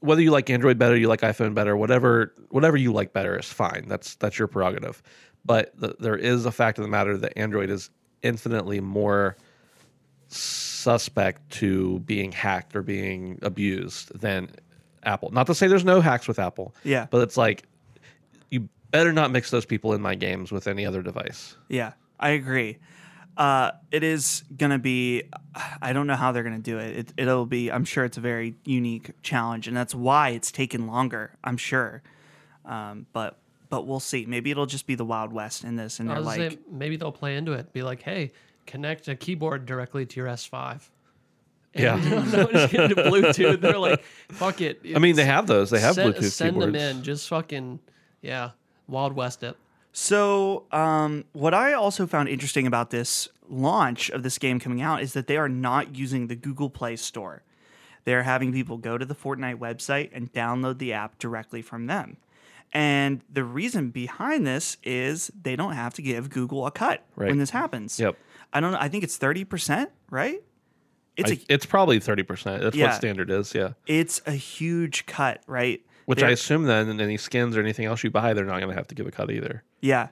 whether 0.00 0.20
you 0.20 0.30
like 0.30 0.50
Android 0.50 0.78
better, 0.78 0.96
you 0.96 1.08
like 1.08 1.20
iPhone 1.20 1.54
better, 1.54 1.76
whatever 1.76 2.34
whatever 2.50 2.76
you 2.76 2.92
like 2.92 3.12
better 3.12 3.38
is 3.38 3.46
fine. 3.46 3.84
That's 3.88 4.16
that's 4.16 4.38
your 4.38 4.48
prerogative. 4.48 5.02
But 5.44 5.72
the, 5.78 5.96
there 5.98 6.16
is 6.16 6.46
a 6.46 6.52
fact 6.52 6.78
of 6.78 6.82
the 6.82 6.90
matter 6.90 7.16
that 7.16 7.36
Android 7.36 7.70
is 7.70 7.90
infinitely 8.22 8.80
more 8.80 9.36
suspect 10.28 11.50
to 11.50 12.00
being 12.00 12.32
hacked 12.32 12.74
or 12.74 12.82
being 12.82 13.38
abused 13.42 14.18
than 14.18 14.48
Apple. 15.04 15.30
Not 15.30 15.46
to 15.48 15.54
say 15.54 15.66
there's 15.66 15.84
no 15.84 16.00
hacks 16.00 16.28
with 16.28 16.38
Apple. 16.38 16.74
Yeah. 16.84 17.06
But 17.10 17.22
it's 17.22 17.36
like 17.36 17.64
you 18.50 18.68
better 18.90 19.12
not 19.12 19.30
mix 19.30 19.50
those 19.50 19.64
people 19.64 19.92
in 19.94 20.00
my 20.00 20.14
games 20.14 20.52
with 20.52 20.66
any 20.66 20.86
other 20.86 21.02
device. 21.02 21.56
Yeah, 21.68 21.92
I 22.22 22.30
agree. 22.30 22.78
Uh, 23.36 23.72
it 23.90 24.02
is 24.02 24.44
gonna 24.56 24.78
be. 24.78 25.24
I 25.80 25.92
don't 25.92 26.06
know 26.06 26.14
how 26.16 26.32
they're 26.32 26.42
gonna 26.42 26.58
do 26.58 26.78
it. 26.78 26.96
it. 26.98 27.12
It'll 27.16 27.46
be. 27.46 27.70
I'm 27.72 27.84
sure 27.84 28.04
it's 28.04 28.16
a 28.18 28.20
very 28.20 28.54
unique 28.64 29.10
challenge, 29.22 29.68
and 29.68 29.76
that's 29.76 29.94
why 29.94 30.30
it's 30.30 30.52
taken 30.52 30.86
longer. 30.86 31.32
I'm 31.42 31.56
sure. 31.56 32.02
Um, 32.64 33.06
but 33.12 33.38
but 33.70 33.86
we'll 33.86 34.00
see. 34.00 34.26
Maybe 34.26 34.50
it'll 34.50 34.66
just 34.66 34.86
be 34.86 34.94
the 34.94 35.04
Wild 35.04 35.32
West 35.32 35.64
in 35.64 35.76
this, 35.76 35.98
and 35.98 36.08
they're 36.10 36.20
like, 36.20 36.52
say, 36.52 36.58
maybe 36.70 36.96
they'll 36.96 37.10
play 37.10 37.36
into 37.36 37.52
it. 37.52 37.72
Be 37.72 37.82
like, 37.82 38.02
hey, 38.02 38.32
connect 38.66 39.08
a 39.08 39.16
keyboard 39.16 39.64
directly 39.66 40.04
to 40.06 40.20
your 40.20 40.28
S5. 40.28 40.80
And 41.74 41.82
Yeah. 42.04 42.24
no, 42.32 42.52
just 42.52 42.70
get 42.70 42.90
into 42.90 42.96
Bluetooth. 42.96 43.62
They're 43.62 43.78
like, 43.78 44.04
fuck 44.30 44.60
it. 44.60 44.80
I 44.94 44.98
mean, 44.98 45.16
they 45.16 45.24
have 45.24 45.46
those. 45.46 45.70
They 45.70 45.80
have 45.80 45.94
send, 45.94 46.14
Bluetooth 46.14 46.30
Send 46.30 46.54
keyboards. 46.56 46.72
them 46.74 46.96
in. 46.98 47.02
Just 47.02 47.28
fucking, 47.28 47.80
yeah, 48.20 48.50
Wild 48.88 49.14
West 49.14 49.42
it. 49.42 49.56
So, 49.92 50.64
um, 50.72 51.24
what 51.32 51.52
I 51.54 51.74
also 51.74 52.06
found 52.06 52.28
interesting 52.28 52.66
about 52.66 52.90
this 52.90 53.28
launch 53.48 54.08
of 54.10 54.22
this 54.22 54.38
game 54.38 54.58
coming 54.58 54.80
out 54.80 55.02
is 55.02 55.12
that 55.12 55.26
they 55.26 55.36
are 55.36 55.48
not 55.48 55.94
using 55.94 56.28
the 56.28 56.34
Google 56.36 56.70
Play 56.70 56.96
Store. 56.96 57.42
They're 58.04 58.22
having 58.22 58.52
people 58.52 58.78
go 58.78 58.96
to 58.98 59.04
the 59.04 59.14
Fortnite 59.14 59.58
website 59.58 60.10
and 60.12 60.32
download 60.32 60.78
the 60.78 60.92
app 60.94 61.18
directly 61.18 61.60
from 61.62 61.86
them. 61.86 62.16
And 62.72 63.20
the 63.30 63.44
reason 63.44 63.90
behind 63.90 64.46
this 64.46 64.78
is 64.82 65.30
they 65.40 65.56
don't 65.56 65.74
have 65.74 65.92
to 65.94 66.02
give 66.02 66.30
Google 66.30 66.66
a 66.66 66.70
cut 66.70 67.04
Right. 67.14 67.28
when 67.28 67.38
this 67.38 67.50
happens. 67.50 68.00
Yep. 68.00 68.16
I 68.54 68.60
don't 68.60 68.72
know. 68.72 68.78
I 68.80 68.88
think 68.88 69.04
it's 69.04 69.18
30%, 69.18 69.88
right? 70.10 70.42
It's 71.18 71.30
I- 71.30 71.34
a 71.34 71.38
it's 71.50 71.66
probably 71.66 72.00
thirty 72.00 72.22
percent. 72.22 72.62
That's 72.62 72.74
Yeah. 72.74 72.86
what 72.86 72.94
standard 72.94 73.30
is. 73.30 73.54
Yeah. 73.54 73.72
it's 73.86 74.22
a 74.24 74.32
huge 74.32 75.04
cut, 75.04 75.42
right? 75.46 75.82
Which 76.06 76.20
They're- 76.20 76.28
I 76.30 76.32
assume 76.32 76.64
then, 76.64 76.98
any 76.98 77.18
skins 77.18 77.54
or 77.54 77.60
anything 77.60 77.84
else 77.84 78.02
you 78.02 78.10
buy, 78.10 78.32
they're 78.32 78.46
not 78.46 78.60
going 78.60 78.70
to 78.70 78.74
have 78.74 78.88
to 78.88 78.94
give 78.94 79.06
a 79.06 79.10
cut 79.10 79.30
either. 79.30 79.62
Yeah. 79.82 80.08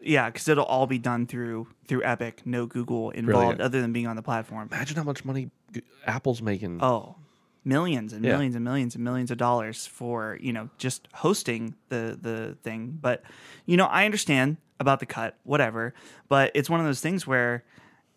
Yeah, 0.00 0.30
because 0.30 0.48
it'll 0.48 0.64
all 0.64 0.86
be 0.86 0.98
done 0.98 1.26
through 1.26 1.66
through 1.88 2.04
Epic, 2.04 2.42
no 2.44 2.66
Google 2.66 3.10
involved, 3.10 3.58
good. 3.58 3.64
other 3.64 3.80
than 3.82 3.92
being 3.92 4.06
on 4.06 4.14
the 4.16 4.22
platform. 4.22 4.68
Imagine 4.72 4.96
how 4.96 5.02
much 5.02 5.24
money 5.24 5.50
G- 5.74 5.82
Apple's 6.06 6.40
making. 6.40 6.78
Oh, 6.82 7.16
millions 7.64 8.12
and 8.12 8.24
Yeah. 8.24 8.32
millions 8.32 8.54
and 8.54 8.64
millions 8.64 8.94
and 8.94 9.02
millions 9.02 9.32
of 9.32 9.38
dollars 9.38 9.86
for 9.88 10.38
you 10.40 10.52
know 10.52 10.70
just 10.78 11.08
hosting 11.14 11.74
the 11.88 12.16
the 12.20 12.56
thing. 12.62 12.96
But 13.02 13.24
you 13.66 13.76
know, 13.76 13.86
I 13.86 14.04
understand 14.04 14.58
about 14.78 15.00
the 15.00 15.06
cut, 15.06 15.36
whatever. 15.42 15.94
But 16.28 16.52
it's 16.54 16.70
one 16.70 16.78
of 16.78 16.86
those 16.86 17.00
things 17.00 17.26
where 17.26 17.64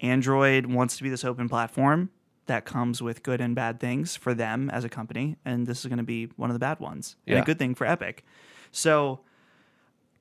Android 0.02 0.68
wants 0.68 0.98
to 0.98 1.04
be 1.04 1.10
this 1.10 1.26
open 1.26 1.50
platform 1.50 2.12
that 2.46 2.64
comes 2.66 3.02
with 3.02 3.24
good 3.24 3.42
and 3.42 3.56
bad 3.56 3.80
things 3.80 4.16
for 4.16 4.36
them 4.36 4.70
as 4.70 4.84
a 4.84 4.90
company, 4.90 5.36
and 5.46 5.66
this 5.66 5.80
is 5.80 5.88
going 5.88 5.98
to 5.98 6.04
be 6.04 6.26
one 6.36 6.52
of 6.52 6.54
the 6.54 6.60
bad 6.60 6.80
ones, 6.80 7.16
and 7.26 7.38
Yeah. 7.38 7.42
a 7.42 7.46
good 7.46 7.58
thing 7.58 7.74
for 7.74 7.88
Epic. 7.88 8.24
So 8.72 9.22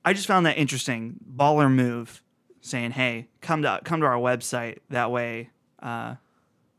I 0.04 0.12
just 0.12 0.26
found 0.26 0.46
that 0.46 0.56
interesting. 0.56 1.16
Baller 1.36 1.70
move, 1.72 2.22
saying, 2.60 2.92
"Hey, 2.92 3.28
come 3.40 3.62
to 3.62 3.80
come 3.84 4.00
to 4.00 4.06
our 4.06 4.16
website. 4.16 4.78
That 4.88 5.10
way, 5.10 5.50
uh, 5.82 6.16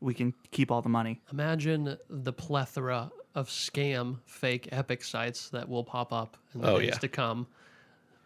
we 0.00 0.14
can 0.14 0.34
keep 0.50 0.70
all 0.70 0.82
the 0.82 0.88
money." 0.88 1.20
Imagine 1.32 1.96
the 2.10 2.32
plethora 2.32 3.10
of 3.34 3.48
scam 3.48 4.18
fake 4.26 4.68
Epic 4.72 5.02
sites 5.04 5.48
that 5.50 5.68
will 5.68 5.84
pop 5.84 6.12
up 6.12 6.36
in 6.54 6.60
the 6.60 6.70
Oh, 6.70 6.78
days 6.78 6.88
yeah. 6.88 6.94
to 6.98 7.08
come. 7.08 7.46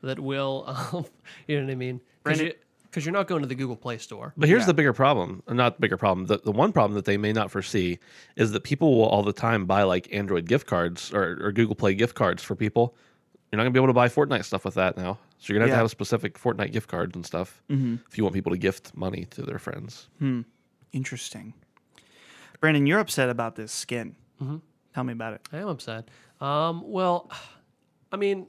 That 0.02 0.18
will, 0.18 0.64
um, 0.92 1.06
you 1.46 1.58
know 1.58 1.64
what 1.66 1.72
I 1.72 1.74
mean? 1.76 2.00
Because 2.22 2.38
Brandon- 2.38 2.56
you, 2.96 3.08
are 3.08 3.12
not 3.12 3.26
going 3.28 3.42
to 3.42 3.48
the 3.48 3.54
Google 3.54 3.76
Play 3.76 3.98
Store. 3.98 4.32
But 4.36 4.48
here's 4.48 4.62
Yeah. 4.62 4.66
the 4.66 4.74
bigger 4.74 4.92
problem, 4.92 5.42
not 5.48 5.76
the 5.76 5.80
bigger 5.80 5.96
problem. 5.96 6.26
The, 6.26 6.38
the 6.38 6.50
one 6.52 6.72
problem 6.72 6.94
that 6.94 7.04
they 7.04 7.16
may 7.16 7.32
not 7.32 7.50
foresee 7.50 7.98
is 8.36 8.52
that 8.52 8.62
people 8.64 8.96
will 8.96 9.06
all 9.06 9.22
the 9.22 9.32
time 9.32 9.64
buy 9.66 9.82
like 9.84 10.08
Android 10.12 10.46
gift 10.46 10.66
cards 10.66 11.12
or, 11.12 11.38
or 11.40 11.52
Google 11.52 11.74
Play 11.76 11.94
gift 11.94 12.14
cards 12.14 12.42
for 12.42 12.54
people. 12.54 12.94
You're 13.56 13.64
not 13.64 13.70
gonna 13.70 13.72
be 13.72 13.78
able 13.78 13.86
to 13.86 13.92
buy 13.94 14.08
Fortnite 14.08 14.44
stuff 14.44 14.66
with 14.66 14.74
that 14.74 14.98
now. 14.98 15.18
So 15.38 15.50
you're 15.50 15.58
gonna 15.58 15.64
have 15.64 15.68
Yeah. 15.70 15.74
to 15.76 15.78
have 15.78 15.86
a 15.86 15.88
specific 15.88 16.38
Fortnite 16.38 16.72
gift 16.72 16.88
cards 16.90 17.16
and 17.16 17.24
stuff 17.24 17.62
if 17.70 18.18
you 18.18 18.22
want 18.22 18.34
people 18.34 18.52
to 18.52 18.58
gift 18.58 18.94
money 18.94 19.24
to 19.30 19.40
their 19.40 19.58
friends. 19.58 20.08
Interesting. 20.92 21.54
Brandon, 22.60 22.86
you're 22.86 22.98
upset 22.98 23.30
about 23.30 23.56
this 23.56 23.72
skin. 23.72 24.14
Mm-hmm. 24.42 24.58
Tell 24.94 25.04
me 25.04 25.14
about 25.14 25.32
it. 25.32 25.40
I 25.52 25.56
am 25.58 25.68
upset. 25.68 26.10
Um, 26.38 26.82
well, 26.84 27.30
I 28.12 28.16
mean, 28.18 28.46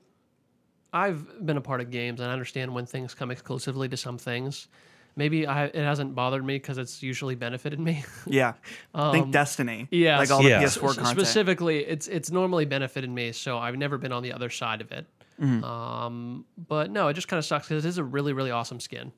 I've 0.91 1.46
been 1.46 1.56
a 1.56 1.62
part 1.62 1.80
of 1.80 1.89
games 1.89 2.20
and 2.20 2.30
I 2.30 2.34
understand 2.34 2.74
when 2.74 2.86
things 2.86 3.13
come 3.13 3.32
exclusively 3.32 3.88
to 3.88 3.96
some 3.96 4.17
things. 4.17 4.67
Maybe 5.17 5.47
I, 5.47 5.65
it 5.65 5.75
hasn't 5.75 6.13
bothered 6.15 6.45
me 6.45 6.56
because 6.56 6.77
it's 6.77 7.01
usually 7.01 7.36
benefited 7.36 7.80
me. 7.80 8.06
Yeah. 8.27 8.53
Think 9.12 9.32
Destiny. 9.32 9.82
Um, 9.82 9.88
yes. 9.91 10.19
Like 10.19 10.32
all 10.32 10.43
the 10.43 10.49
Yeah. 10.49 10.62
PS4 10.63 10.67
S- 10.67 10.95
content. 10.95 11.08
Specifically, 11.08 11.80
it's 11.80 12.08
it's 12.08 12.30
normally 12.32 12.65
benefited 12.65 13.10
me, 13.10 13.32
so 13.32 13.58
I've 13.58 13.75
never 13.75 13.97
been 13.97 14.12
on 14.12 14.21
the 14.21 14.32
other 14.32 14.49
side 14.49 14.82
of 14.82 14.91
it. 14.91 15.06
Mm-hmm. 15.41 15.63
Um, 15.63 16.45
but 16.67 16.91
no, 16.91 17.08
it 17.08 17.13
just 17.13 17.27
kind 17.27 17.38
of 17.39 17.45
sucks 17.45 17.67
because 17.67 17.84
it 17.84 17.88
is 17.88 17.97
a 17.97 18.03
really 18.03 18.34
really 18.34 18.51
awesome 18.51 18.80
skin. 18.80 19.12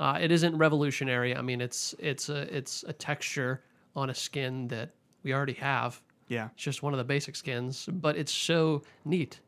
Uh, 0.00 0.18
it 0.20 0.32
isn't 0.32 0.56
revolutionary. 0.58 1.36
I 1.36 1.42
mean, 1.42 1.60
it's 1.60 1.94
it's 1.98 2.28
a 2.28 2.54
it's 2.56 2.84
a 2.88 2.92
texture 2.92 3.62
on 3.94 4.10
a 4.10 4.14
skin 4.14 4.66
that 4.68 4.90
we 5.22 5.32
already 5.32 5.52
have. 5.54 6.00
Yeah. 6.28 6.48
It's 6.54 6.64
just 6.64 6.82
one 6.82 6.92
of 6.92 6.98
the 6.98 7.04
basic 7.04 7.36
skins, 7.36 7.88
but 7.92 8.16
it's 8.16 8.32
so 8.32 8.82
neat. 9.04 9.40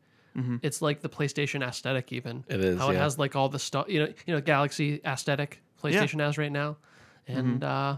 It's 0.61 0.83
like 0.83 1.01
the 1.01 1.09
PlayStation 1.09 1.67
aesthetic, 1.67 2.13
even. 2.13 2.43
It 2.47 2.63
is, 2.63 2.77
how 2.77 2.91
it 2.91 2.93
yeah. 2.93 2.99
has 2.99 3.17
like 3.17 3.35
all 3.35 3.49
the 3.49 3.57
stuff, 3.57 3.87
you 3.89 4.01
know, 4.01 4.13
you 4.27 4.35
know, 4.35 4.39
Galaxy 4.39 5.01
aesthetic 5.03 5.63
PlayStation 5.81 6.19
has 6.19 6.37
right 6.37 6.51
now. 6.51 6.77
And 7.27 7.63
uh, 7.63 7.97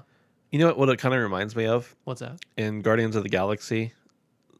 You 0.51 0.59
know 0.59 0.67
what, 0.67 0.77
what 0.77 0.89
it 0.89 0.97
kind 0.97 1.13
of 1.13 1.21
reminds 1.21 1.55
me 1.55 1.65
of? 1.65 1.95
what's 2.03 2.21
that? 2.21 2.37
In 2.57 2.81
Guardians 2.81 3.15
of 3.15 3.23
the 3.23 3.29
Galaxy, 3.29 3.93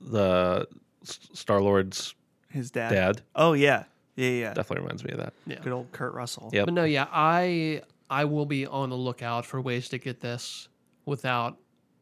the 0.01 0.67
Star 1.03 1.61
Lord's 1.61 2.15
His 2.49 2.71
dad. 2.71 2.89
dad 2.89 3.21
Oh 3.35 3.53
yeah. 3.53 3.83
Yeah, 4.15 4.29
yeah. 4.29 4.53
definitely 4.53 4.83
reminds 4.83 5.03
me 5.03 5.11
of 5.11 5.17
that. 5.19 5.33
Yeah. 5.47 5.59
Good 5.61 5.71
old 5.73 5.91
Kurt 5.91 6.13
Russell. 6.13 6.49
Yep. 6.53 6.65
But 6.65 6.73
no, 6.73 6.83
yeah, 6.83 7.07
I 7.11 7.81
I 8.09 8.25
will 8.25 8.45
be 8.45 8.65
on 8.65 8.89
the 8.89 8.95
lookout 8.97 9.45
for 9.45 9.61
ways 9.61 9.87
to 9.89 9.97
get 9.97 10.19
this 10.19 10.67
without 11.05 11.57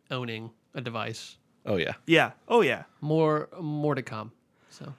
owning 0.09 0.49
a 0.73 0.81
device. 0.81 1.37
Oh 1.65 1.75
yeah. 1.75 1.93
Yeah. 2.07 2.31
Oh 2.47 2.61
yeah. 2.61 2.83
More 3.01 3.49
more 3.61 3.93
to 3.95 4.01
come. 4.01 4.31
So 4.69 4.93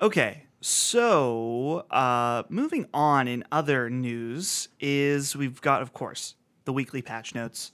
Okay, 0.00 0.44
so 0.66 1.84
uh, 1.90 2.44
moving 2.48 2.88
on 2.94 3.28
in 3.28 3.44
other 3.52 3.90
news 3.90 4.68
is 4.80 5.36
we've 5.36 5.60
got, 5.60 5.82
of 5.82 5.92
course, 5.92 6.36
the 6.64 6.72
weekly 6.72 7.02
patch 7.02 7.34
notes. 7.34 7.70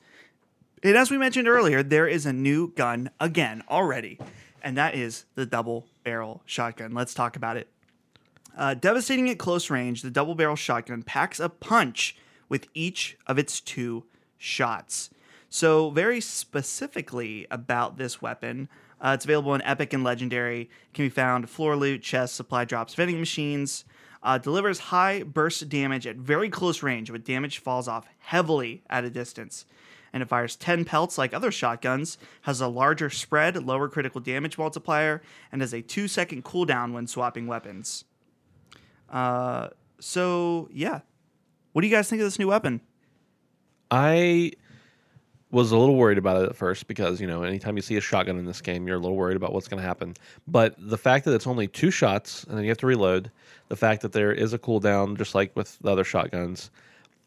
And 0.83 0.97
as 0.97 1.09
we 1.09 1.17
mentioned 1.17 1.47
earlier, 1.47 1.85
there 1.85 2.09
is 2.09 2.27
a 2.27 2.33
new 2.33 2.73
gun 2.73 3.11
again 3.21 3.63
already, 3.71 4.19
and 4.61 4.77
that 4.77 4.97
is 4.97 5.27
the 5.37 5.47
double 5.47 5.87
barrel 6.03 6.43
shotgun. 6.47 6.91
Let's 6.91 7.15
talk 7.15 7.37
about 7.37 7.57
it. 7.57 7.69
Uh, 8.57 8.75
devastating 8.75 9.31
at 9.31 9.39
close 9.39 9.71
range, 9.71 10.03
the 10.03 10.11
double 10.11 10.35
barrel 10.35 10.57
shotgun 10.57 11.05
packs 11.05 11.39
a 11.39 11.49
punch 11.49 12.17
with 12.49 12.67
each 12.75 13.17
of 13.29 13.39
its 13.39 13.61
two 13.61 14.03
shots. 14.37 15.11
So, 15.49 15.91
very 15.91 16.21
specifically 16.21 17.47
about 17.53 17.99
this 17.99 18.21
weapon, 18.21 18.69
uh, 19.01 19.13
it's 19.15 19.25
available 19.25 19.55
in 19.55 19.63
Epic 19.63 19.93
and 19.93 20.05
Legendary. 20.05 20.63
It 20.63 20.95
can 20.95 21.07
be 21.07 21.11
found 21.11 21.49
floor 21.49 21.77
loot, 21.77 22.03
chests, 22.03 22.37
supply 22.37 22.65
drops, 22.65 22.95
vending 22.95 23.19
machines. 23.19 23.85
Uh, 24.23 24.37
delivers 24.37 24.79
high 24.79 25.23
burst 25.23 25.69
damage 25.71 26.07
at 26.07 26.17
very 26.17 26.51
close 26.51 26.83
range, 26.83 27.11
but 27.11 27.25
damage 27.25 27.59
falls 27.59 27.89
off 27.89 28.07
heavily 28.19 28.83
at 28.91 29.05
a 29.05 29.11
distance. 29.11 29.65
And 30.13 30.23
it 30.23 30.29
fires 30.29 30.57
10 30.57 30.85
pelts 30.85 31.17
like 31.17 31.33
other 31.33 31.51
shotguns, 31.51 32.19
has 32.43 32.61
a 32.61 32.67
larger 32.67 33.09
spread, 33.09 33.65
lower 33.65 33.89
critical 33.89 34.21
damage 34.21 34.59
multiplier, 34.59 35.23
and 35.51 35.63
has 35.63 35.73
a 35.73 35.81
2 35.81 36.07
second 36.09 36.45
cooldown 36.45 36.93
when 36.93 37.07
swapping 37.07 37.47
weapons. 37.47 38.05
Uh, 39.09 39.69
so 40.01 40.69
yeah, 40.73 41.01
what 41.73 41.81
do 41.83 41.89
you 41.89 41.95
guys 41.95 42.11
think 42.11 42.21
of 42.21 42.27
this 42.27 42.39
new 42.39 42.49
weapon? 42.49 42.81
I 43.91 44.53
was 45.51 45.73
a 45.73 45.77
little 45.77 45.97
worried 45.97 46.19
about 46.19 46.43
it 46.43 46.49
at 46.49 46.57
first 46.57 46.87
because 46.87 47.21
you 47.21 47.27
know 47.27 47.43
anytime 47.43 47.77
you 47.77 47.83
see 47.83 47.97
a 47.97 48.01
shotgun 48.01 48.39
in 48.39 48.45
this 48.45 48.61
game, 48.61 48.87
you're 48.87 48.97
a 48.97 49.01
little 49.01 49.17
worried 49.17 49.37
about 49.37 49.53
what's 49.53 49.69
going 49.69 49.81
to 49.81 49.87
happen. 49.87 50.15
But 50.47 50.75
the 50.79 50.99
fact 50.99 51.25
that 51.25 51.35
it's 51.35 51.47
only 51.47 51.67
two 51.67 51.91
shots 51.91 52.45
and 52.45 52.57
then 52.57 52.65
you 52.65 52.71
have 52.71 52.79
to 52.79 52.87
reload, 52.87 53.31
the 53.69 53.77
fact 53.77 54.03
that 54.03 54.13
there 54.13 54.33
is 54.33 54.53
a 54.53 54.59
cooldown 54.59 55.17
just 55.17 55.35
like 55.35 55.55
with 55.57 55.79
the 55.81 55.91
other 55.91 56.05
shotguns, 56.05 56.71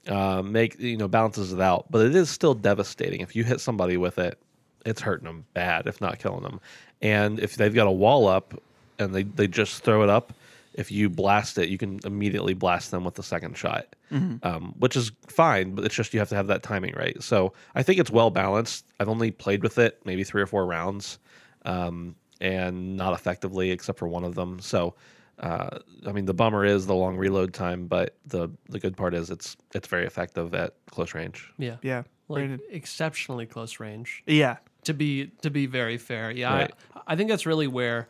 uh, 0.08 0.42
make 0.42 0.80
you 0.80 0.98
know 0.98 1.08
balances 1.08 1.54
it 1.54 1.62
out. 1.62 1.86
But 1.90 2.06
it 2.06 2.16
is 2.16 2.30
still 2.30 2.54
devastating 2.54 3.22
if 3.22 3.36
you 3.36 3.44
hit 3.44 3.60
somebody 3.60 3.98
with 3.98 4.18
it. 4.20 4.38
It's 4.86 5.02
hurting 5.02 5.26
them 5.26 5.46
bad, 5.54 5.88
if 5.88 6.02
not 6.02 6.20
killing 6.20 6.44
them. 6.44 6.60
And 7.02 7.40
if 7.40 7.56
they've 7.56 7.74
got 7.74 7.88
a 7.88 7.92
wall 7.92 8.28
up 8.28 8.54
and 9.00 9.14
they, 9.14 9.24
they 9.24 9.48
just 9.48 9.84
throw 9.84 10.04
it 10.04 10.10
up, 10.10 10.34
if 10.74 10.92
you 10.92 11.10
blast 11.10 11.58
it, 11.58 11.70
you 11.70 11.78
can 11.78 12.00
immediately 12.06 12.54
blast 12.54 12.92
them 12.92 13.04
with 13.04 13.16
the 13.16 13.24
second 13.24 13.58
shot, 13.58 13.96
um, 14.12 14.74
which 14.80 14.96
is 14.96 15.12
fine. 15.28 15.76
But 15.76 15.86
it's 15.86 15.96
just 15.96 16.14
you 16.14 16.20
have 16.20 16.30
to 16.30 16.36
have 16.36 16.48
that 16.48 16.64
timing 16.64 16.94
right. 16.96 17.22
So 17.22 17.54
I 17.76 17.84
think 17.84 18.00
it's 18.00 18.12
well 18.12 18.30
balanced. 18.30 18.86
I've 19.00 19.10
only 19.10 19.32
played 19.32 19.64
with 19.64 19.78
it 19.78 20.02
maybe 20.06 20.24
three 20.24 20.42
or 20.42 20.48
four 20.48 20.66
rounds, 20.66 21.20
um, 21.66 22.16
and 22.42 22.98
not 22.98 23.14
effectively 23.14 23.72
except 23.72 24.00
for 24.00 24.08
one 24.08 24.24
of 24.24 24.36
them. 24.36 24.60
So. 24.60 24.96
Uh, 25.40 25.80
I 26.06 26.12
mean, 26.12 26.26
the 26.26 26.34
bummer 26.34 26.64
is 26.64 26.86
the 26.86 26.94
long 26.94 27.18
reload 27.18 27.56
time, 27.56 27.88
but 27.88 28.16
the 28.28 28.50
the 28.70 28.80
good 28.80 28.96
part 28.96 29.16
is 29.16 29.32
it's 29.32 29.58
it's 29.74 29.88
very 29.88 30.06
effective 30.06 30.54
at 30.54 30.76
close 30.92 31.16
range. 31.16 31.52
yeah, 31.58 31.78
Yeah, 31.82 32.04
like 32.28 32.42
Brandon? 32.46 32.60
exceptionally 32.70 33.48
close 33.48 33.80
range. 33.80 34.24
yeah, 34.28 34.58
to 34.84 34.94
be 34.94 35.32
to 35.42 35.50
be 35.50 35.66
very 35.66 35.98
fair 35.98 36.30
yeah 36.30 36.54
Right. 36.54 36.74
I, 36.96 37.02
I 37.08 37.16
think 37.16 37.30
that's 37.32 37.48
really 37.48 37.66
where 37.68 38.08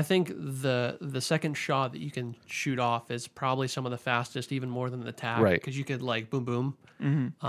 i 0.00 0.02
think 0.10 0.24
the 0.64 0.76
the 1.00 1.20
second 1.32 1.54
shot 1.66 1.86
that 1.92 2.00
you 2.06 2.10
can 2.18 2.28
shoot 2.46 2.78
off 2.78 3.04
is 3.10 3.22
probably 3.42 3.68
some 3.68 3.84
of 3.88 3.92
the 3.96 4.02
fastest 4.10 4.52
even 4.52 4.68
more 4.78 4.88
than 4.92 5.00
the 5.10 5.12
tag 5.26 5.40
Right. 5.42 5.60
because 5.60 5.76
you 5.80 5.84
could 5.90 6.02
like 6.12 6.24
boom 6.32 6.44
boom 6.50 6.66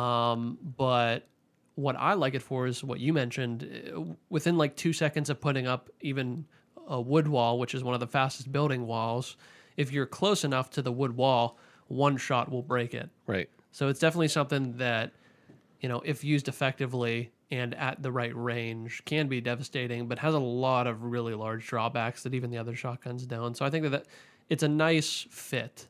um 0.01 0.57
but 0.77 1.27
what 1.75 1.95
i 2.09 2.13
like 2.23 2.33
it 2.39 2.41
for 2.49 2.67
is 2.71 2.83
what 2.83 2.99
you 2.99 3.11
mentioned 3.13 3.57
uh, 3.95 4.01
within 4.29 4.57
like 4.57 4.75
two 4.75 4.93
seconds 4.93 5.29
of 5.29 5.39
putting 5.39 5.67
up 5.67 5.89
even 6.01 6.45
a 6.87 6.99
wood 7.11 7.27
wall 7.27 7.59
which 7.59 7.73
is 7.75 7.83
one 7.83 7.93
of 7.93 7.99
the 7.99 8.07
fastest 8.19 8.51
building 8.51 8.85
walls 8.87 9.37
if 9.77 9.91
you're 9.91 10.05
close 10.19 10.43
enough 10.43 10.69
to 10.71 10.81
the 10.81 10.91
wood 10.91 11.15
wall 11.15 11.57
one 11.87 12.17
shot 12.17 12.49
will 12.51 12.63
break 12.63 12.93
it 12.93 13.09
Right. 13.27 13.49
so 13.71 13.87
it's 13.89 13.99
definitely 13.99 14.27
something 14.29 14.77
that, 14.77 15.11
you 15.81 15.87
know, 15.89 16.01
if 16.03 16.23
used 16.23 16.47
effectively 16.47 17.31
and 17.49 17.73
at 17.75 18.03
the 18.03 18.11
right 18.11 18.35
range, 18.35 19.03
can 19.05 19.27
be 19.27 19.39
devastating, 19.41 20.07
but 20.07 20.19
has 20.19 20.33
a 20.33 20.39
lot 20.39 20.85
of 20.87 21.03
really 21.03 21.33
large 21.33 21.65
drawbacks 21.67 22.23
that 22.23 22.33
even 22.33 22.49
the 22.49 22.57
other 22.57 22.75
shotguns 22.75 23.25
don't. 23.25 23.55
So 23.55 23.65
I 23.65 23.69
think 23.69 23.83
that, 23.83 23.89
that 23.89 24.05
it's 24.49 24.63
a 24.63 24.67
nice 24.67 25.25
fit. 25.29 25.87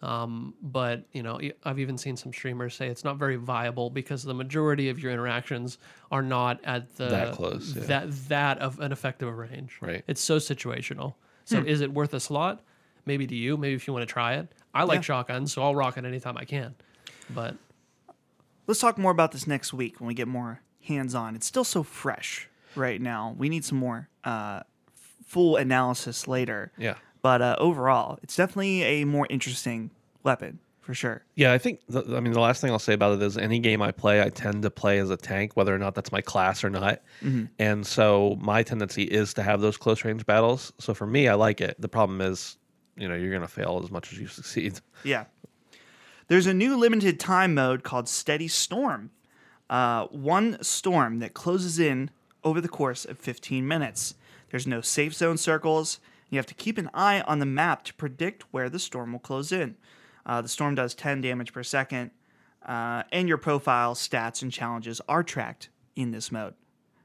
Um, 0.00 0.54
but 0.62 1.04
you 1.12 1.22
know, 1.24 1.40
I've 1.64 1.80
even 1.80 1.98
seen 1.98 2.16
some 2.16 2.32
streamers 2.32 2.74
say 2.76 2.86
it's 2.86 3.02
not 3.02 3.16
very 3.16 3.34
viable 3.36 3.90
because 3.90 4.22
the 4.22 4.34
majority 4.34 4.90
of 4.90 5.00
your 5.00 5.10
interactions 5.10 5.78
are 6.12 6.22
not 6.22 6.60
at 6.62 6.94
the 6.96 7.08
That 7.08 7.34
close, 7.34 7.74
yeah. 7.74 7.82
that 7.84 8.12
that 8.28 8.58
of 8.58 8.78
an 8.78 8.92
effective 8.92 9.36
range. 9.36 9.78
Right. 9.80 10.04
It's 10.06 10.20
so 10.20 10.36
situational. 10.36 11.14
So 11.46 11.58
is 11.58 11.80
it 11.80 11.92
worth 11.92 12.12
a 12.14 12.20
slot? 12.20 12.60
Maybe 13.06 13.26
to 13.26 13.34
you. 13.34 13.56
Maybe 13.56 13.74
if 13.74 13.86
you 13.88 13.92
want 13.94 14.06
to 14.06 14.12
try 14.12 14.34
it. 14.34 14.52
I 14.74 14.84
like 14.84 14.98
Yeah. 14.98 15.02
shotguns, 15.02 15.52
so 15.52 15.62
I'll 15.62 15.74
rock 15.74 15.96
it 15.96 16.04
anytime 16.04 16.36
I 16.36 16.44
can. 16.44 16.74
But 17.30 17.56
let's 18.66 18.78
talk 18.80 18.98
more 18.98 19.10
about 19.10 19.32
this 19.32 19.46
next 19.46 19.72
week 19.72 19.98
when 19.98 20.06
we 20.06 20.14
get 20.14 20.28
more 20.28 20.60
hands 20.84 21.14
on. 21.14 21.34
It's 21.34 21.46
still 21.46 21.64
so 21.64 21.82
fresh 21.82 22.48
right 22.74 23.00
now. 23.00 23.34
We 23.36 23.48
need 23.48 23.64
some 23.64 23.78
more 23.78 24.08
uh, 24.24 24.60
full 25.24 25.56
analysis 25.56 26.26
later. 26.28 26.72
Yeah. 26.78 26.94
But 27.22 27.42
uh, 27.42 27.56
overall, 27.58 28.18
it's 28.22 28.36
definitely 28.36 28.82
a 28.82 29.04
more 29.04 29.26
interesting 29.28 29.90
weapon 30.22 30.60
for 30.88 30.94
sure. 30.94 31.22
Yeah, 31.34 31.52
I 31.52 31.58
think. 31.58 31.80
The, 31.88 32.16
I 32.16 32.20
mean, 32.20 32.32
the 32.32 32.40
last 32.40 32.62
thing 32.62 32.70
I'll 32.70 32.78
say 32.78 32.94
about 32.94 33.12
it 33.12 33.22
is 33.22 33.36
any 33.36 33.58
game 33.58 33.82
I 33.82 33.92
play, 33.92 34.22
I 34.22 34.30
tend 34.30 34.62
to 34.62 34.70
play 34.70 34.98
as 34.98 35.10
a 35.10 35.18
tank, 35.18 35.54
whether 35.54 35.74
or 35.74 35.78
not 35.78 35.94
that's 35.94 36.10
my 36.10 36.22
class 36.22 36.64
or 36.64 36.70
not. 36.70 37.02
And 37.58 37.86
so 37.86 38.38
my 38.40 38.62
tendency 38.62 39.02
is 39.02 39.34
to 39.34 39.42
have 39.42 39.60
those 39.60 39.76
close 39.76 40.02
range 40.02 40.24
battles. 40.24 40.72
So 40.78 40.94
for 40.94 41.06
me, 41.06 41.28
I 41.28 41.34
like 41.34 41.60
it. 41.60 41.78
The 41.78 41.88
problem 41.90 42.22
is, 42.22 42.56
you 42.96 43.06
know, 43.06 43.14
you're 43.14 43.28
going 43.28 43.42
to 43.42 43.48
fail 43.48 43.80
as 43.84 43.90
much 43.90 44.12
as 44.12 44.18
you 44.18 44.28
succeed. 44.28 44.80
Yeah. 45.04 45.26
There's 46.28 46.46
a 46.46 46.54
new 46.54 46.74
limited 46.76 47.20
time 47.20 47.54
mode 47.54 47.82
called 47.82 48.08
Steady 48.08 48.48
Storm. 48.48 49.10
Uh, 49.68 50.06
one 50.06 50.62
storm 50.62 51.18
that 51.18 51.34
closes 51.34 51.78
in 51.78 52.10
over 52.44 52.60
the 52.60 52.68
course 52.68 53.04
of 53.04 53.18
15 53.18 53.66
minutes. 53.66 54.14
There's 54.50 54.66
no 54.66 54.80
safe 54.80 55.14
zone 55.14 55.36
circles. 55.36 56.00
You 56.30 56.38
have 56.38 56.46
to 56.46 56.54
keep 56.54 56.78
an 56.78 56.90
eye 56.94 57.20
on 57.22 57.38
the 57.38 57.46
map 57.46 57.84
to 57.84 57.94
predict 57.94 58.44
where 58.50 58.68
the 58.68 58.78
storm 58.78 59.12
will 59.12 59.18
close 59.18 59.52
in. 59.52 59.76
Uh, 60.24 60.42
the 60.42 60.48
storm 60.48 60.74
does 60.74 60.94
10 60.94 61.20
damage 61.22 61.52
per 61.52 61.62
second, 61.62 62.10
uh, 62.66 63.02
and 63.12 63.28
your 63.28 63.38
profile, 63.38 63.94
stats, 63.94 64.42
and 64.42 64.52
challenges 64.52 65.00
are 65.08 65.22
tracked 65.22 65.70
in 65.96 66.10
this 66.10 66.30
mode. 66.30 66.54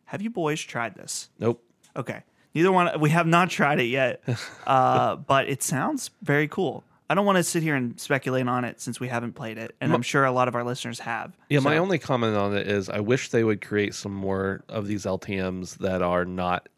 Have 0.05 0.21
you 0.21 0.29
boys 0.29 0.61
tried 0.61 0.95
this? 0.95 1.29
Nope. 1.39 1.63
Okay. 1.95 2.23
Neither 2.53 2.71
one. 2.71 2.99
We 2.99 3.09
have 3.09 3.25
not 3.25 3.49
tried 3.49 3.79
it 3.79 3.85
yet, 3.85 4.21
uh, 4.67 5.15
but 5.15 5.49
it 5.49 5.63
sounds 5.63 6.11
very 6.21 6.47
cool. 6.47 6.83
I 7.13 7.15
don't 7.15 7.27
want 7.27 7.37
to 7.37 7.43
sit 7.43 7.61
here 7.61 7.75
and 7.75 7.99
speculate 7.99 8.47
on 8.47 8.65
it 8.65 8.81
since 8.81 8.99
we 8.99 9.07
haven't 9.07 9.33
played 9.33 9.59
it, 9.59 9.75
and 9.79 9.93
I'm 9.93 10.01
sure 10.01 10.25
a 10.25 10.31
lot 10.31 10.47
of 10.47 10.55
our 10.55 10.63
listeners 10.63 10.97
have. 10.97 11.37
Yeah, 11.47 11.59
my 11.59 11.77
only 11.77 11.99
comment 11.99 12.35
on 12.35 12.57
it 12.57 12.67
is 12.67 12.89
I 12.89 13.01
wish 13.01 13.29
they 13.29 13.43
would 13.43 13.63
create 13.63 13.93
some 13.93 14.11
more 14.11 14.63
of 14.67 14.87
these 14.87 15.05
LTMs 15.05 15.77
that 15.77 16.01
are 16.01 16.25
not 16.25 16.69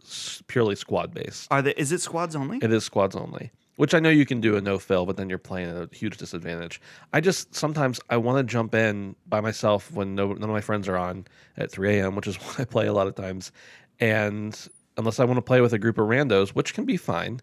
purely 0.48 0.76
squad 0.76 1.14
based. 1.14 1.50
are 1.52 1.62
the 1.62 1.80
is 1.80 1.94
it 1.94 2.02
squads 2.02 2.36
only? 2.36 2.58
It 2.62 2.70
is 2.74 2.84
squads 2.84 3.16
only, 3.16 3.54
which 3.78 3.94
I 3.94 4.02
know 4.02 4.10
you 4.10 4.26
can 4.26 4.42
do 4.42 4.58
a 4.58 4.62
no 4.62 4.78
fill, 4.78 5.06
but 5.06 5.16
then 5.16 5.30
you're 5.30 5.38
playing 5.38 5.70
at 5.70 5.78
a 5.78 5.96
huge 5.96 6.18
disadvantage. 6.18 6.82
I 7.14 7.22
just 7.22 7.56
sometimes 7.56 8.02
I 8.10 8.18
want 8.18 8.38
to 8.38 8.44
jump 8.44 8.76
in 8.76 9.16
by 9.28 9.40
myself 9.40 9.90
when 9.94 10.16
no, 10.16 10.34
none 10.34 10.44
of 10.44 10.50
my 10.50 10.60
friends 10.60 10.90
are 10.90 10.98
on 10.98 11.28
at 11.56 11.72
3 11.72 11.98
a.m., 11.98 12.14
which 12.14 12.28
is 12.28 12.36
when 12.42 12.56
I 12.60 12.66
play 12.66 12.88
a 12.88 12.94
lot 12.94 13.08
of 13.08 13.16
times. 13.16 13.54
And 14.02 14.68
unless 14.98 15.22
I 15.22 15.24
want 15.24 15.38
to 15.38 15.44
play 15.44 15.62
with 15.62 15.72
a 15.72 15.80
group 15.80 15.98
of 15.98 16.08
randos, 16.08 16.50
which 16.50 16.74
can 16.74 16.84
be 16.84 16.98
fine, 16.98 17.40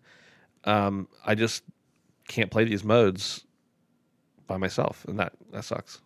um, 0.64 1.08
I 1.24 1.34
just 1.34 1.62
can't 2.28 2.50
play 2.50 2.64
these 2.64 2.84
modes 2.84 3.44
by 4.46 4.56
myself, 4.56 5.04
and 5.06 5.18
that 5.18 5.32
that 5.52 5.64
sucks. 5.64 6.00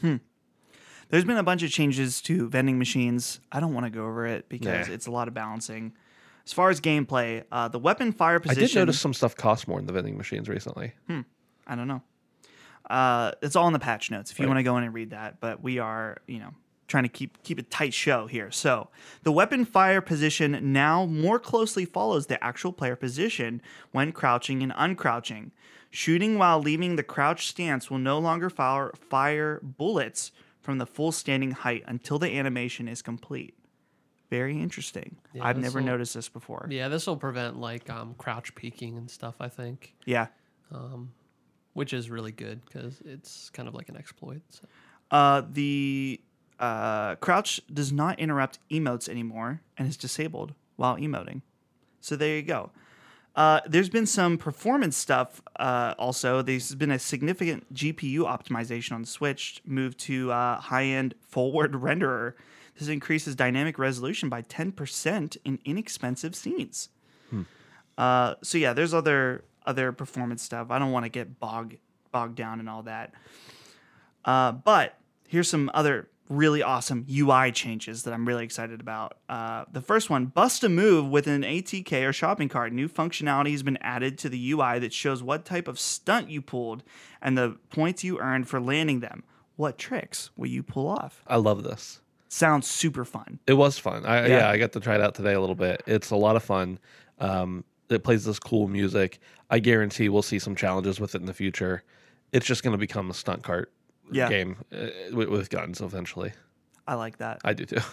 There's 0.00 1.24
been 1.26 1.36
a 1.36 1.42
bunch 1.42 1.62
of 1.62 1.70
changes 1.70 2.22
to 2.22 2.48
vending 2.48 2.78
machines. 2.78 3.38
I 3.50 3.60
don't 3.60 3.74
want 3.74 3.84
to 3.84 3.90
go 3.90 4.06
over 4.06 4.26
it 4.26 4.48
because 4.48 4.88
Nah. 4.88 4.94
it's 4.94 5.06
a 5.06 5.10
lot 5.10 5.28
of 5.28 5.34
balancing. 5.34 5.92
As 6.46 6.52
far 6.54 6.70
as 6.70 6.80
gameplay, 6.80 7.44
uh, 7.52 7.68
the 7.68 7.78
weapon 7.78 8.12
fire 8.12 8.40
position. 8.40 8.64
I 8.64 8.66
did 8.66 8.74
notice 8.74 8.98
some 9.00 9.12
stuff 9.12 9.36
cost 9.36 9.68
more 9.68 9.78
in 9.78 9.84
the 9.86 9.92
vending 9.92 10.16
machines 10.16 10.48
recently. 10.48 10.92
Hmm. 11.08 11.20
I 11.66 11.76
don't 11.76 11.86
know. 11.86 12.02
Uh, 12.88 13.32
it's 13.42 13.54
all 13.56 13.66
in 13.66 13.74
the 13.74 13.78
patch 13.78 14.10
notes 14.10 14.30
if 14.32 14.38
you 14.38 14.46
Right. 14.46 14.48
want 14.50 14.58
to 14.58 14.62
go 14.64 14.76
in 14.78 14.84
and 14.84 14.94
read 14.94 15.10
that. 15.10 15.38
But 15.38 15.62
we 15.62 15.78
are, 15.78 16.16
you 16.26 16.38
know, 16.38 16.54
trying 16.92 17.02
to 17.04 17.08
keep 17.08 17.42
keep 17.42 17.58
a 17.58 17.62
tight 17.62 17.94
show 17.94 18.26
here. 18.26 18.50
So 18.50 18.88
the 19.22 19.32
weapon 19.32 19.64
fire 19.64 20.02
position 20.02 20.72
now 20.72 21.06
more 21.06 21.40
closely 21.40 21.86
follows 21.86 22.26
the 22.26 22.42
actual 22.44 22.70
player 22.72 22.94
position 22.96 23.62
when 23.92 24.12
crouching 24.12 24.62
and 24.62 24.72
uncrouching. 24.72 25.50
Shooting 25.90 26.38
while 26.38 26.60
leaving 26.60 26.96
the 26.96 27.02
crouch 27.02 27.46
stance 27.48 27.90
will 27.90 27.98
no 27.98 28.18
longer 28.18 28.48
fire, 28.50 28.92
fire 29.10 29.58
bullets 29.62 30.32
from 30.60 30.76
the 30.78 30.86
full 30.86 31.12
standing 31.12 31.50
height 31.52 31.82
until 31.86 32.18
the 32.18 32.38
animation 32.38 32.88
is 32.88 33.00
complete. 33.02 33.54
Very 34.30 34.60
interesting. 34.60 35.16
Yeah, 35.34 35.44
I've 35.46 35.58
never 35.58 35.80
noticed 35.80 36.14
this 36.14 36.28
before. 36.28 36.66
Yeah, 36.70 36.88
this 36.88 37.06
will 37.06 37.16
prevent 37.16 37.58
like 37.58 37.88
um, 37.90 38.14
crouch 38.18 38.54
peeking 38.54 38.96
and 38.98 39.10
stuff. 39.10 39.36
I 39.40 39.48
think, 39.48 39.94
Yeah. 40.04 40.26
which 41.72 41.92
is 41.94 42.10
really 42.10 42.32
good 42.32 42.64
because 42.66 43.00
it's 43.04 43.48
kind 43.50 43.66
of 43.68 43.74
like 43.74 43.88
an 43.88 43.96
exploit. 43.96 44.42
So. 44.50 44.66
Uh, 45.10 45.42
the 45.50 46.20
uh, 46.62 47.16
crouch 47.16 47.60
does 47.72 47.92
not 47.92 48.20
interrupt 48.20 48.60
emotes 48.70 49.08
anymore 49.08 49.60
and 49.76 49.88
is 49.88 49.96
disabled 49.96 50.54
while 50.76 50.96
emoting. 50.96 51.42
So 52.00 52.14
there 52.14 52.36
you 52.36 52.42
go. 52.42 52.70
Uh, 53.34 53.60
there's 53.66 53.88
been 53.88 54.06
some 54.06 54.38
performance 54.38 54.96
stuff 54.96 55.42
uh, 55.56 55.94
also. 55.98 56.40
There's 56.40 56.74
been 56.76 56.92
a 56.92 56.98
significant 56.98 57.72
GPU 57.74 58.20
optimization 58.20 58.92
on 58.92 59.04
Switch, 59.04 59.60
moved 59.66 59.98
to 60.00 60.30
uh, 60.30 60.60
high 60.60 60.84
end 60.84 61.14
forward 61.20 61.72
renderer. 61.72 62.34
This 62.78 62.88
increases 62.88 63.34
dynamic 63.34 63.78
resolution 63.78 64.28
by 64.28 64.42
10% 64.42 65.36
in 65.44 65.58
inexpensive 65.64 66.34
scenes. 66.34 66.90
Uh, 67.98 68.34
so 68.42 68.56
yeah, 68.56 68.72
there's 68.72 68.94
other 68.94 69.44
other 69.66 69.92
performance 69.92 70.42
stuff. 70.42 70.70
I 70.70 70.78
don't 70.78 70.92
want 70.92 71.04
to 71.04 71.10
get 71.10 71.38
bogged 71.38 71.76
bogged 72.10 72.36
down 72.36 72.60
in 72.60 72.68
all 72.68 72.82
that. 72.84 73.12
Uh, 74.24 74.52
but 74.52 74.98
here's 75.28 75.48
some 75.48 75.70
other 75.74 76.08
really 76.28 76.62
awesome 76.62 77.06
UI 77.10 77.52
changes 77.52 78.04
that 78.04 78.14
I'm 78.14 78.26
really 78.26 78.44
excited 78.44 78.80
about. 78.80 79.18
Uh, 79.28 79.64
the 79.70 79.82
first 79.82 80.08
one, 80.08 80.26
bust 80.26 80.64
a 80.64 80.68
move 80.68 81.08
with 81.08 81.26
an 81.26 81.42
ATK 81.42 82.08
or 82.08 82.12
shopping 82.12 82.48
cart. 82.48 82.72
New 82.72 82.88
functionality 82.88 83.52
has 83.52 83.62
been 83.62 83.78
added 83.82 84.18
to 84.18 84.28
the 84.28 84.52
UI 84.52 84.78
that 84.78 84.92
shows 84.92 85.22
what 85.22 85.44
type 85.44 85.68
of 85.68 85.78
stunt 85.78 86.30
you 86.30 86.40
pulled 86.40 86.82
and 87.20 87.36
the 87.36 87.58
points 87.70 88.02
you 88.02 88.18
earned 88.18 88.48
for 88.48 88.60
landing 88.60 89.00
them. 89.00 89.24
What 89.56 89.76
tricks 89.78 90.30
will 90.36 90.48
you 90.48 90.62
pull 90.62 90.88
off? 90.88 91.22
I 91.26 91.36
love 91.36 91.62
this. 91.64 92.00
Sounds 92.28 92.66
super 92.66 93.04
fun. 93.04 93.38
It 93.46 93.54
was 93.54 93.78
fun. 93.78 94.06
I, 94.06 94.26
Yeah. 94.26 94.38
yeah. 94.38 94.48
I 94.50 94.56
got 94.56 94.72
to 94.72 94.80
try 94.80 94.94
it 94.94 95.02
out 95.02 95.14
today 95.14 95.34
a 95.34 95.40
little 95.40 95.54
bit. 95.54 95.82
It's 95.86 96.10
a 96.10 96.16
lot 96.16 96.36
of 96.36 96.42
fun. 96.42 96.78
Um, 97.18 97.64
it 97.90 98.02
plays 98.04 98.24
this 98.24 98.38
cool 98.38 98.68
music. 98.68 99.18
I 99.50 99.58
guarantee 99.58 100.08
we'll 100.08 100.22
see 100.22 100.38
some 100.38 100.56
challenges 100.56 100.98
with 100.98 101.14
it 101.14 101.20
in 101.20 101.26
the 101.26 101.34
future. 101.34 101.82
It's 102.32 102.46
just 102.46 102.62
going 102.62 102.72
to 102.72 102.78
become 102.78 103.10
a 103.10 103.14
stunt 103.14 103.42
cart 103.42 103.70
Yeah. 104.14 104.28
game 104.28 104.56
uh, 104.72 104.86
with, 105.12 105.28
with 105.28 105.50
guns 105.50 105.80
eventually. 105.80 106.32
I 106.86 106.94
like 106.94 107.18
that. 107.18 107.40
I 107.44 107.52
do 107.54 107.64
too. 107.64 107.78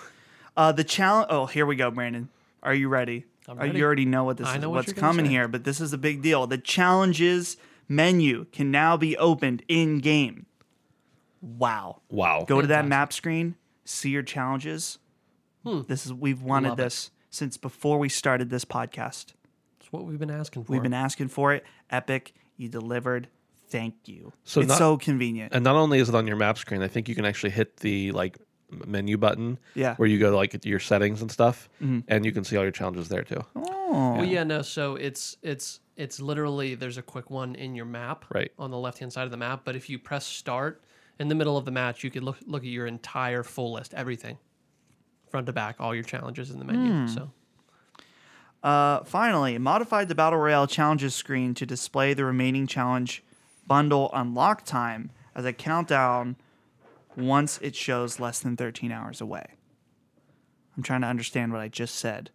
Uh, 0.57 0.73
the 0.73 0.83
challenge. 0.83 1.27
Oh, 1.29 1.45
here 1.45 1.65
we 1.65 1.77
go, 1.77 1.89
Brandon. 1.89 2.27
Are 2.61 2.73
you 2.73 2.89
ready? 2.89 3.23
I'm 3.47 3.57
ready. 3.57 3.77
You 3.77 3.85
already 3.85 4.03
know 4.03 4.25
what 4.25 4.35
this 4.35 4.47
I 4.47 4.55
is. 4.55 4.61
know 4.61 4.69
what 4.69 4.77
what's 4.77 4.87
you're 4.89 4.95
coming 4.95 5.25
here, 5.25 5.47
but 5.47 5.63
this 5.63 5.79
is 5.79 5.93
a 5.93 5.97
big 5.97 6.21
deal. 6.21 6.47
The 6.47 6.57
challenges 6.57 7.55
menu 7.87 8.45
can 8.51 8.69
now 8.71 8.97
be 8.97 9.15
opened 9.15 9.63
in 9.69 9.99
game. 9.99 10.47
Wow. 11.41 12.01
Wow. 12.09 12.43
Go 12.45 12.59
to 12.59 12.67
that 12.67 12.83
Fantastic. 12.83 12.89
map 12.89 13.13
screen, 13.13 13.55
see 13.85 14.09
your 14.09 14.23
challenges. 14.23 14.97
This 15.87 16.05
is 16.05 16.13
we've 16.13 16.41
wanted 16.41 16.69
Love 16.69 16.79
it. 16.79 16.83
this 16.83 17.11
since 17.29 17.55
before 17.55 17.97
we 17.99 18.09
started 18.09 18.49
this 18.49 18.65
podcast. 18.65 19.33
It's 19.79 19.91
what 19.93 20.05
we've 20.05 20.19
been 20.19 20.31
asking 20.31 20.63
for. 20.65 20.73
We've 20.73 20.83
been 20.83 20.93
asking 20.93 21.27
for 21.29 21.53
it. 21.53 21.63
Epic, 21.89 22.33
you 22.57 22.67
delivered. 22.67 23.29
Thank 23.69 23.95
you. 24.07 24.33
So 24.43 24.61
it's 24.61 24.69
not- 24.69 24.77
so 24.77 24.97
convenient. 24.97 25.53
And 25.53 25.63
not 25.63 25.75
only 25.75 25.99
is 25.99 26.09
it 26.09 26.15
on 26.15 26.25
your 26.27 26.35
map 26.37 26.57
screen, 26.57 26.81
I 26.81 26.87
think 26.87 27.07
you 27.07 27.15
can 27.15 27.25
actually 27.25 27.51
hit 27.51 27.77
the 27.77 28.11
like 28.11 28.37
menu 28.85 29.17
button 29.17 29.57
Yeah. 29.75 29.95
where 29.95 30.07
you 30.07 30.19
go 30.19 30.29
to 30.31 30.35
like 30.35 30.63
your 30.65 30.79
settings 30.79 31.21
and 31.21 31.31
stuff, 31.31 31.69
and 31.79 32.25
you 32.25 32.31
can 32.31 32.43
see 32.43 32.55
all 32.57 32.63
your 32.63 32.71
challenges 32.71 33.09
there 33.09 33.23
too. 33.23 33.43
Oh. 33.55 34.13
Well, 34.17 34.25
yeah, 34.25 34.43
no. 34.43 34.61
So 34.61 34.95
it's 34.95 35.37
it's 35.41 35.79
it's 35.97 36.19
literally 36.19 36.75
there's 36.75 36.97
a 36.97 37.01
quick 37.01 37.29
one 37.29 37.55
in 37.55 37.75
your 37.75 37.85
map, 37.85 38.25
Right. 38.33 38.51
on 38.59 38.69
the 38.71 38.77
left 38.77 38.99
hand 38.99 39.11
side 39.11 39.25
of 39.25 39.31
the 39.31 39.37
map. 39.37 39.61
But 39.65 39.75
if 39.75 39.89
you 39.89 39.97
press 39.99 40.25
start 40.25 40.83
in 41.19 41.27
the 41.27 41.35
middle 41.35 41.57
of 41.57 41.65
the 41.65 41.71
match, 41.71 42.03
you 42.03 42.09
could 42.11 42.23
look 42.23 42.37
look 42.45 42.61
at 42.63 42.69
your 42.69 42.85
entire 42.87 43.41
full 43.43 43.73
list, 43.73 43.93
everything, 43.95 44.37
front 45.29 45.47
to 45.47 45.53
back, 45.53 45.77
all 45.79 45.93
your 45.95 46.03
challenges 46.03 46.49
in 46.51 46.59
the 46.59 46.65
menu. 46.65 46.91
Hmm. 46.91 47.07
So 47.07 47.31
Uh, 48.61 49.03
finally, 49.05 49.57
modified 49.57 50.09
the 50.09 50.15
Battle 50.15 50.37
Royale 50.39 50.67
challenges 50.67 51.15
screen 51.15 51.53
to 51.53 51.65
display 51.65 52.13
the 52.13 52.25
remaining 52.25 52.67
challenge 52.67 53.23
bundle 53.69 54.09
unlock 54.13 54.65
time 54.65 55.11
as 55.33 55.45
a 55.45 55.53
countdown 55.53 56.35
once 57.15 57.57
it 57.61 57.75
shows 57.75 58.19
less 58.19 58.41
than 58.41 58.57
13 58.57 58.91
hours 58.91 59.21
away. 59.21 59.45
I'm 60.75 60.83
trying 60.83 61.01
to 61.01 61.07
understand 61.07 61.53
what 61.53 61.61
I 61.61 61.69
just 61.69 61.95
said. 61.95 62.31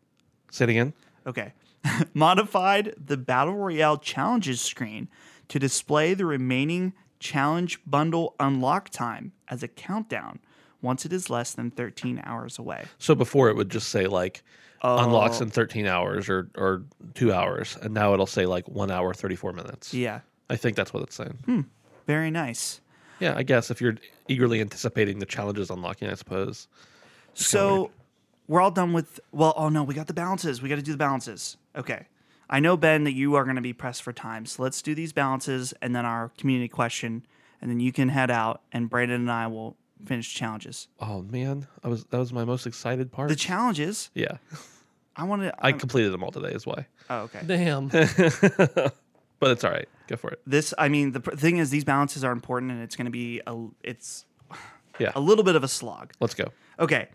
Say 0.50 0.64
it 0.64 0.70
again. 0.70 0.94
Okay. 1.26 1.52
modified 2.14 2.94
the 2.96 3.16
Battle 3.18 3.54
Royale 3.54 3.98
challenges 3.98 4.60
screen 4.62 5.08
to 5.48 5.58
display 5.58 6.14
the 6.14 6.24
remaining 6.24 6.94
challenge 7.20 7.78
bundle 7.86 8.34
unlock 8.40 8.88
time 8.88 9.32
as 9.48 9.62
a 9.62 9.68
countdown 9.68 10.38
once 10.80 11.04
it 11.04 11.12
is 11.12 11.28
less 11.28 11.52
than 11.52 11.70
13 11.70 12.22
hours 12.24 12.58
away. 12.58 12.84
So 12.98 13.14
before 13.14 13.48
it 13.50 13.56
would 13.56 13.70
just 13.70 13.88
say 13.88 14.06
like 14.06 14.42
Oh. 14.86 15.02
unlocks 15.02 15.40
in 15.40 15.48
13 15.48 15.86
hours 15.86 16.28
or 16.28 16.50
or 16.58 16.82
two 17.14 17.32
hours, 17.32 17.78
and 17.80 17.94
now 17.94 18.12
it'll 18.12 18.26
say 18.26 18.44
like 18.44 18.68
one 18.68 18.90
hour 18.90 19.14
34 19.14 19.54
minutes. 19.54 19.94
Yeah. 19.94 20.20
I 20.50 20.56
think 20.56 20.76
that's 20.76 20.92
what 20.92 21.02
it's 21.02 21.14
saying. 21.14 21.38
Hmm. 21.46 21.60
Very 22.06 22.30
nice. 22.30 22.80
Yeah, 23.20 23.34
I 23.36 23.42
guess 23.42 23.70
if 23.70 23.80
you're 23.80 23.96
eagerly 24.28 24.60
anticipating 24.60 25.18
the 25.18 25.26
challenges 25.26 25.70
unlocking, 25.70 26.08
I 26.08 26.14
suppose. 26.14 26.68
So 27.34 27.90
we're 28.48 28.60
all 28.60 28.70
done 28.70 28.92
with. 28.92 29.20
Well, 29.32 29.54
oh 29.56 29.68
no, 29.68 29.82
we 29.82 29.94
got 29.94 30.06
the 30.06 30.14
balances. 30.14 30.60
We 30.60 30.68
got 30.68 30.76
to 30.76 30.82
do 30.82 30.92
the 30.92 30.98
balances. 30.98 31.56
Okay. 31.76 32.06
I 32.50 32.60
know 32.60 32.76
Ben 32.76 33.04
that 33.04 33.12
you 33.14 33.34
are 33.36 33.44
going 33.44 33.56
to 33.56 33.62
be 33.62 33.72
pressed 33.72 34.02
for 34.02 34.12
time, 34.12 34.44
so 34.44 34.62
let's 34.62 34.82
do 34.82 34.94
these 34.94 35.12
balances 35.12 35.72
and 35.80 35.96
then 35.96 36.04
our 36.04 36.30
community 36.36 36.68
question, 36.68 37.24
and 37.60 37.70
then 37.70 37.80
you 37.80 37.90
can 37.90 38.10
head 38.10 38.30
out, 38.30 38.60
and 38.70 38.90
Brandon 38.90 39.22
and 39.22 39.30
I 39.30 39.46
will 39.46 39.76
finish 40.04 40.32
challenges. 40.34 40.88
Oh 41.00 41.22
man, 41.22 41.66
I 41.82 41.88
was 41.88 42.04
that 42.04 42.18
was 42.18 42.32
my 42.32 42.44
most 42.44 42.66
excited 42.66 43.10
part. 43.10 43.30
The 43.30 43.36
challenges. 43.36 44.10
yeah, 44.14 44.36
I 45.16 45.24
want 45.24 45.42
to. 45.42 45.54
I 45.58 45.72
completed 45.72 46.12
them 46.12 46.22
all 46.22 46.32
today. 46.32 46.50
Is 46.50 46.66
why, 46.66 46.86
oh, 47.08 47.20
okay. 47.20 47.40
damn. 47.46 47.90
but 49.40 49.50
it's 49.50 49.64
all 49.64 49.70
right. 49.70 49.88
Go 50.08 50.16
for 50.16 50.30
it. 50.30 50.40
This. 50.46 50.74
I 50.78 50.88
mean, 50.88 51.12
the 51.12 51.20
pr- 51.20 51.34
thing 51.36 51.56
is, 51.58 51.70
these 51.70 51.84
balances 51.84 52.24
are 52.24 52.32
important, 52.32 52.72
and 52.72 52.82
it's 52.82 52.96
going 52.96 53.06
to 53.06 53.10
be 53.10 53.40
a. 53.46 53.66
It's 53.82 54.24
Yeah, 54.98 55.12
a 55.14 55.20
little 55.20 55.44
bit 55.44 55.56
of 55.56 55.64
a 55.64 55.68
slog. 55.68 56.12
let's 56.20 56.34
go. 56.34 56.48
Okay. 56.78 57.08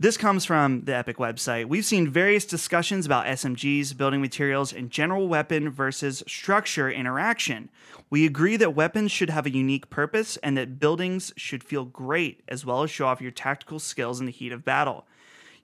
This 0.00 0.16
comes 0.16 0.44
from 0.44 0.82
the 0.84 0.94
Epic 0.94 1.16
website. 1.16 1.66
We've 1.66 1.84
seen 1.84 2.08
various 2.08 2.44
discussions 2.46 3.04
about 3.04 3.26
SMGs, 3.26 3.96
building 3.96 4.20
materials, 4.20 4.72
and 4.72 4.90
general 4.92 5.26
weapon 5.26 5.70
versus 5.70 6.22
structure 6.28 6.88
interaction. 6.88 7.68
We 8.08 8.24
agree 8.24 8.56
that 8.58 8.76
weapons 8.76 9.10
should 9.10 9.28
have 9.28 9.44
a 9.44 9.50
unique 9.50 9.90
purpose 9.90 10.36
and 10.36 10.56
that 10.56 10.78
buildings 10.78 11.32
should 11.36 11.64
feel 11.64 11.84
great 11.84 12.42
as 12.46 12.64
well 12.64 12.84
as 12.84 12.92
show 12.92 13.06
off 13.08 13.20
your 13.20 13.32
tactical 13.32 13.80
skills 13.80 14.20
in 14.20 14.26
the 14.26 14.32
heat 14.32 14.52
of 14.52 14.64
battle. 14.64 15.04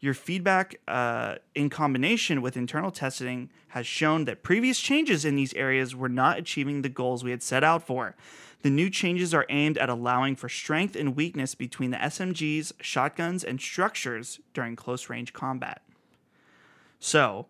Your 0.05 0.12
feedback, 0.12 0.79
uh, 0.87 1.37
in 1.55 1.71
combination 1.71 2.43
with 2.43 2.59
internal 2.59 2.90
testing, 2.90 3.49
has 3.69 3.87
shown 3.87 4.27
that 4.27 4.43
previous 4.43 4.79
changes 4.79 5.25
in 5.25 5.35
these 5.35 5.55
areas 5.55 5.97
were 5.97 6.11
not 6.11 6.37
achieving 6.37 6.83
the 6.83 6.90
goals 6.90 7.25
we 7.25 7.31
had 7.31 7.43
set 7.43 7.64
out 7.64 7.87
for. 7.87 8.14
The 8.61 8.69
new 8.69 8.90
changes 8.90 9.33
are 9.33 9.47
aimed 9.49 9.79
at 9.79 9.88
allowing 9.88 10.37
for 10.37 10.51
strength 10.51 10.95
and 10.95 11.17
weakness 11.17 11.55
between 11.55 11.90
the 11.90 11.97
SMGs, 11.97 12.73
shotguns, 12.83 13.43
and 13.43 13.59
structures 13.59 14.40
during 14.53 14.77
close 14.77 15.09
range 15.09 15.33
combat. 15.33 15.81
So, 16.99 17.47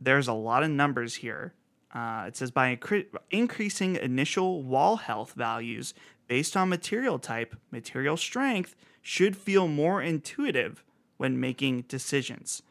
there's 0.00 0.28
a 0.28 0.32
lot 0.32 0.62
of 0.62 0.70
numbers 0.70 1.16
here. 1.16 1.52
Uh, 1.94 2.24
it 2.26 2.38
says 2.38 2.50
by 2.50 2.74
incre- 2.74 3.04
increasing 3.30 3.96
initial 3.96 4.62
wall 4.62 4.96
health 4.96 5.34
values 5.34 5.92
based 6.26 6.56
on 6.56 6.70
material 6.70 7.18
type, 7.18 7.54
material 7.70 8.16
strength 8.16 8.74
should 9.02 9.36
feel 9.36 9.68
more 9.68 10.00
intuitive 10.00 10.82
when 11.16 11.40
making 11.40 11.82
decisions. 11.82 12.62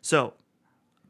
So, 0.00 0.34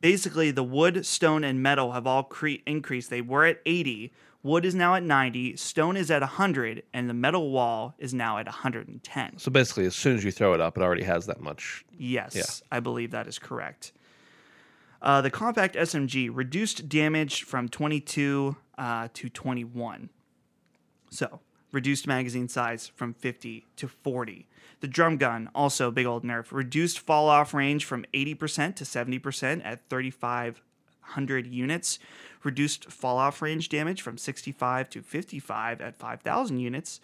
basically, 0.01 0.51
the 0.51 0.63
wood, 0.63 1.07
stone, 1.07 1.45
and 1.45 1.63
metal 1.63 1.93
have 1.93 2.07
all 2.07 2.25
cre- 2.25 2.63
increased. 2.67 3.11
They 3.11 3.23
were 3.23 3.47
at 3.47 3.61
80. 3.65 4.13
Wood 4.43 4.65
is 4.65 4.75
now 4.75 4.95
at 4.95 5.03
90. 5.03 5.57
Stone 5.57 5.97
is 5.97 6.11
at 6.11 6.21
100. 6.21 6.83
And 6.93 7.09
the 7.09 7.15
metal 7.15 7.51
wall 7.51 7.95
is 7.99 8.13
now 8.13 8.39
at 8.39 8.47
110. 8.47 9.39
So 9.39 9.51
basically, 9.51 9.87
as 9.87 9.95
soon 9.95 10.17
as 10.17 10.25
you 10.25 10.33
throw 10.33 10.53
it 10.53 10.61
up, 10.61 10.77
it 10.77 10.83
already 10.83 11.05
has 11.05 11.27
that 11.27 11.41
much. 11.41 11.85
Yes, 11.97 12.63
I 12.71 12.81
believe 12.81 13.13
that 13.13 13.27
is 13.27 13.39
correct. 13.39 13.93
Uh, 15.01 15.21
the 15.21 15.31
compact 15.31 15.75
SMG 15.75 16.31
reduced 16.33 16.89
damage 16.89 17.43
from 17.43 17.69
22 17.69 18.57
uh, 18.79 19.09
to 19.15 19.29
21. 19.29 20.11
So, 21.11 21.41
reduced 21.73 22.07
magazine 22.07 22.49
size 22.49 22.93
from 22.95 23.15
50 23.15 23.67
to 23.77 23.89
40. 23.89 24.47
The 24.81 24.89
drum 24.89 25.17
gun, 25.17 25.49
also 25.55 25.91
big 25.91 26.07
old 26.07 26.25
nerf, 26.25 26.53
reduced 26.53 26.99
fall 26.99 27.29
off 27.29 27.55
range 27.55 27.85
from 27.85 28.05
80% 28.13 28.77
to 28.77 28.85
70% 28.85 29.63
at 29.65 29.89
3,500 29.89 31.47
units, 31.47 31.99
reduced 32.43 32.91
fall 32.91 33.19
off 33.19 33.41
range 33.41 33.69
damage 33.69 34.03
from 34.03 34.19
65 34.19 34.91
to 34.91 35.03
55 35.03 35.81
at 35.81 35.97
5,000 35.97 36.59
units. 36.59 37.01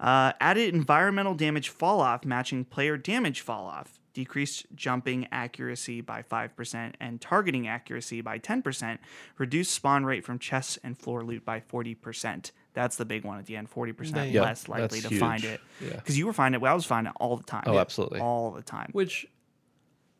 Uh, 0.00 0.32
added 0.40 0.74
environmental 0.74 1.34
damage 1.34 1.68
fall 1.68 2.00
off 2.00 2.24
matching 2.24 2.64
player 2.64 2.96
damage 2.96 3.42
fall 3.42 3.66
off. 3.66 3.98
Decreased 4.12 4.66
jumping 4.74 5.28
accuracy 5.30 6.00
by 6.00 6.22
5% 6.22 6.94
and 6.98 7.20
targeting 7.20 7.68
accuracy 7.68 8.20
by 8.20 8.38
10%. 8.40 8.98
Reduced 9.38 9.70
spawn 9.70 10.04
rate 10.04 10.24
from 10.24 10.40
chests 10.40 10.78
and 10.82 10.98
floor 10.98 11.22
loot 11.22 11.44
by 11.44 11.60
40%. 11.60 12.50
That's 12.72 12.96
the 12.96 13.04
big 13.04 13.24
one 13.24 13.38
at 13.38 13.46
the 13.46 13.56
end 13.56 13.68
40% 13.70 14.32
Yeah, 14.32 14.42
less 14.42 14.68
likely 14.68 15.00
that's 15.00 15.12
to 15.12 15.18
find 15.18 15.42
huge. 15.42 15.52
it. 15.54 15.60
Yeah. 15.80 15.90
Because 15.96 16.16
you 16.16 16.26
were 16.26 16.32
finding 16.32 16.58
it, 16.60 16.62
well, 16.62 16.70
I 16.72 16.74
was 16.74 16.84
finding 16.86 17.10
it 17.10 17.16
all 17.18 17.36
the 17.36 17.42
time. 17.42 17.64
Oh, 17.66 17.78
absolutely. 17.78 18.20
All 18.20 18.52
the 18.52 18.62
time. 18.62 18.90
which 18.92 19.26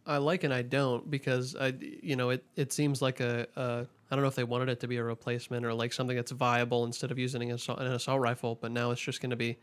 I 0.07 0.17
like 0.17 0.43
and 0.45 0.53
I 0.53 0.63
don't 0.63 1.09
because 1.11 1.55
I 1.55 1.75
you 1.79 2.17
know 2.17 2.31
it 2.31 2.45
it 2.57 2.73
seems 2.73 3.01
like 3.03 3.21
a, 3.21 3.47
a 3.55 3.87
I 4.11 4.17
don't 4.17 4.23
know 4.23 4.29
if 4.29 4.35
they 4.35 4.43
wanted 4.45 4.69
it 4.71 4.81
to 4.81 4.89
be 4.89 4.97
a 4.97 5.05
replacement 5.05 5.65
or 5.65 5.73
like 5.75 5.93
something 5.93 6.17
that's 6.17 6.33
viable 6.33 6.85
instead 6.85 7.13
of 7.13 7.19
using 7.19 7.43
an 7.43 7.51
assault, 7.53 7.79
an 7.79 7.87
assault 7.87 8.21
rifle, 8.21 8.57
but 8.61 8.73
now 8.73 8.91
it's 8.91 9.01
just 9.01 9.21
going 9.21 9.31
to 9.31 9.37
be 9.37 9.59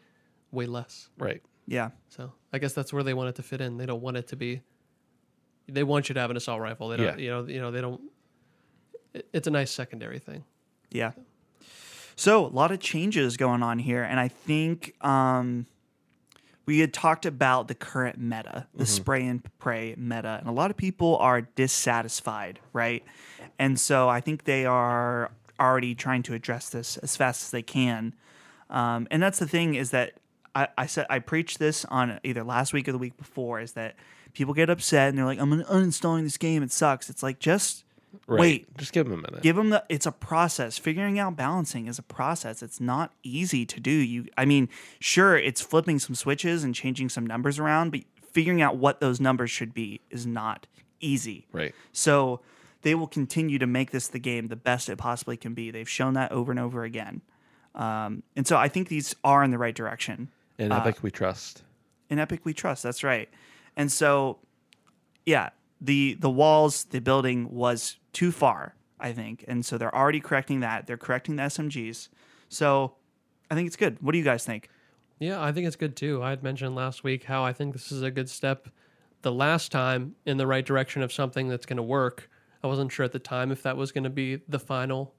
way 0.51 0.65
less. 0.67 1.09
Right. 1.17 1.41
Yeah. 1.65 1.89
So 2.07 2.31
I 2.53 2.59
guess 2.59 2.71
that's 2.71 2.93
where 2.93 3.03
they 3.03 3.13
want 3.13 3.27
it 3.29 3.35
to 3.35 3.43
fit 3.43 3.59
in. 3.59 3.75
They 3.77 3.85
don't 3.85 4.01
want 4.01 4.15
it 4.15 4.27
to 4.27 4.37
be. 4.37 4.61
They 5.67 5.83
want 5.83 6.07
you 6.07 6.13
to 6.13 6.21
have 6.21 6.31
an 6.31 6.37
assault 6.37 6.61
rifle. 6.61 6.87
They 6.89 6.97
don't. 6.97 7.19
Yeah. 7.19 7.23
You 7.25 7.29
know. 7.31 7.45
You 7.47 7.59
know. 7.59 7.71
They 7.71 7.81
don't. 7.81 8.01
it- 9.13 9.27
It's 9.33 9.47
a 9.47 9.51
nice 9.51 9.71
secondary 9.71 10.19
thing. 10.19 10.45
Yeah. 10.91 11.11
So 11.11 11.21
a 12.45 12.49
lot 12.49 12.71
of 12.71 12.79
changes 12.79 13.37
going 13.37 13.61
on 13.63 13.79
here, 13.79 14.03
and 14.03 14.19
I 14.19 14.27
think 14.27 14.93
um, 15.05 15.67
we 16.65 16.79
had 16.79 16.93
talked 16.93 17.25
about 17.25 17.67
the 17.67 17.75
current 17.75 18.17
meta, 18.17 18.67
the 18.75 18.85
spray 18.85 19.25
and 19.25 19.41
pray 19.59 19.95
meta, 19.97 20.37
and 20.39 20.49
a 20.49 20.51
lot 20.51 20.71
of 20.71 20.77
people 20.77 21.17
are 21.17 21.41
dissatisfied, 21.41 22.59
right? 22.73 23.03
And 23.59 23.79
so 23.79 24.09
I 24.09 24.19
think 24.19 24.43
they 24.43 24.65
are 24.65 25.31
already 25.59 25.95
trying 25.95 26.23
to 26.23 26.33
address 26.33 26.69
this 26.69 26.97
as 26.97 27.15
fast 27.15 27.43
as 27.43 27.51
they 27.51 27.61
can. 27.61 28.13
Um, 28.69 29.07
and 29.11 29.21
that's 29.23 29.39
the 29.39 29.47
thing 29.47 29.75
is 29.75 29.91
that 29.91 30.13
I, 30.53 30.67
I 30.77 30.85
said 30.87 31.05
I 31.09 31.19
preached 31.19 31.59
this 31.59 31.85
on 31.85 32.19
either 32.23 32.43
last 32.43 32.73
week 32.73 32.87
or 32.87 32.91
the 32.91 32.97
week 32.97 33.15
before 33.15 33.59
is 33.59 33.73
that 33.73 33.95
people 34.33 34.53
get 34.53 34.69
upset 34.69 35.09
and 35.09 35.17
they're 35.17 35.25
like, 35.25 35.39
I'm 35.39 35.51
uninstalling 35.63 36.23
this 36.23 36.37
game. 36.37 36.63
It 36.63 36.71
sucks. 36.71 37.09
It's 37.09 37.23
like 37.23 37.39
just 37.39 37.85
Right. 38.25 38.39
wait, 38.39 38.77
Just 38.77 38.93
give 38.93 39.07
them 39.09 39.19
a 39.19 39.21
minute. 39.31 39.41
give 39.43 39.55
them 39.55 39.69
the 39.69 39.83
it's 39.89 40.05
a 40.05 40.11
process 40.11 40.77
figuring 40.77 41.19
out 41.19 41.35
balancing 41.35 41.87
is 41.87 41.99
a 41.99 42.03
process 42.03 42.63
it's 42.63 42.79
not 42.79 43.13
easy 43.23 43.65
to 43.65 43.79
do 43.79 43.91
you 43.91 44.25
i 44.37 44.43
mean 44.45 44.69
sure 44.99 45.37
it's 45.37 45.61
flipping 45.61 45.99
some 45.99 46.15
switches 46.15 46.63
and 46.63 46.73
changing 46.73 47.09
some 47.09 47.25
numbers 47.27 47.59
around 47.59 47.91
but 47.91 48.01
figuring 48.31 48.61
out 48.61 48.77
what 48.77 48.99
those 49.01 49.19
numbers 49.19 49.51
should 49.51 49.73
be 49.73 49.99
is 50.09 50.25
not 50.25 50.67
easy 50.99 51.47
right. 51.51 51.75
so 51.91 52.39
they 52.81 52.95
will 52.95 53.07
continue 53.07 53.59
to 53.59 53.67
make 53.67 53.91
this 53.91 54.07
the 54.07 54.19
game 54.19 54.47
the 54.47 54.55
best 54.55 54.89
it 54.89 54.97
possibly 54.97 55.37
can 55.37 55.53
be 55.53 55.69
they've 55.69 55.89
shown 55.89 56.13
that 56.13 56.31
over 56.31 56.51
and 56.51 56.59
over 56.59 56.83
again 56.83 57.21
um, 57.75 58.23
and 58.35 58.47
so 58.47 58.57
i 58.57 58.67
think 58.67 58.87
these 58.89 59.15
are 59.23 59.43
in 59.43 59.51
the 59.51 59.57
right 59.57 59.75
direction 59.75 60.29
In 60.57 60.71
Epic, 60.71 60.97
we 61.03 61.11
trust. 61.11 61.63
in 62.09 62.19
Epic 62.19 62.41
we 62.45 62.53
trust. 62.53 62.83
That's 62.83 63.03
right. 63.03 63.29
And 63.75 63.91
so, 63.91 64.39
yeah, 65.25 65.49
the 65.79 66.15
the 66.19 66.29
walls, 66.29 66.85
the 66.85 66.99
building 66.99 67.49
was 67.51 67.97
too 68.13 68.31
far, 68.31 68.75
I 68.99 69.13
think, 69.13 69.45
and 69.47 69.65
so 69.65 69.77
they're 69.77 69.95
already 69.95 70.19
correcting 70.19 70.61
that. 70.61 70.87
They're 70.87 70.97
correcting 70.97 71.35
the 71.35 71.43
SMGs. 71.43 72.09
So, 72.49 72.95
I 73.51 73.55
think 73.55 73.67
it's 73.67 73.75
good. 73.75 73.97
What 74.01 74.13
do 74.13 74.17
you 74.17 74.23
guys 74.23 74.45
think? 74.45 74.69
Yeah, 75.19 75.41
I 75.41 75.51
think 75.51 75.67
it's 75.67 75.75
good 75.75 75.95
too. 75.95 76.21
I 76.23 76.29
had 76.29 76.43
mentioned 76.43 76.75
last 76.75 77.03
week 77.03 77.23
how 77.23 77.43
I 77.43 77.53
think 77.53 77.73
this 77.73 77.91
is 77.91 78.01
a 78.01 78.11
good 78.11 78.29
step 78.29 78.69
the 79.23 79.31
last 79.31 79.71
time 79.71 80.15
in 80.25 80.37
the 80.37 80.47
right 80.47 80.65
direction 80.65 81.01
of 81.01 81.11
something 81.11 81.47
that's 81.47 81.65
going 81.65 81.77
to 81.77 81.83
work. 81.83 82.29
I 82.63 82.67
wasn't 82.67 82.91
sure 82.91 83.05
at 83.05 83.11
the 83.11 83.19
time 83.19 83.51
if 83.51 83.63
that 83.63 83.77
was 83.77 83.91
going 83.91 84.03
to 84.03 84.09
be 84.09 84.41
the 84.47 84.59
final 84.59 85.15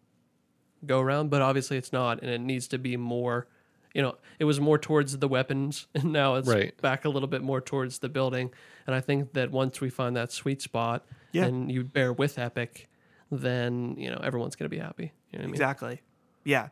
go 0.86 1.00
around, 1.00 1.30
but 1.30 1.42
obviously 1.42 1.76
it's 1.76 1.92
not, 1.92 2.22
and 2.22 2.30
it 2.30 2.40
needs 2.40 2.68
to 2.68 2.78
be 2.78 2.96
more. 2.96 3.48
You 3.98 4.04
know, 4.04 4.14
it 4.38 4.44
was 4.44 4.60
more 4.60 4.78
towards 4.78 5.18
the 5.18 5.26
weapons, 5.26 5.88
and 5.96 6.12
now 6.12 6.36
it's 6.36 6.46
Right. 6.48 6.80
back 6.80 7.04
a 7.04 7.08
little 7.08 7.26
bit 7.26 7.42
more 7.42 7.60
towards 7.60 7.98
the 7.98 8.08
building. 8.08 8.52
And 8.86 8.94
I 8.94 9.00
think 9.00 9.32
that 9.32 9.50
once 9.50 9.80
we 9.80 9.90
find 9.90 10.14
that 10.16 10.30
sweet 10.30 10.62
spot, 10.62 11.04
Yeah. 11.32 11.46
and 11.46 11.70
you 11.70 11.82
bear 11.82 12.12
with 12.12 12.38
Epic, 12.38 12.88
then 13.32 13.96
you 13.98 14.08
know 14.08 14.20
everyone's 14.22 14.54
going 14.54 14.66
to 14.70 14.74
be 14.74 14.78
happy. 14.80 15.12
You 15.32 15.38
know 15.38 15.42
what 15.42 15.42
I 15.42 15.46
mean? 15.46 15.54
Exactly. 15.54 16.00
Yeah. 16.44 16.68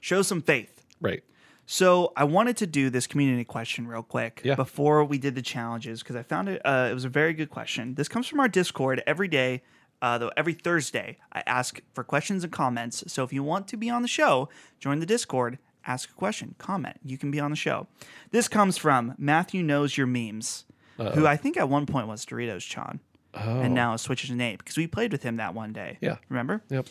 Show 0.00 0.20
some 0.20 0.42
faith. 0.42 0.84
Right. 1.00 1.24
So 1.64 2.12
I 2.14 2.24
wanted 2.24 2.58
to 2.58 2.66
do 2.66 2.90
this 2.90 3.06
community 3.06 3.42
question 3.44 3.88
real 3.88 4.02
quick 4.02 4.42
Yeah. 4.44 4.54
before 4.54 5.02
we 5.02 5.16
did 5.16 5.34
the 5.34 5.42
challenges 5.42 6.02
because 6.02 6.14
I 6.14 6.22
found 6.24 6.50
it. 6.50 6.60
Uh, 6.62 6.88
it 6.90 6.94
was 6.94 7.06
a 7.06 7.08
very 7.08 7.32
good 7.32 7.48
question. 7.48 7.94
This 7.94 8.06
comes 8.06 8.26
from 8.28 8.38
our 8.38 8.48
Discord 8.48 9.02
every 9.06 9.28
day. 9.28 9.62
Uh, 10.02 10.18
though 10.18 10.30
every 10.36 10.52
Thursday, 10.52 11.16
I 11.32 11.42
ask 11.46 11.80
for 11.94 12.04
questions 12.04 12.44
and 12.44 12.52
comments. 12.52 13.02
So 13.10 13.24
if 13.24 13.32
you 13.32 13.42
want 13.42 13.66
to 13.68 13.78
be 13.78 13.88
on 13.88 14.02
the 14.02 14.08
show, 14.08 14.50
join 14.78 15.00
the 15.00 15.06
Discord, 15.06 15.58
ask 15.86 16.10
a 16.10 16.14
question, 16.14 16.54
comment. 16.58 16.96
You 17.04 17.16
can 17.18 17.30
be 17.30 17.40
on 17.40 17.50
the 17.50 17.56
show. 17.56 17.86
This 18.30 18.48
comes 18.48 18.76
from 18.76 19.14
Matthew 19.18 19.62
knows 19.62 19.96
your 19.96 20.06
memes, 20.06 20.64
who 20.98 21.26
I 21.26 21.36
think 21.36 21.56
at 21.56 21.68
one 21.68 21.86
point 21.86 22.08
was 22.08 22.24
Doritos 22.26 22.62
Chan, 22.66 23.00
Oh. 23.34 23.60
and 23.60 23.74
now 23.74 23.90
has 23.92 24.00
switched 24.02 24.26
his 24.26 24.36
name 24.36 24.56
because 24.56 24.76
we 24.78 24.86
played 24.86 25.12
with 25.12 25.22
him 25.22 25.36
that 25.36 25.54
one 25.54 25.72
day. 25.72 25.98
Yeah. 26.00 26.16
remember? 26.28 26.62
Yep. 26.70 26.86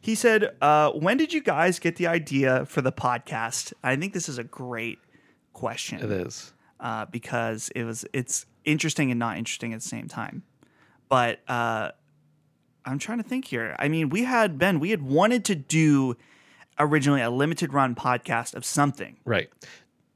He 0.00 0.14
said, 0.14 0.54
uh, 0.60 0.90
"When 0.90 1.16
did 1.16 1.32
you 1.32 1.40
guys 1.40 1.78
get 1.78 1.96
the 1.96 2.06
idea 2.08 2.66
for 2.66 2.82
the 2.82 2.92
podcast?" 2.92 3.72
I 3.82 3.96
think 3.96 4.12
this 4.12 4.28
is 4.28 4.36
a 4.38 4.44
great 4.44 4.98
question 5.52 6.00
It 6.02 6.10
is. 6.10 6.52
uh, 6.80 7.06
because 7.06 7.70
it 7.74 7.84
was 7.84 8.04
it's 8.12 8.44
interesting 8.64 9.10
and 9.10 9.18
not 9.18 9.38
interesting 9.38 9.72
at 9.72 9.80
the 9.80 9.88
same 9.88 10.08
time. 10.08 10.42
But 11.08 11.40
uh, 11.48 11.92
I'm 12.84 12.98
trying 12.98 13.18
to 13.18 13.24
think 13.24 13.46
here. 13.46 13.76
I 13.78 13.88
mean, 13.88 14.08
we 14.10 14.24
had 14.24 14.58
Ben. 14.58 14.80
We 14.80 14.90
had 14.90 15.00
wanted 15.02 15.44
to 15.46 15.54
do 15.54 16.16
originally 16.78 17.20
a 17.22 17.30
limited 17.30 17.72
run 17.72 17.94
podcast 17.94 18.54
of 18.54 18.64
something. 18.64 19.16
Right. 19.24 19.48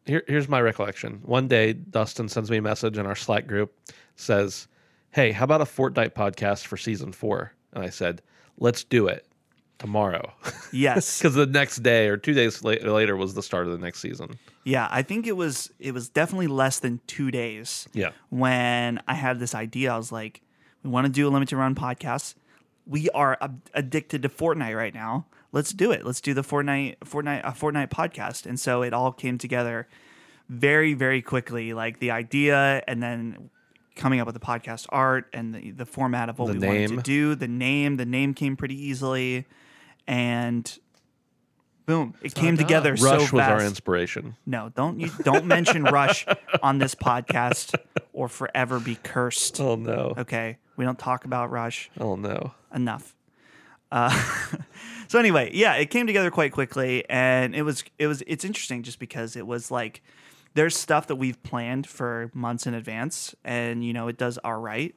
Here, 0.07 0.23
here's 0.27 0.49
my 0.49 0.61
recollection. 0.61 1.21
One 1.25 1.49
day, 1.49 1.75
Dustin 1.75 2.29
sends 2.29 2.51
me 2.51 2.57
a 2.57 2.63
message 2.63 2.97
in 2.99 3.05
our 3.07 3.15
Slack 3.17 3.47
group, 3.47 3.75
says, 4.17 4.67
"Hey, 5.11 5.33
how 5.33 5.45
about 5.45 5.61
a 5.61 5.65
Fortnite 5.65 6.11
podcast 6.15 6.67
for 6.67 6.77
season 6.77 7.13
four? 7.13 7.53
And 7.75 7.85
I 7.85 7.91
said, 7.91 8.23
"Let's 8.57 8.85
do 8.85 9.07
it 9.07 9.27
tomorrow," 9.79 10.33
Yes, 10.73 11.19
because 11.19 11.35
the 11.35 11.45
next 11.47 11.79
day 11.83 12.09
or 12.09 12.17
two 12.17 12.33
days 12.33 12.65
later 12.65 13.17
was 13.17 13.35
the 13.35 13.43
start 13.43 13.67
of 13.67 13.73
the 13.73 13.79
next 13.85 14.01
season. 14.01 14.39
yeah. 14.65 14.89
I 14.91 15.03
think 15.03 15.27
it 15.27 15.37
was 15.37 15.71
it 15.79 15.93
was 15.93 16.09
definitely 16.09 16.47
less 16.49 16.79
than 16.79 17.01
two 17.07 17.31
days. 17.31 17.87
Yeah. 17.93 18.13
when 18.31 19.01
I 19.07 19.13
had 19.15 19.39
this 19.41 19.55
idea, 19.55 19.93
I 19.93 19.99
was 19.99 20.11
like, 20.11 20.41
we 20.83 20.89
want 20.91 21.05
to 21.07 21.13
do 21.13 21.29
a 21.29 21.31
limited 21.31 21.57
run 21.57 21.75
podcast. 21.75 22.35
We 22.87 23.11
are 23.11 23.37
ab- 23.43 23.61
addicted 23.75 24.23
to 24.23 24.31
Fortnite 24.31 24.75
right 24.75 24.95
now. 24.95 25.27
Let's 25.53 25.73
do 25.73 25.91
it. 25.93 26.05
Let's 26.05 26.21
do 26.21 26.35
the 26.35 26.43
Fortnite 26.43 26.99
Fortnite 27.01 27.41
a 27.41 27.53
Fortnite 27.53 27.91
podcast. 27.91 28.47
And 28.47 28.59
so 28.61 28.83
it 28.83 28.93
all 28.93 29.13
came 29.13 29.39
together 29.39 29.89
very 30.49 30.95
very 30.95 31.23
quickly, 31.23 31.73
like 31.75 32.01
the 32.01 32.11
idea, 32.11 32.83
and 32.87 33.03
then 33.03 33.51
coming 33.97 34.21
up 34.21 34.27
with 34.27 34.35
the 34.35 34.41
podcast 34.41 34.87
art 34.91 35.27
and 35.33 35.55
the, 35.55 35.71
the 35.73 35.87
format 35.87 36.29
of 36.29 36.39
what 36.39 36.53
The 36.53 36.61
we 36.61 36.67
wanted 36.67 36.89
to 36.91 36.97
do. 37.03 37.35
The 37.35 37.49
name, 37.49 37.97
the 37.97 38.07
name 38.07 38.33
came 38.33 38.57
pretty 38.57 38.81
easily, 38.81 39.45
and 40.07 40.79
boom, 41.87 42.15
it 42.23 42.35
came 42.35 42.57
together 42.57 42.97
so 42.97 43.05
Rush 43.07 43.21
fast. 43.23 43.33
was 43.33 43.43
our 43.43 43.63
inspiration. 43.63 44.37
No, 44.47 44.71
don't 44.75 45.01
you 45.01 45.11
don't 45.23 45.47
mention 45.47 45.85
Rush 45.99 46.27
on 46.63 46.79
this 46.79 46.95
podcast 46.95 47.75
or 48.13 48.29
forever 48.29 48.79
be 48.81 48.95
cursed. 48.97 49.61
Oh 49.61 49.77
no! 49.77 50.15
Okay, 50.17 50.59
we 50.77 50.85
don't 50.85 50.99
talk 50.99 51.25
about 51.25 51.51
Rush 51.51 51.91
Oh 51.99 52.17
no! 52.17 52.53
enough. 52.75 53.15
Uh, 53.91 54.11
so 55.09 55.19
anyway, 55.19 55.51
yeah, 55.53 55.75
it 55.75 55.87
came 55.91 56.07
together 56.07 56.31
quite 56.31 56.53
quickly, 56.53 57.05
and 57.11 57.55
it 57.57 57.63
was 57.63 57.83
it 57.99 58.07
was 58.07 58.23
it's 58.27 58.45
interesting 58.45 58.83
just 58.83 58.99
because 58.99 59.35
it 59.37 59.47
was 59.47 59.71
like 59.71 60.03
there's 60.55 60.77
stuff 60.77 61.07
that 61.09 61.17
we've 61.17 61.43
planned 61.43 61.87
for 61.87 62.31
months 62.35 62.67
in 62.67 62.75
advance, 62.75 63.35
and 63.45 63.85
you 63.85 63.93
know 63.93 64.09
it 64.09 64.17
does 64.19 64.39
all 64.45 64.59
right, 64.59 64.95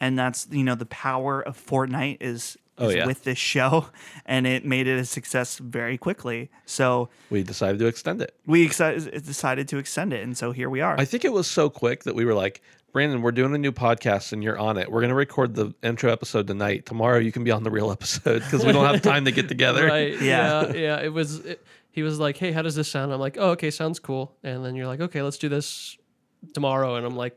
and 0.00 0.18
that's 0.18 0.46
you 0.50 0.64
know 0.64 0.74
the 0.74 0.86
power 0.86 1.40
of 1.40 1.56
Fortnite 1.58 2.18
is. 2.20 2.58
Oh, 2.76 2.88
yeah. 2.88 3.06
with 3.06 3.22
this 3.22 3.38
show, 3.38 3.86
and 4.26 4.48
it 4.48 4.64
made 4.64 4.88
it 4.88 4.98
a 4.98 5.04
success 5.04 5.58
very 5.58 5.96
quickly. 5.96 6.50
So 6.66 7.08
We 7.30 7.44
decided 7.44 7.78
to 7.78 7.86
extend 7.86 8.20
it. 8.20 8.34
we 8.46 8.66
exci- 8.68 9.24
decided 9.24 9.68
to 9.68 9.78
extend 9.78 10.12
it, 10.12 10.24
and 10.24 10.36
so 10.36 10.50
here 10.50 10.68
we 10.68 10.80
are. 10.80 10.98
I 10.98 11.04
think 11.04 11.24
it 11.24 11.32
was 11.32 11.46
so 11.46 11.70
quick 11.70 12.02
that 12.02 12.16
we 12.16 12.24
were 12.24 12.34
like, 12.34 12.62
Brandon, 12.94 13.22
we're 13.22 13.32
doing 13.32 13.52
a 13.52 13.58
new 13.58 13.72
podcast 13.72 14.32
and 14.32 14.40
you're 14.40 14.56
on 14.56 14.78
it. 14.78 14.88
We're 14.88 15.00
going 15.00 15.08
to 15.08 15.16
record 15.16 15.56
the 15.56 15.74
intro 15.82 16.12
episode 16.12 16.46
tonight. 16.46 16.86
Tomorrow 16.86 17.18
you 17.18 17.32
can 17.32 17.42
be 17.42 17.50
on 17.50 17.64
the 17.64 17.70
real 17.72 17.90
episode 17.90 18.38
because 18.38 18.64
we 18.64 18.70
don't 18.70 18.86
have 18.86 19.02
time 19.02 19.24
to 19.24 19.32
get 19.32 19.48
together. 19.48 19.84
Right. 19.84 20.12
Yeah. 20.22 20.68
Yeah. 20.68 20.72
Yeah. 20.74 21.00
It 21.02 21.12
was. 21.12 21.40
It, 21.40 21.66
he 21.90 22.04
was 22.04 22.20
like, 22.20 22.36
"Hey, 22.36 22.52
how 22.52 22.62
does 22.62 22.76
this 22.76 22.86
sound?" 22.88 23.12
I'm 23.12 23.18
like, 23.18 23.36
"Oh, 23.36 23.50
okay, 23.50 23.72
sounds 23.72 23.98
cool." 23.98 24.36
And 24.44 24.64
then 24.64 24.76
you're 24.76 24.86
like, 24.86 25.00
"Okay, 25.00 25.22
let's 25.22 25.38
do 25.38 25.48
this 25.48 25.96
tomorrow." 26.52 26.94
And 26.94 27.04
I'm 27.04 27.16
like, 27.16 27.36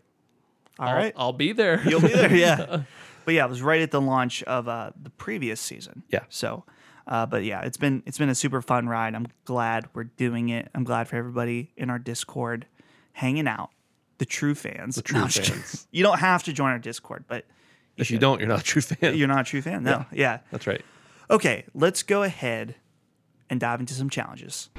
All 0.77 0.89
"I'll, 0.89 0.95
right. 0.95 1.13
I'll 1.17 1.33
be 1.33 1.53
there." 1.53 1.81
You'll 1.87 2.01
be 2.01 2.07
there, 2.09 2.35
yeah. 2.35 2.83
but 3.25 3.33
yeah, 3.33 3.45
it 3.45 3.49
was 3.49 3.63
right 3.63 3.81
at 3.81 3.89
the 3.89 4.01
launch 4.01 4.43
of 4.43 4.67
uh, 4.67 4.91
the 5.01 5.09
previous 5.09 5.59
season. 5.59 6.03
Yeah. 6.09 6.23
So, 6.29 6.65
uh, 7.07 7.25
but 7.25 7.43
yeah, 7.43 7.61
it's 7.61 7.77
been 7.77 8.03
it's 8.05 8.19
been 8.19 8.29
a 8.29 8.35
super 8.35 8.61
fun 8.61 8.87
ride. 8.87 9.15
I'm 9.15 9.27
glad 9.45 9.89
we're 9.93 10.03
doing 10.05 10.49
it. 10.49 10.69
I'm 10.75 10.83
glad 10.83 11.07
for 11.07 11.15
everybody 11.15 11.71
in 11.77 11.89
our 11.89 11.99
Discord 11.99 12.67
hanging 13.13 13.47
out, 13.47 13.71
the 14.17 14.25
true 14.25 14.55
fans. 14.55 14.95
The 14.95 15.01
true 15.01 15.19
no, 15.19 15.27
fans. 15.27 15.87
You 15.91 16.03
don't 16.03 16.19
have 16.19 16.43
to 16.43 16.53
join 16.53 16.71
our 16.71 16.79
Discord, 16.79 17.25
but 17.27 17.45
you 17.95 18.01
if 18.01 18.07
should. 18.07 18.13
you 18.13 18.19
don't, 18.19 18.39
you're 18.39 18.49
not 18.49 18.61
a 18.61 18.63
true 18.63 18.81
fan. 18.81 19.15
You're 19.15 19.27
not 19.27 19.41
a 19.41 19.43
true 19.43 19.61
fan. 19.61 19.83
No, 19.83 19.91
yeah, 19.91 20.05
yeah. 20.11 20.39
that's 20.51 20.67
right. 20.67 20.81
Okay, 21.29 21.65
let's 21.73 22.03
go 22.03 22.23
ahead 22.23 22.75
and 23.49 23.59
dive 23.59 23.79
into 23.79 23.93
some 23.93 24.09
challenges. 24.09 24.69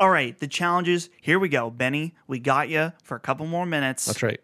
All 0.00 0.10
right, 0.10 0.38
the 0.38 0.46
challenges. 0.46 1.10
Here 1.20 1.40
we 1.40 1.48
go, 1.48 1.70
Benny. 1.70 2.14
We 2.28 2.38
got 2.38 2.68
you 2.68 2.92
for 3.02 3.16
a 3.16 3.20
couple 3.20 3.46
more 3.46 3.66
minutes. 3.66 4.04
That's 4.04 4.22
right. 4.22 4.40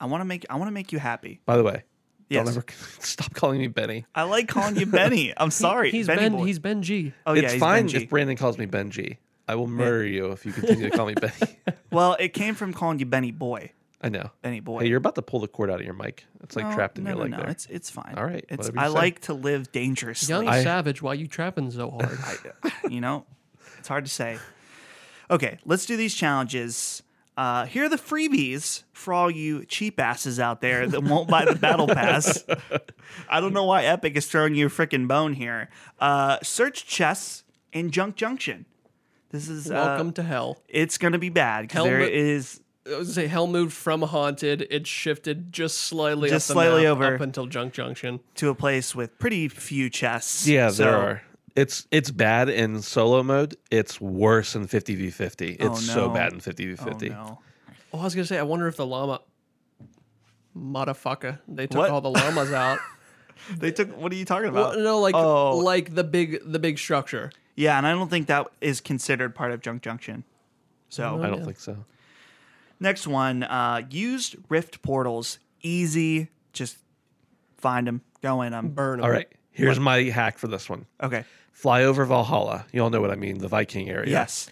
I 0.00 0.06
want 0.06 0.20
to 0.20 0.24
make 0.24 0.44
I 0.50 0.56
want 0.56 0.66
to 0.66 0.72
make 0.72 0.90
you 0.90 0.98
happy. 0.98 1.40
By 1.46 1.56
the 1.56 1.62
way, 1.62 1.84
Yes. 2.28 2.46
don't 2.46 2.56
ever 2.56 2.64
stop 3.00 3.34
calling 3.34 3.58
me 3.60 3.68
Benny. 3.68 4.06
I 4.14 4.22
like 4.22 4.48
calling 4.48 4.76
you 4.76 4.86
Benny. 4.86 5.32
I'm 5.36 5.50
sorry. 5.50 5.90
He's 5.90 6.06
Benny 6.06 6.20
Ben. 6.22 6.32
boy. 6.32 6.44
He's 6.44 6.58
Ben 6.58 6.82
G. 6.82 7.12
oh 7.26 7.34
yeah, 7.34 7.42
it's 7.42 7.52
he's 7.54 7.60
fine 7.60 7.88
if 7.88 8.08
Brandon 8.08 8.36
calls 8.36 8.58
me 8.58 8.66
Benji. 8.66 9.18
I 9.46 9.56
will 9.56 9.66
murder 9.66 10.06
you 10.06 10.32
if 10.32 10.46
you 10.46 10.52
continue 10.52 10.88
to 10.90 10.96
call 10.96 11.06
me 11.06 11.14
Benny. 11.14 11.32
Well, 11.90 12.16
it 12.18 12.30
came 12.30 12.54
from 12.56 12.72
calling 12.72 12.98
you 12.98 13.06
Benny 13.06 13.30
boy. 13.30 13.70
I 14.02 14.08
know. 14.08 14.30
Benny 14.42 14.58
boy. 14.60 14.80
Hey, 14.80 14.88
you're 14.88 14.98
about 14.98 15.14
to 15.14 15.22
pull 15.22 15.38
the 15.38 15.46
cord 15.46 15.70
out 15.70 15.78
of 15.78 15.84
your 15.86 15.94
mic. 15.94 16.24
It's 16.42 16.56
like 16.56 16.66
No, 16.66 16.74
trapped 16.74 16.98
in 16.98 17.04
no, 17.04 17.10
your 17.10 17.16
no, 17.18 17.22
leg 17.22 17.30
no. 17.30 17.36
there. 17.38 17.50
It's 17.50 17.66
it's 17.66 17.88
fine. 17.88 18.14
All 18.16 18.24
right, 18.24 18.44
It's 18.48 18.68
I 18.76 18.86
say. 18.88 18.92
like 18.92 19.20
to 19.22 19.34
live 19.34 19.70
dangerously. 19.70 20.28
Young 20.34 20.48
I- 20.48 20.64
Savage, 20.64 21.00
why 21.02 21.14
you 21.14 21.28
trapping 21.28 21.70
so 21.70 21.90
hard? 21.90 22.18
you 22.90 23.00
know, 23.00 23.26
it's 23.78 23.86
hard 23.86 24.06
to 24.06 24.10
say. 24.10 24.38
Okay, 25.30 25.58
let's 25.64 25.86
do 25.86 25.96
these 25.96 26.14
challenges. 26.14 27.03
Uh, 27.36 27.66
here 27.66 27.84
are 27.84 27.88
the 27.88 27.96
freebies 27.96 28.84
for 28.92 29.12
all 29.12 29.30
you 29.30 29.64
cheap 29.64 29.98
asses 29.98 30.38
out 30.38 30.60
there 30.60 30.86
that 30.86 31.02
won't 31.02 31.28
buy 31.28 31.44
the 31.44 31.54
battle 31.56 31.88
pass. 31.88 32.44
I 33.28 33.40
don't 33.40 33.52
know 33.52 33.64
why 33.64 33.84
Epic 33.84 34.16
is 34.16 34.26
throwing 34.26 34.54
you 34.54 34.66
a 34.66 34.70
freaking 34.70 35.08
bone 35.08 35.32
here. 35.34 35.68
Uh, 35.98 36.38
search 36.42 36.86
chests 36.86 37.42
in 37.72 37.90
Junk 37.90 38.14
Junction. 38.14 38.66
This 39.30 39.48
is 39.48 39.68
uh, 39.68 39.74
Welcome 39.74 40.12
to 40.12 40.22
hell. 40.22 40.58
It's 40.68 40.96
gonna 40.96 41.18
be 41.18 41.28
bad 41.28 41.62
because 41.66 41.82
there 41.84 41.98
Helmet- 41.98 42.14
is 42.14 42.60
I 42.86 42.90
was 42.98 43.08
gonna 43.08 43.14
say 43.14 43.26
hell 43.26 43.48
moved 43.48 43.72
from 43.72 44.02
haunted. 44.02 44.66
It 44.70 44.86
shifted 44.86 45.52
just 45.52 45.78
slightly, 45.78 46.28
Just 46.28 46.50
up 46.50 46.54
slightly 46.54 46.82
map 46.84 46.92
over. 46.92 47.14
up 47.16 47.20
until 47.20 47.46
Junk 47.46 47.72
Junction. 47.72 48.20
to 48.36 48.50
a 48.50 48.54
place 48.54 48.94
with 48.94 49.18
pretty 49.18 49.48
few 49.48 49.90
chests. 49.90 50.46
Yeah, 50.46 50.68
So- 50.70 50.84
there 50.84 50.96
are. 50.96 51.22
It's 51.56 51.86
it's 51.90 52.10
bad 52.10 52.48
in 52.48 52.82
solo 52.82 53.22
mode. 53.22 53.56
It's 53.70 54.00
worse 54.00 54.54
in 54.56 54.66
50v50. 54.66 55.56
It's 55.60 55.62
Oh, 55.62 55.74
so 55.74 56.08
bad 56.10 56.32
in 56.32 56.38
Oh 56.38 56.42
50v50. 56.42 57.10
no. 57.10 57.38
Oh, 57.92 58.00
I 58.00 58.04
was 58.04 58.14
gonna 58.14 58.26
say, 58.26 58.38
I 58.38 58.42
wonder 58.42 58.66
if 58.66 58.76
the 58.76 58.84
llama, 58.86 59.20
motherfucker, 60.56 61.38
they 61.48 61.66
took 61.66 61.78
What? 61.78 61.90
all 61.90 62.00
the 62.00 62.10
llamas 62.10 62.52
out. 62.52 62.78
They 63.58 63.70
took. 63.72 63.96
What 63.96 64.12
are 64.12 64.16
you 64.16 64.24
talking 64.24 64.48
about? 64.48 64.74
well, 64.76 64.84
no, 64.84 65.00
like 65.00 65.14
Oh. 65.14 65.58
like 65.58 65.94
the 65.94 66.04
big 66.04 66.40
the 66.44 66.58
big 66.58 66.78
structure. 66.78 67.30
Yeah, 67.56 67.76
and 67.78 67.86
I 67.86 67.92
don't 67.92 68.08
think 68.10 68.26
that 68.28 68.48
is 68.60 68.80
considered 68.80 69.34
part 69.34 69.52
of 69.52 69.60
Junk 69.60 69.82
Junction. 69.82 70.24
So 70.88 71.22
I 71.22 71.28
don't 71.28 71.38
Yeah. 71.40 71.44
think 71.44 71.60
so. 71.60 71.84
next 72.80 73.06
one, 73.06 73.44
uh, 73.44 73.82
used 73.90 74.36
rift 74.48 74.82
portals. 74.82 75.38
Easy, 75.62 76.28
just 76.52 76.76
find 77.56 77.86
them, 77.86 78.02
go 78.22 78.42
in 78.42 78.52
them. 78.52 78.70
Burn 78.70 78.98
'em. 78.98 79.04
All 79.04 79.10
right, 79.10 79.28
here's 79.52 79.80
my 79.80 80.02
hack 80.02 80.36
for 80.38 80.48
this 80.48 80.68
one. 80.68 80.84
Okay. 81.02 81.24
Fly 81.54 81.84
over 81.84 82.04
Valhalla. 82.04 82.66
You 82.72 82.82
all 82.82 82.90
know 82.90 83.00
what 83.00 83.10
I 83.10 83.14
mean, 83.16 83.38
the 83.38 83.48
Viking 83.48 83.88
area. 83.88 84.10
Yes. 84.10 84.50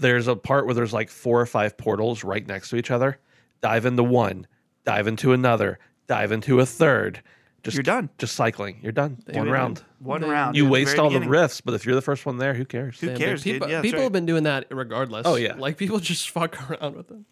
There's 0.00 0.26
a 0.26 0.34
part 0.34 0.64
where 0.66 0.74
there's 0.74 0.92
like 0.92 1.08
four 1.10 1.40
or 1.40 1.46
five 1.46 1.76
portals 1.76 2.24
right 2.24 2.44
next 2.46 2.70
to 2.70 2.76
each 2.76 2.90
other. 2.90 3.18
Dive 3.60 3.86
into 3.86 4.02
one, 4.02 4.46
dive 4.84 5.06
into 5.06 5.32
another, 5.32 5.78
dive 6.08 6.32
into 6.32 6.58
a 6.60 6.66
third. 6.66 7.22
Just 7.64 7.76
You're 7.76 7.82
done. 7.82 8.08
Just 8.18 8.34
cycling. 8.36 8.78
You're 8.82 8.92
done. 8.92 9.18
One 9.32 9.48
round. 9.50 9.82
One 9.98 10.20
They- 10.22 10.28
round. 10.28 10.56
You 10.56 10.64
at 10.66 10.70
waste 10.70 10.90
very 10.90 10.98
all 11.00 11.10
the 11.10 11.14
beginning. 11.18 11.28
rifts, 11.30 11.60
but 11.60 11.74
if 11.74 11.84
you're 11.84 11.94
the 11.96 12.00
first 12.02 12.24
one 12.24 12.38
there, 12.38 12.54
who 12.54 12.64
cares? 12.64 12.98
Who 13.00 13.08
Damn, 13.08 13.16
cares, 13.18 13.42
dude. 13.42 13.54
dude? 13.54 13.54
People, 13.54 13.68
Yeah, 13.68 13.76
that's 13.78 13.82
people 13.86 13.98
right. 13.98 14.04
have 14.04 14.12
been 14.12 14.26
doing 14.26 14.44
that 14.44 14.66
regardless. 14.70 15.26
Oh, 15.26 15.34
yeah. 15.36 15.54
like 15.58 15.76
people 15.76 15.98
just 15.98 16.30
fuck 16.30 16.70
around 16.70 16.96
with 16.96 17.08
them. 17.08 17.26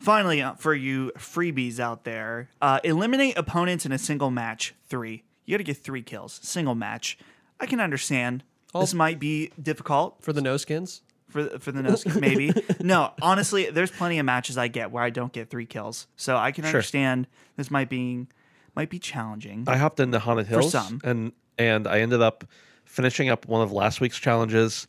Finally, 0.00 0.42
uh, 0.42 0.54
for 0.54 0.74
you 0.74 1.12
freebies 1.16 1.78
out 1.78 2.04
there, 2.04 2.48
uh, 2.60 2.80
eliminate 2.84 3.38
opponents 3.38 3.86
in 3.86 3.92
a 3.92 3.98
single 3.98 4.30
match. 4.30 4.74
Three. 4.88 5.22
You 5.46 5.54
got 5.54 5.58
to 5.58 5.64
get 5.64 5.76
three 5.78 6.02
kills. 6.02 6.40
Single 6.42 6.74
match. 6.74 7.16
I 7.60 7.66
can 7.66 7.80
understand. 7.80 8.44
This 8.78 8.92
might 8.92 9.20
be 9.20 9.52
difficult 9.62 10.16
For 10.20 10.32
the 10.32 10.42
no 10.42 10.56
skins, 10.56 11.02
for 11.28 11.58
for 11.60 11.70
the 11.70 11.82
no 11.82 11.94
skins, 11.94 12.16
maybe. 12.20 12.52
no, 12.80 13.12
honestly, 13.22 13.70
there's 13.70 13.92
plenty 13.92 14.18
of 14.18 14.26
matches 14.26 14.58
I 14.58 14.66
get 14.68 14.90
where 14.90 15.04
I 15.04 15.10
don't 15.10 15.32
get 15.32 15.48
three 15.48 15.66
kills, 15.66 16.08
so 16.16 16.36
I 16.36 16.50
can 16.50 16.64
understand 16.64 17.28
this 17.56 17.70
might 17.70 17.88
be 17.88 18.26
might 18.74 18.90
be 18.90 18.98
challenging. 18.98 19.64
I 19.68 19.76
hopped 19.76 20.00
into 20.00 20.18
Haunted 20.18 20.48
Hills 20.48 20.72
some. 20.72 21.00
and 21.04 21.32
and 21.56 21.86
I 21.86 22.00
ended 22.00 22.20
up 22.20 22.44
finishing 22.84 23.28
up 23.28 23.46
one 23.46 23.62
of 23.62 23.70
last 23.70 24.00
week's 24.00 24.18
challenges, 24.18 24.88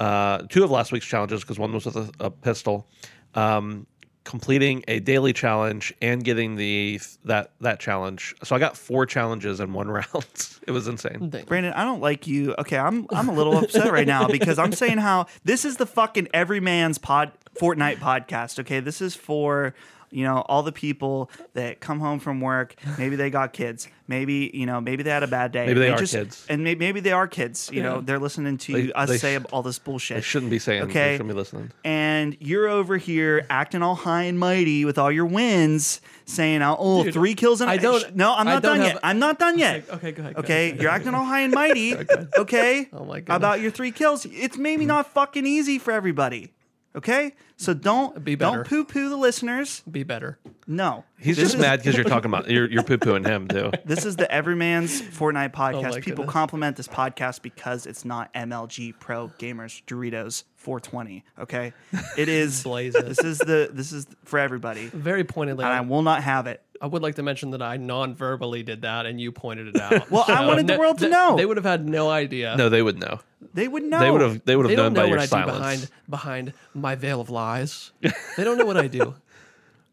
uh, 0.00 0.38
two 0.50 0.62
of 0.62 0.70
last 0.70 0.92
week's 0.92 1.06
challenges 1.06 1.40
because 1.40 1.58
one 1.58 1.72
was 1.72 1.86
with 1.86 1.96
a, 1.96 2.10
a 2.20 2.30
pistol, 2.30 2.86
um, 3.34 3.86
completing 4.24 4.82
a 4.88 5.00
daily 5.00 5.32
challenge 5.32 5.94
and 6.00 6.24
getting 6.24 6.56
the 6.56 7.00
that 7.24 7.52
that 7.60 7.78
challenge. 7.78 8.34
So 8.42 8.56
I 8.56 8.58
got 8.58 8.76
four 8.76 9.06
challenges 9.06 9.60
in 9.60 9.72
one 9.72 9.88
round. 9.90 10.48
it 10.66 10.70
was 10.70 10.88
insane. 10.88 11.28
Dang. 11.30 11.44
Brandon, 11.44 11.72
I 11.74 11.84
don't 11.84 12.00
like 12.00 12.26
you. 12.26 12.54
Okay, 12.58 12.78
I'm 12.78 13.06
I'm 13.10 13.28
a 13.28 13.34
little 13.34 13.56
upset 13.58 13.92
right 13.92 14.06
now 14.06 14.26
because 14.26 14.58
I'm 14.58 14.72
saying 14.72 14.98
how 14.98 15.26
this 15.44 15.64
is 15.64 15.76
the 15.76 15.86
fucking 15.86 16.28
everyman's 16.34 16.98
pod 16.98 17.32
Fortnite 17.54 17.98
podcast. 17.98 18.58
Okay, 18.60 18.80
this 18.80 19.00
is 19.00 19.14
for 19.14 19.74
you 20.14 20.24
know 20.24 20.38
all 20.48 20.62
the 20.62 20.72
people 20.72 21.30
that 21.54 21.80
come 21.80 22.00
home 22.00 22.20
from 22.20 22.40
work. 22.40 22.74
Maybe 22.98 23.16
they 23.16 23.30
got 23.30 23.52
kids. 23.52 23.88
Maybe 24.06 24.50
you 24.54 24.66
know 24.66 24.80
maybe 24.80 25.02
they 25.02 25.10
had 25.10 25.22
a 25.22 25.26
bad 25.26 25.50
day. 25.52 25.66
Maybe 25.66 25.80
they 25.80 25.90
are 25.90 25.98
kids. 25.98 26.44
and 26.48 26.62
maybe, 26.62 26.78
maybe 26.78 27.00
they 27.00 27.12
are 27.12 27.26
kids. 27.26 27.70
You 27.72 27.82
know 27.82 28.00
they're 28.00 28.18
listening 28.18 28.58
to 28.58 28.72
They- 28.72 28.92
us 28.92 29.08
they 29.08 29.18
say 29.18 29.38
sh- 29.38 29.42
all 29.52 29.62
this 29.62 29.78
I 29.78 29.84
bullshit. 29.84 30.24
shouldn't 30.24 30.50
be 30.50 30.58
saying. 30.58 30.82
Okay. 30.82 30.90
Okay. 30.90 31.12
Shouldn't 31.14 31.30
be 31.30 31.34
listening. 31.34 31.72
and 31.84 32.36
you're 32.40 32.68
over 32.68 32.96
here 32.96 33.46
acting 33.50 33.82
all 33.82 33.94
high 33.94 34.24
and 34.24 34.38
mighty 34.38 34.84
with 34.84 34.98
all 34.98 35.10
your 35.10 35.26
wins, 35.26 36.00
saying, 36.26 36.62
"Oh, 36.62 36.76
oh 36.78 37.04
Dude, 37.04 37.14
three 37.14 37.34
kills 37.34 37.60
in 37.60 37.68
a 37.68 37.72
I 37.72 37.76
don't- 37.78 38.14
No, 38.14 38.34
I'm 38.34 38.46
not 38.46 38.62
done 38.62 38.78
have- 38.80 38.86
yet. 38.94 38.98
I'm 39.02 39.18
not 39.18 39.38
done 39.38 39.58
yet. 39.58 39.84
Okay, 39.90 40.12
go 40.12 40.22
ahead. 40.22 40.34
go 40.34 40.40
Okay, 40.40 40.68
ahead. 40.70 40.80
you're 40.82 40.90
acting 40.90 41.14
all 41.14 41.24
high 41.24 41.40
and 41.40 41.52
mighty. 41.52 41.94
Okay. 42.38 42.88
Oh 42.92 43.04
my 43.04 43.20
goodness. 43.20 43.36
About 43.36 43.60
your 43.60 43.70
three 43.70 43.90
kills, 43.90 44.26
it's 44.30 44.56
maybe 44.58 44.84
not 44.86 45.12
fucking 45.12 45.46
easy 45.46 45.78
for 45.78 45.92
everybody. 45.92 46.52
Okay, 46.96 47.34
so 47.56 47.74
don't 47.74 48.22
Be 48.24 48.36
better. 48.36 48.58
don't 48.58 48.66
poo 48.68 48.84
poo 48.84 49.08
the 49.08 49.16
listeners. 49.16 49.82
Be 49.90 50.04
better. 50.04 50.38
No, 50.66 51.04
He's 51.18 51.36
This 51.36 51.46
just 51.46 51.54
is- 51.56 51.60
mad 51.60 51.80
because 51.80 51.96
you're 51.96 52.04
talking 52.08 52.30
about 52.30 52.48
you're 52.48 52.70
you're 52.70 52.84
poo 52.84 52.98
pooing 52.98 53.26
him 53.26 53.48
too. 53.48 53.72
This 53.84 54.04
is 54.06 54.14
the 54.16 54.30
Everyman's 54.30 55.02
Fortnite 55.02 55.50
oh 55.54 55.58
podcast. 55.58 55.92
Oh 55.96 56.00
People 56.00 56.16
goodness. 56.24 56.32
compliment 56.32 56.76
this 56.76 56.88
podcast 56.88 57.42
because 57.42 57.86
it's 57.86 58.04
not 58.04 58.32
MLG 58.34 58.94
Pro 59.00 59.28
Gamers 59.40 59.82
Doritos 59.86 60.44
420. 60.64 61.24
Okay, 61.40 61.72
it 62.18 62.28
is. 62.28 62.62
Blaze 62.62 62.94
it. 62.94 63.06
This 63.06 63.20
is 63.20 63.38
the 63.38 63.70
this 63.72 63.92
is 63.92 64.06
for 64.24 64.38
everybody, 64.38 64.86
Very 64.86 65.22
pointedly. 65.24 65.64
and 65.64 65.72
I 65.72 65.80
will 65.82 66.02
not 66.02 66.22
have 66.22 66.46
it. 66.46 66.62
I 66.80 66.86
would 66.86 67.02
like 67.02 67.14
to 67.14 67.22
mention 67.22 67.52
that 67.52 67.62
I 67.62 67.76
non-verbally 67.76 68.62
did 68.64 68.82
that, 68.82 69.06
and 69.06 69.20
you 69.20 69.30
pointed 69.32 69.68
it 69.68 69.80
out. 69.80 70.10
Well, 70.10 70.24
I 70.26 70.44
wanted 70.46 70.66
the 70.66 70.76
world 70.78 70.98
to 70.98 71.08
know. 71.08 71.36
They 71.36 71.46
would 71.46 71.56
have 71.56 71.64
had 71.64 71.88
no 71.88 72.10
idea. 72.10 72.56
No, 72.56 72.68
they 72.68 72.82
would 72.82 72.98
know. 72.98 73.20
They 73.54 73.68
would 73.68 73.84
know. 73.84 74.00
They 74.00 74.10
would 74.10 74.20
have 74.20 74.44
they 74.44 74.56
would 74.56 74.66
they 74.66 74.70
have 74.70 74.78
known 74.78 74.84
don't 74.86 74.94
know 74.94 75.00
by 75.02 75.06
your 75.06 75.16
what 75.18 75.22
I 75.22 75.26
silence. 75.26 75.56
do 75.86 75.86
behind 76.10 76.50
behind 76.50 76.52
my 76.74 76.94
veil 76.96 77.20
of 77.20 77.30
lies. 77.30 77.92
they 78.00 78.44
don't 78.44 78.58
know 78.58 78.66
what 78.66 78.76
I 78.76 78.88
do. 78.88 79.14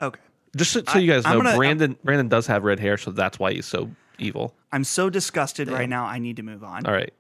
Okay, 0.01 0.19
Just 0.55 0.72
so, 0.72 0.82
so 0.88 0.97
you 0.97 1.11
guys 1.11 1.26
I'm 1.26 1.38
know, 1.38 1.43
gonna- 1.43 1.57
Brandon 1.57 1.97
Brandon 2.03 2.28
does 2.28 2.47
have 2.47 2.63
red 2.63 2.80
hair, 2.80 2.97
so 2.97 3.11
that's 3.11 3.38
why 3.38 3.53
he's 3.53 3.65
so 3.67 3.91
evil. 4.17 4.55
I'm 4.72 4.84
so 4.84 5.09
disgusted 5.09 5.69
right 5.69 5.88
now. 5.89 6.05
I 6.05 6.17
need 6.19 6.38
to 6.38 6.43
move 6.43 6.63
on. 6.63 6.86
All 6.86 6.93
right. 6.93 7.13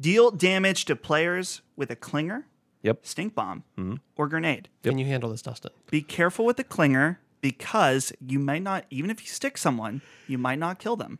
Deal 0.00 0.30
damage 0.30 0.84
to 0.86 0.96
players 0.96 1.62
with 1.76 1.90
a 1.90 1.96
clinger, 1.96 2.44
Yep. 2.82 3.00
stink 3.06 3.34
bomb, 3.34 3.64
Mm-hmm. 3.78 3.94
or 4.16 4.28
grenade. 4.28 4.68
Can 4.82 4.98
you 4.98 5.06
handle 5.06 5.30
this, 5.30 5.42
Dustin? 5.42 5.72
Be 5.90 6.02
careful 6.02 6.44
with 6.44 6.56
the 6.58 6.64
clinger 6.64 7.18
because 7.40 8.12
you 8.20 8.38
might 8.38 8.62
not, 8.62 8.84
even 8.90 9.10
if 9.10 9.20
you 9.22 9.28
stick 9.28 9.56
someone, 9.58 10.02
you 10.28 10.38
might 10.38 10.58
not 10.58 10.78
kill 10.78 10.96
them. 10.96 11.18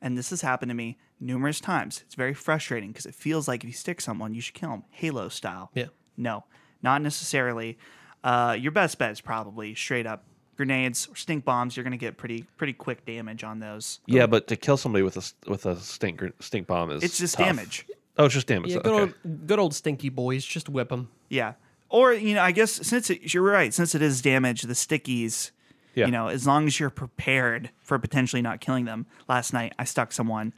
And 0.00 0.16
this 0.18 0.30
has 0.30 0.42
happened 0.42 0.70
to 0.70 0.74
me 0.74 0.98
numerous 1.20 1.60
times. 1.60 2.02
It's 2.06 2.14
very 2.14 2.34
frustrating 2.34 2.90
because 2.90 3.06
it 3.06 3.14
feels 3.14 3.48
like 3.48 3.62
if 3.64 3.68
you 3.68 3.74
stick 3.74 4.00
someone, 4.00 4.34
you 4.34 4.40
should 4.40 4.54
kill 4.54 4.70
them, 4.70 4.84
Halo 4.90 5.28
style. 5.28 5.70
Yeah. 5.74 5.86
No, 6.16 6.44
not 6.82 7.02
necessarily. 7.02 7.78
Uh, 8.24 8.56
your 8.58 8.72
best 8.72 8.98
bet 8.98 9.12
is 9.12 9.20
probably 9.20 9.74
straight 9.74 10.06
up 10.06 10.24
grenades 10.56 11.06
or 11.08 11.14
stink 11.16 11.44
bombs. 11.44 11.76
You're 11.76 11.84
going 11.84 11.92
to 11.92 11.96
get 11.98 12.16
pretty 12.16 12.42
pretty 12.56 12.72
quick 12.72 13.04
damage 13.06 13.44
on 13.44 13.60
those. 13.60 14.00
Yeah, 14.06 14.26
but 14.26 14.48
to 14.48 14.56
kill 14.56 14.76
somebody 14.76 15.02
with 15.04 15.16
a 15.16 15.20
s- 15.20 15.34
with 15.46 15.66
a 15.66 15.76
stink 15.76 16.20
stink 16.40 16.66
bomb 16.66 16.90
is 16.90 17.02
It's 17.04 17.18
just 17.18 17.36
tough. 17.36 17.46
damage. 17.46 17.86
Oh, 18.18 18.24
it's 18.24 18.34
just 18.34 18.46
damage. 18.48 18.70
Yeah, 18.72 18.78
okay. 18.78 18.84
good 18.90 19.00
old 19.00 19.46
good 19.46 19.58
old 19.58 19.74
stinky 19.74 20.08
boys. 20.08 20.44
Just 20.44 20.68
whip 20.68 20.88
them. 20.88 21.08
Yeah. 21.28 21.54
Or, 21.90 22.12
you 22.12 22.34
know, 22.34 22.42
I 22.42 22.52
guess 22.52 22.72
since 22.86 23.08
it, 23.08 23.32
you're 23.32 23.42
right, 23.42 23.72
since 23.72 23.94
it 23.94 24.02
is 24.02 24.20
damage, 24.20 24.60
the 24.62 24.74
stickies, 24.74 25.52
Yeah. 25.94 26.04
you 26.06 26.12
know, 26.12 26.28
as 26.28 26.46
long 26.46 26.66
as 26.66 26.78
you're 26.78 26.90
prepared 26.90 27.70
for 27.80 27.98
potentially 27.98 28.42
not 28.42 28.60
killing 28.60 28.84
them. 28.84 29.06
Last 29.26 29.54
night, 29.54 29.72
I 29.78 29.84
stuck 29.84 30.12
someone, 30.12 30.52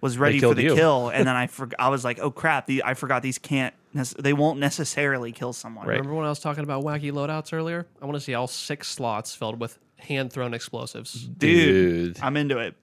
was 0.00 0.16
ready 0.16 0.38
for 0.38 0.54
the 0.54 0.62
you. 0.62 0.74
kill, 0.76 1.08
and 1.08 1.26
then 1.26 1.34
I 1.34 1.48
for, 1.48 1.68
I 1.76 1.88
was 1.88 2.04
like, 2.04 2.20
oh 2.20 2.30
crap, 2.30 2.66
the, 2.66 2.84
I 2.84 2.94
forgot 2.94 3.22
these 3.22 3.38
can't, 3.38 3.74
nec- 3.94 4.06
they 4.18 4.32
won't 4.32 4.60
necessarily 4.60 5.32
kill 5.32 5.52
someone. 5.52 5.88
Right. 5.88 5.94
Remember 5.94 6.14
when 6.14 6.24
I 6.26 6.28
was 6.28 6.38
talking 6.38 6.62
about 6.62 6.84
wacky 6.84 7.10
loadouts 7.10 7.52
earlier? 7.52 7.88
I 8.00 8.04
want 8.04 8.14
to 8.14 8.20
see 8.20 8.34
all 8.34 8.46
six 8.46 8.86
slots 8.86 9.34
filled 9.34 9.58
with 9.58 9.76
hand 9.98 10.32
thrown 10.32 10.54
explosives. 10.54 11.14
Dude, 11.14 12.14
Dude. 12.14 12.18
I'm 12.22 12.36
into 12.36 12.58
it. 12.58 12.76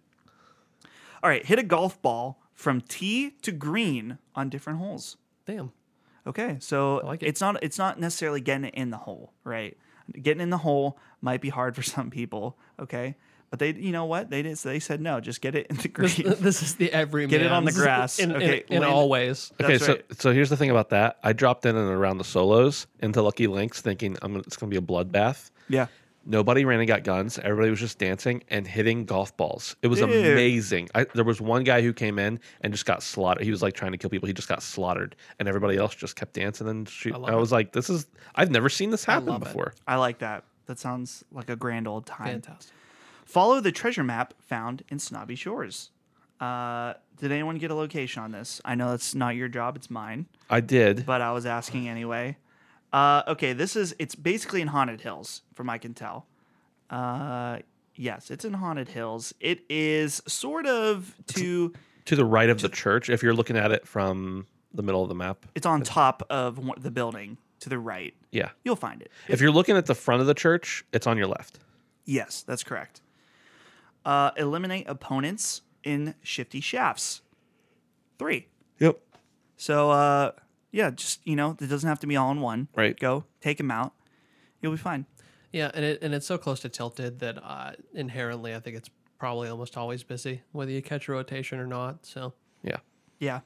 All 1.24 1.30
right, 1.30 1.46
hit 1.46 1.58
a 1.58 1.64
golf 1.64 2.02
ball 2.02 2.38
from 2.64 2.80
tee 2.80 3.32
to 3.42 3.52
green 3.52 4.18
on 4.36 4.48
different 4.50 4.80
holes. 4.80 5.18
Damn. 5.46 5.74
Okay, 6.26 6.56
so 6.62 7.02
like 7.04 7.22
it. 7.22 7.28
it's 7.28 7.42
not 7.42 7.62
it's 7.62 7.78
not 7.78 8.00
necessarily 8.00 8.40
getting 8.40 8.64
it 8.64 8.74
in 8.76 8.90
the 8.90 8.98
hole, 8.98 9.34
right? 9.44 9.78
Getting 10.22 10.40
in 10.42 10.50
the 10.50 10.58
hole 10.60 10.98
might 11.22 11.42
be 11.42 11.50
hard 11.50 11.76
for 11.78 11.84
some 11.84 12.10
people, 12.10 12.58
okay? 12.80 13.16
But 13.50 13.60
they, 13.60 13.74
you 13.74 13.92
know 13.92 14.06
what? 14.06 14.30
They 14.32 14.42
did. 14.42 14.58
They 14.58 14.80
said 14.80 15.00
no. 15.02 15.20
Just 15.20 15.40
get 15.42 15.54
it 15.54 15.68
in 15.70 15.76
the 15.76 15.88
green. 15.90 16.10
this 16.40 16.64
is 16.64 16.76
the 16.76 16.92
every 16.92 17.28
Get 17.28 17.42
it 17.44 17.52
on 17.52 17.66
the 17.66 17.72
grass. 17.74 18.18
in, 18.18 18.32
in- 18.32 18.38
Okay, 18.38 18.64
in, 18.70 18.82
land- 18.82 18.92
all 18.94 19.10
ways. 19.10 19.52
Okay, 19.62 19.74
That's 19.74 19.86
so 19.86 19.94
right. 19.94 20.22
so 20.22 20.32
here's 20.34 20.50
the 20.50 20.58
thing 20.58 20.72
about 20.72 20.90
that. 20.90 21.20
I 21.24 21.34
dropped 21.34 21.66
in 21.66 21.76
and 21.76 21.90
around 21.90 22.18
the 22.18 22.24
solos 22.24 22.88
into 23.02 23.22
Lucky 23.22 23.46
Links, 23.48 23.82
thinking 23.82 24.18
I'm 24.24 24.38
it's 24.38 24.56
going 24.58 24.72
to 24.72 24.80
be 24.80 24.84
a 24.84 24.88
bloodbath. 24.88 25.52
yeah. 25.70 25.88
Nobody 26.26 26.64
ran 26.64 26.80
and 26.80 26.88
got 26.88 27.04
guns. 27.04 27.38
Everybody 27.38 27.70
was 27.70 27.80
just 27.82 27.98
dancing 28.00 28.44
and 28.50 28.66
hitting 28.66 29.04
golf 29.06 29.36
balls. 29.36 29.76
It 29.82 29.88
was 29.88 30.00
Dude. 30.00 30.10
amazing. 30.10 30.90
I, 30.96 31.06
there 31.14 31.26
was 31.26 31.42
one 31.42 31.64
guy 31.66 31.82
who 31.82 31.92
came 31.92 32.18
in 32.18 32.40
and 32.62 32.72
just 32.74 32.86
got 32.86 33.04
slaughtered. 33.04 33.44
He 33.44 33.52
was 33.52 33.62
like 33.62 33.74
trying 33.74 33.92
to 33.92 33.98
kill 33.98 34.10
people. 34.10 34.28
He 34.28 34.34
just 34.34 34.48
got 34.48 34.64
slaughtered, 34.64 35.16
and 35.40 35.50
everybody 35.50 35.76
else 35.78 35.94
just 35.96 36.16
kept 36.16 36.34
dancing 36.34 36.70
and 36.70 36.88
shoot. 36.88 37.14
I 37.14 37.18
I, 37.18 37.20
love 37.20 37.30
it. 37.34 37.36
was 37.38 37.52
like, 37.52 37.74
"This 37.74 37.90
is 37.90 38.08
I've 38.36 38.52
never 38.52 38.70
seen 38.70 38.90
this 38.90 39.04
happen 39.04 39.26
love 39.28 39.42
it. 39.42 39.46
before." 39.46 39.74
I 39.86 39.98
like 39.98 40.20
that. 40.20 40.46
That 40.68 40.80
sounds 40.80 41.26
like 41.32 41.50
a 41.50 41.58
grand 41.58 41.88
old 41.90 42.06
time. 42.06 42.28
Fantastic. 42.42 42.74
Follow 43.26 43.60
the 43.60 43.72
treasure 43.74 44.04
map 44.04 44.34
found 44.40 44.84
in 44.90 45.00
Snobby 45.00 45.36
Shores. 45.36 45.90
Uh, 46.40 46.94
did 47.20 47.32
anyone 47.32 47.58
get 47.58 47.72
a 47.72 47.76
location 47.76 48.24
on 48.24 48.32
this? 48.32 48.62
I 48.66 48.76
know 48.76 48.92
that's 48.92 49.14
not 49.14 49.36
your 49.36 49.48
job; 49.50 49.76
it's 49.76 49.90
mine. 49.90 50.28
I 50.50 50.62
did. 50.62 51.06
but 51.06 51.22
I 51.22 51.32
was 51.34 51.46
asking 51.46 51.90
anyway. 51.90 52.38
Uh, 52.94 53.24
okay, 53.28 53.54
this 53.54 53.76
is 53.76 53.96
it's 53.98 54.16
basically 54.16 54.62
in 54.62 54.68
Haunted 54.68 55.02
Hills, 55.02 55.42
from 55.54 55.70
I 55.70 55.80
can 55.80 55.94
tell. 55.96 56.28
Uh, 56.90 57.58
yes, 57.96 58.30
it's 58.30 58.46
in 58.46 58.54
Haunted 58.54 58.88
Hills. 58.88 59.34
It 59.40 59.62
is 59.68 60.22
sort 60.28 60.68
of 60.68 61.16
to 61.30 61.74
to 62.06 62.16
the 62.16 62.26
right 62.26 62.50
of 62.50 62.62
the 62.62 62.70
church, 62.70 63.10
if 63.10 63.24
you're 63.24 63.34
looking 63.34 63.58
at 63.58 63.72
it 63.72 63.88
from 63.88 64.46
the 64.74 64.84
middle 64.84 65.02
of 65.04 65.10
the 65.10 65.16
map. 65.16 65.46
it's 65.56 65.66
on 65.66 65.82
top 65.82 66.24
of 66.30 66.60
the 66.82 66.92
building 66.92 67.38
to 67.60 67.70
the 67.70 67.78
right. 67.78 68.14
Yeah. 68.32 68.50
You'll 68.64 68.76
find 68.76 69.02
it. 69.02 69.12
If 69.28 69.40
you're 69.40 69.52
looking 69.52 69.78
at 69.78 69.86
the 69.86 69.96
front 69.96 70.22
of 70.22 70.28
the 70.28 70.34
church, 70.34 70.84
it's 70.92 71.08
on 71.08 71.18
your 71.18 71.28
left. 71.28 71.60
Yes, 72.06 72.44
that's 72.46 72.64
correct. 72.64 73.02
Uh, 74.04 74.32
eliminate 74.36 74.90
opponents 74.90 75.62
in 75.84 76.16
shifty 76.22 76.60
shafts. 76.60 77.22
Three. 78.20 78.48
Yep. 78.80 79.00
So 79.56 79.92
uh, 79.92 80.32
yeah, 80.74 80.90
just 80.90 81.26
you 81.26 81.38
know, 81.38 81.56
it 81.62 81.68
doesn't 81.68 81.88
have 81.88 82.00
to 82.02 82.08
be 82.08 82.18
all 82.18 82.32
in 82.32 82.42
one. 82.42 82.68
Right. 82.76 83.00
Go 83.00 83.24
take 83.40 83.60
him 83.60 83.72
out. 83.72 83.94
You'll 84.62 84.74
be 84.74 84.78
fine. 84.78 85.06
Yeah, 85.54 85.72
and 85.74 85.86
it 85.86 86.00
and 86.02 86.14
it's 86.14 86.26
so 86.28 86.38
close 86.38 86.60
to 86.62 86.70
tilted 86.70 87.20
that 87.20 87.38
uh, 87.42 87.72
inherently 87.94 88.54
I 88.56 88.60
think 88.60 88.76
it's 88.76 88.90
probably 89.20 89.48
almost 89.48 89.78
always 89.78 90.04
busy, 90.04 90.42
whether 90.52 90.72
you 90.72 90.82
catch 90.82 91.08
a 91.08 91.12
rotation 91.14 91.60
or 91.60 91.68
not. 91.68 92.06
So 92.06 92.34
Yeah. 92.64 92.78
Yeah. 93.20 93.42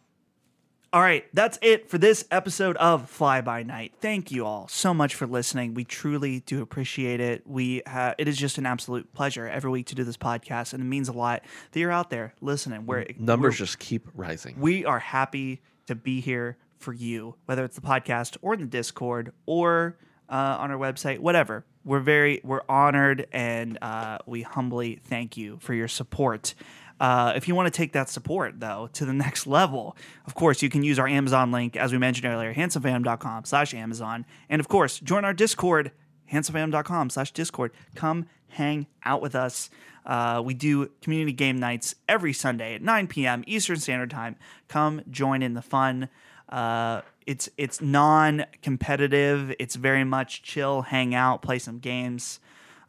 All 0.94 1.02
right, 1.02 1.26
that's 1.34 1.60
it 1.62 1.90
for 1.90 1.98
this 1.98 2.24
episode 2.32 2.78
of 2.78 3.10
Fly 3.10 3.42
By 3.42 3.62
Nite. 3.62 3.94
Thank 4.00 4.32
you 4.32 4.46
all 4.46 4.70
so 4.70 4.94
much 4.94 5.16
for 5.16 5.28
listening. 5.28 5.74
We 5.74 5.84
truly 5.84 6.40
do 6.40 6.62
appreciate 6.62 7.20
it. 7.20 7.46
We 7.46 7.82
ha- 7.86 8.16
it 8.18 8.30
is 8.30 8.38
just 8.38 8.58
an 8.58 8.66
absolute 8.66 9.14
pleasure 9.14 9.46
every 9.50 9.70
week 9.70 9.88
to 9.88 9.96
do 9.96 10.06
this 10.06 10.16
podcast, 10.16 10.72
and 10.74 10.82
it 10.82 10.86
means 10.86 11.10
a 11.10 11.14
lot 11.14 11.44
that 11.72 11.80
you're 11.80 11.92
out 11.92 12.10
there 12.10 12.34
listening. 12.40 12.86
We're 12.86 13.06
Numbers 13.20 13.56
we're- 13.56 13.66
just 13.68 13.80
keep 13.80 14.08
rising. 14.16 14.56
we 14.62 14.86
are 14.86 15.00
happy 15.00 15.62
to 15.88 15.94
be 15.94 16.22
here 16.22 16.56
for 16.78 16.94
you, 16.94 17.36
whether 17.46 17.64
it's 17.64 17.76
the 17.76 17.82
podcast 17.82 18.38
or 18.42 18.56
the 18.56 18.66
Discord 18.66 19.34
or 19.46 19.98
uh, 20.30 20.58
on 20.60 20.72
our 20.72 20.78
website, 20.78 21.20
whatever. 21.20 21.66
We're 21.84 22.00
very 22.00 22.42
we're 22.44 22.62
honored 22.68 23.28
and 23.32 23.78
uh, 23.82 24.18
we 24.26 24.42
humbly 24.42 25.00
thank 25.06 25.38
you 25.38 25.58
for 25.62 25.74
your 25.74 25.88
support. 25.88 26.54
Uh, 27.00 27.34
if 27.36 27.48
you 27.48 27.56
want 27.56 27.72
to 27.72 27.78
take 27.78 27.94
that 27.94 28.10
support 28.10 28.60
though 28.60 28.90
to 28.94 29.06
the 29.06 29.14
next 29.26 29.48
level, 29.48 29.96
of 30.26 30.36
course 30.36 30.62
you 30.62 30.70
can 30.70 30.84
use 30.84 31.00
our 31.00 31.08
Amazon 31.08 31.52
link 31.52 31.76
as 31.78 31.92
we 31.92 31.98
mentioned 31.98 32.26
earlier, 32.26 32.54
handsomephantom.com 32.54 33.46
slash 33.46 33.74
Amazon. 33.74 34.26
And 34.50 34.60
of 34.60 34.68
course, 34.68 35.00
join 35.00 35.24
our 35.24 35.34
Discord, 35.34 35.92
handsomephantom.com 36.32 37.10
slash 37.10 37.32
Discord. 37.32 37.72
Come 37.96 38.26
hang 38.50 38.88
out 39.04 39.22
with 39.22 39.36
us. 39.36 39.70
Uh, 40.06 40.42
we 40.44 40.54
do 40.54 40.90
community 41.02 41.34
game 41.34 41.58
nights 41.60 41.94
every 42.08 42.32
Sunday 42.34 42.76
at 42.76 42.82
9 42.82 43.08
p.m. 43.08 43.44
Eastern 43.46 43.78
Standard 43.78 44.10
Time. 44.10 44.36
Come 44.68 45.02
join 45.10 45.42
in 45.42 45.54
the 45.54 45.62
fun. 45.62 46.08
Uh, 46.48 47.02
it's 47.26 47.50
it's 47.58 47.82
non-competitive. 47.82 49.54
It's 49.60 49.76
very 49.76 50.04
much 50.04 50.44
chill, 50.44 50.84
hang 50.84 51.14
out, 51.14 51.42
play 51.42 51.60
some 51.60 51.80
games. 51.80 52.40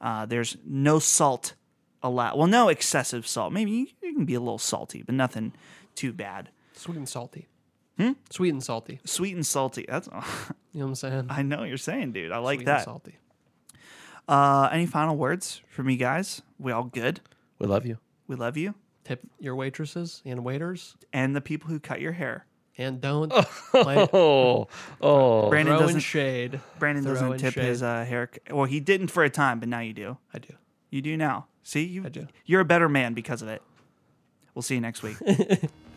Uh, 0.01 0.27
there's 0.27 0.57
no 0.65 0.99
salt 0.99 1.55
allowed. 2.03 2.39
Well, 2.39 2.47
no 2.47 2.69
excessive 2.69 3.27
salt. 3.27 3.53
Maybe 3.53 3.71
you, 3.73 3.87
you 4.03 4.15
can 4.15 4.25
be 4.25 4.35
a 4.35 4.41
little 4.41 4.59
salty, 4.59 5.03
but 5.03 5.15
nothing 5.15 5.53
too 5.97 6.13
bad. 6.13 6.51
sweet 6.75 6.97
and 6.97 7.09
salty. 7.09 7.49
Hmm? 7.99 8.13
Sweet 8.31 8.51
and 8.51 8.63
salty. 8.63 9.01
Sweet 9.05 9.35
and 9.35 9.45
salty. 9.45 9.85
That's 9.89 10.07
You 10.07 10.13
know 10.15 10.85
what 10.85 10.89
I'm 10.91 10.95
saying? 10.95 11.27
I 11.31 11.43
know 11.43 11.59
what 11.59 11.69
you're 11.69 11.77
saying, 11.79 12.13
dude. 12.13 12.31
I 12.31 12.39
like 12.39 12.59
Sweet 12.59 12.69
and 12.69 12.77
that. 12.79 12.85
salty. 12.85 13.17
Uh, 14.29 14.69
any 14.73 14.87
final 14.87 15.17
words 15.17 15.63
from 15.69 15.89
you 15.89 15.97
guys? 15.97 16.43
We 16.59 16.71
all 16.73 16.85
good. 16.85 17.21
We 17.59 17.67
love 17.67 17.87
you. 17.87 17.99
We 18.27 18.37
love 18.37 18.57
you, 18.59 18.75
Tip 19.05 19.21
your 19.41 19.55
waitresses 19.57 20.21
and 20.27 20.45
waiters, 20.45 20.97
and 21.15 21.35
the 21.35 21.41
people 21.41 21.71
who 21.71 21.81
cut 21.81 22.01
your 22.01 22.13
hair. 22.13 22.45
and 22.77 23.01
don't 23.01 23.33
play 23.73 24.07
Oh, 24.13 24.69
oh. 25.01 25.49
Brandon 25.49 25.75
throwing 25.77 25.87
doesn't. 25.87 26.01
shade. 26.01 26.61
Brandon 26.79 27.05
doesn't 27.05 27.19
throwing 27.27 27.39
tip 27.41 27.55
shade. 27.55 27.65
his 27.65 27.83
uh, 27.83 28.05
hair. 28.05 28.31
Well, 28.51 28.67
he 28.67 28.81
didn't 28.81 29.09
for 29.09 29.25
a 29.25 29.31
time, 29.31 29.61
but 29.61 29.69
now 29.69 29.81
you 29.81 29.95
do. 29.95 30.19
I 30.35 30.39
do. 30.39 30.53
You 30.91 31.01
do 31.03 31.17
now. 31.17 31.47
See, 31.63 31.85
you. 31.85 32.05
I 32.05 32.11
do. 32.11 32.27
You're 32.45 32.61
a 32.61 32.65
better 32.67 32.89
man 32.89 33.15
because 33.15 33.41
of 33.43 33.49
it. 33.49 33.63
We'll 34.55 34.63
see 34.63 34.75
you 34.75 34.81
next 34.83 35.03
week. 35.03 35.17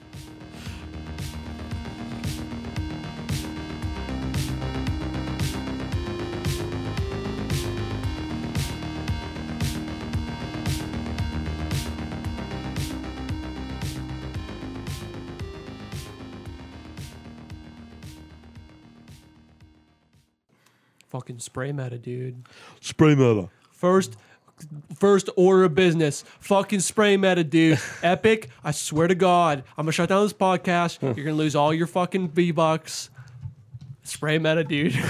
Fucking 21.12 21.40
spray 21.40 21.74
meta, 21.74 21.98
dude. 21.98 22.46
Spray 22.80 23.16
meta. 23.16 23.50
First, 23.70 24.16
first 24.98 25.30
order 25.36 25.66
of 25.66 25.76
business. 25.76 26.24
Fucking 26.40 26.80
spray 26.80 27.18
meta, 27.18 27.44
dude. 27.44 27.80
Epic. 28.04 28.50
I 28.64 28.72
swear 28.72 29.10
to 29.10 29.16
God, 29.16 29.66
I'm 29.78 29.84
gonna 29.84 29.92
shut 29.92 30.08
down 30.08 30.24
this 30.24 30.32
podcast. 30.32 31.02
You're 31.02 31.26
gonna 31.26 31.36
lose 31.36 31.54
all 31.54 31.74
your 31.74 31.88
fucking 31.88 32.30
V 32.30 32.52
bucks. 32.52 33.10
Spray 34.04 34.38
meta, 34.38 34.64
dude. 34.64 34.94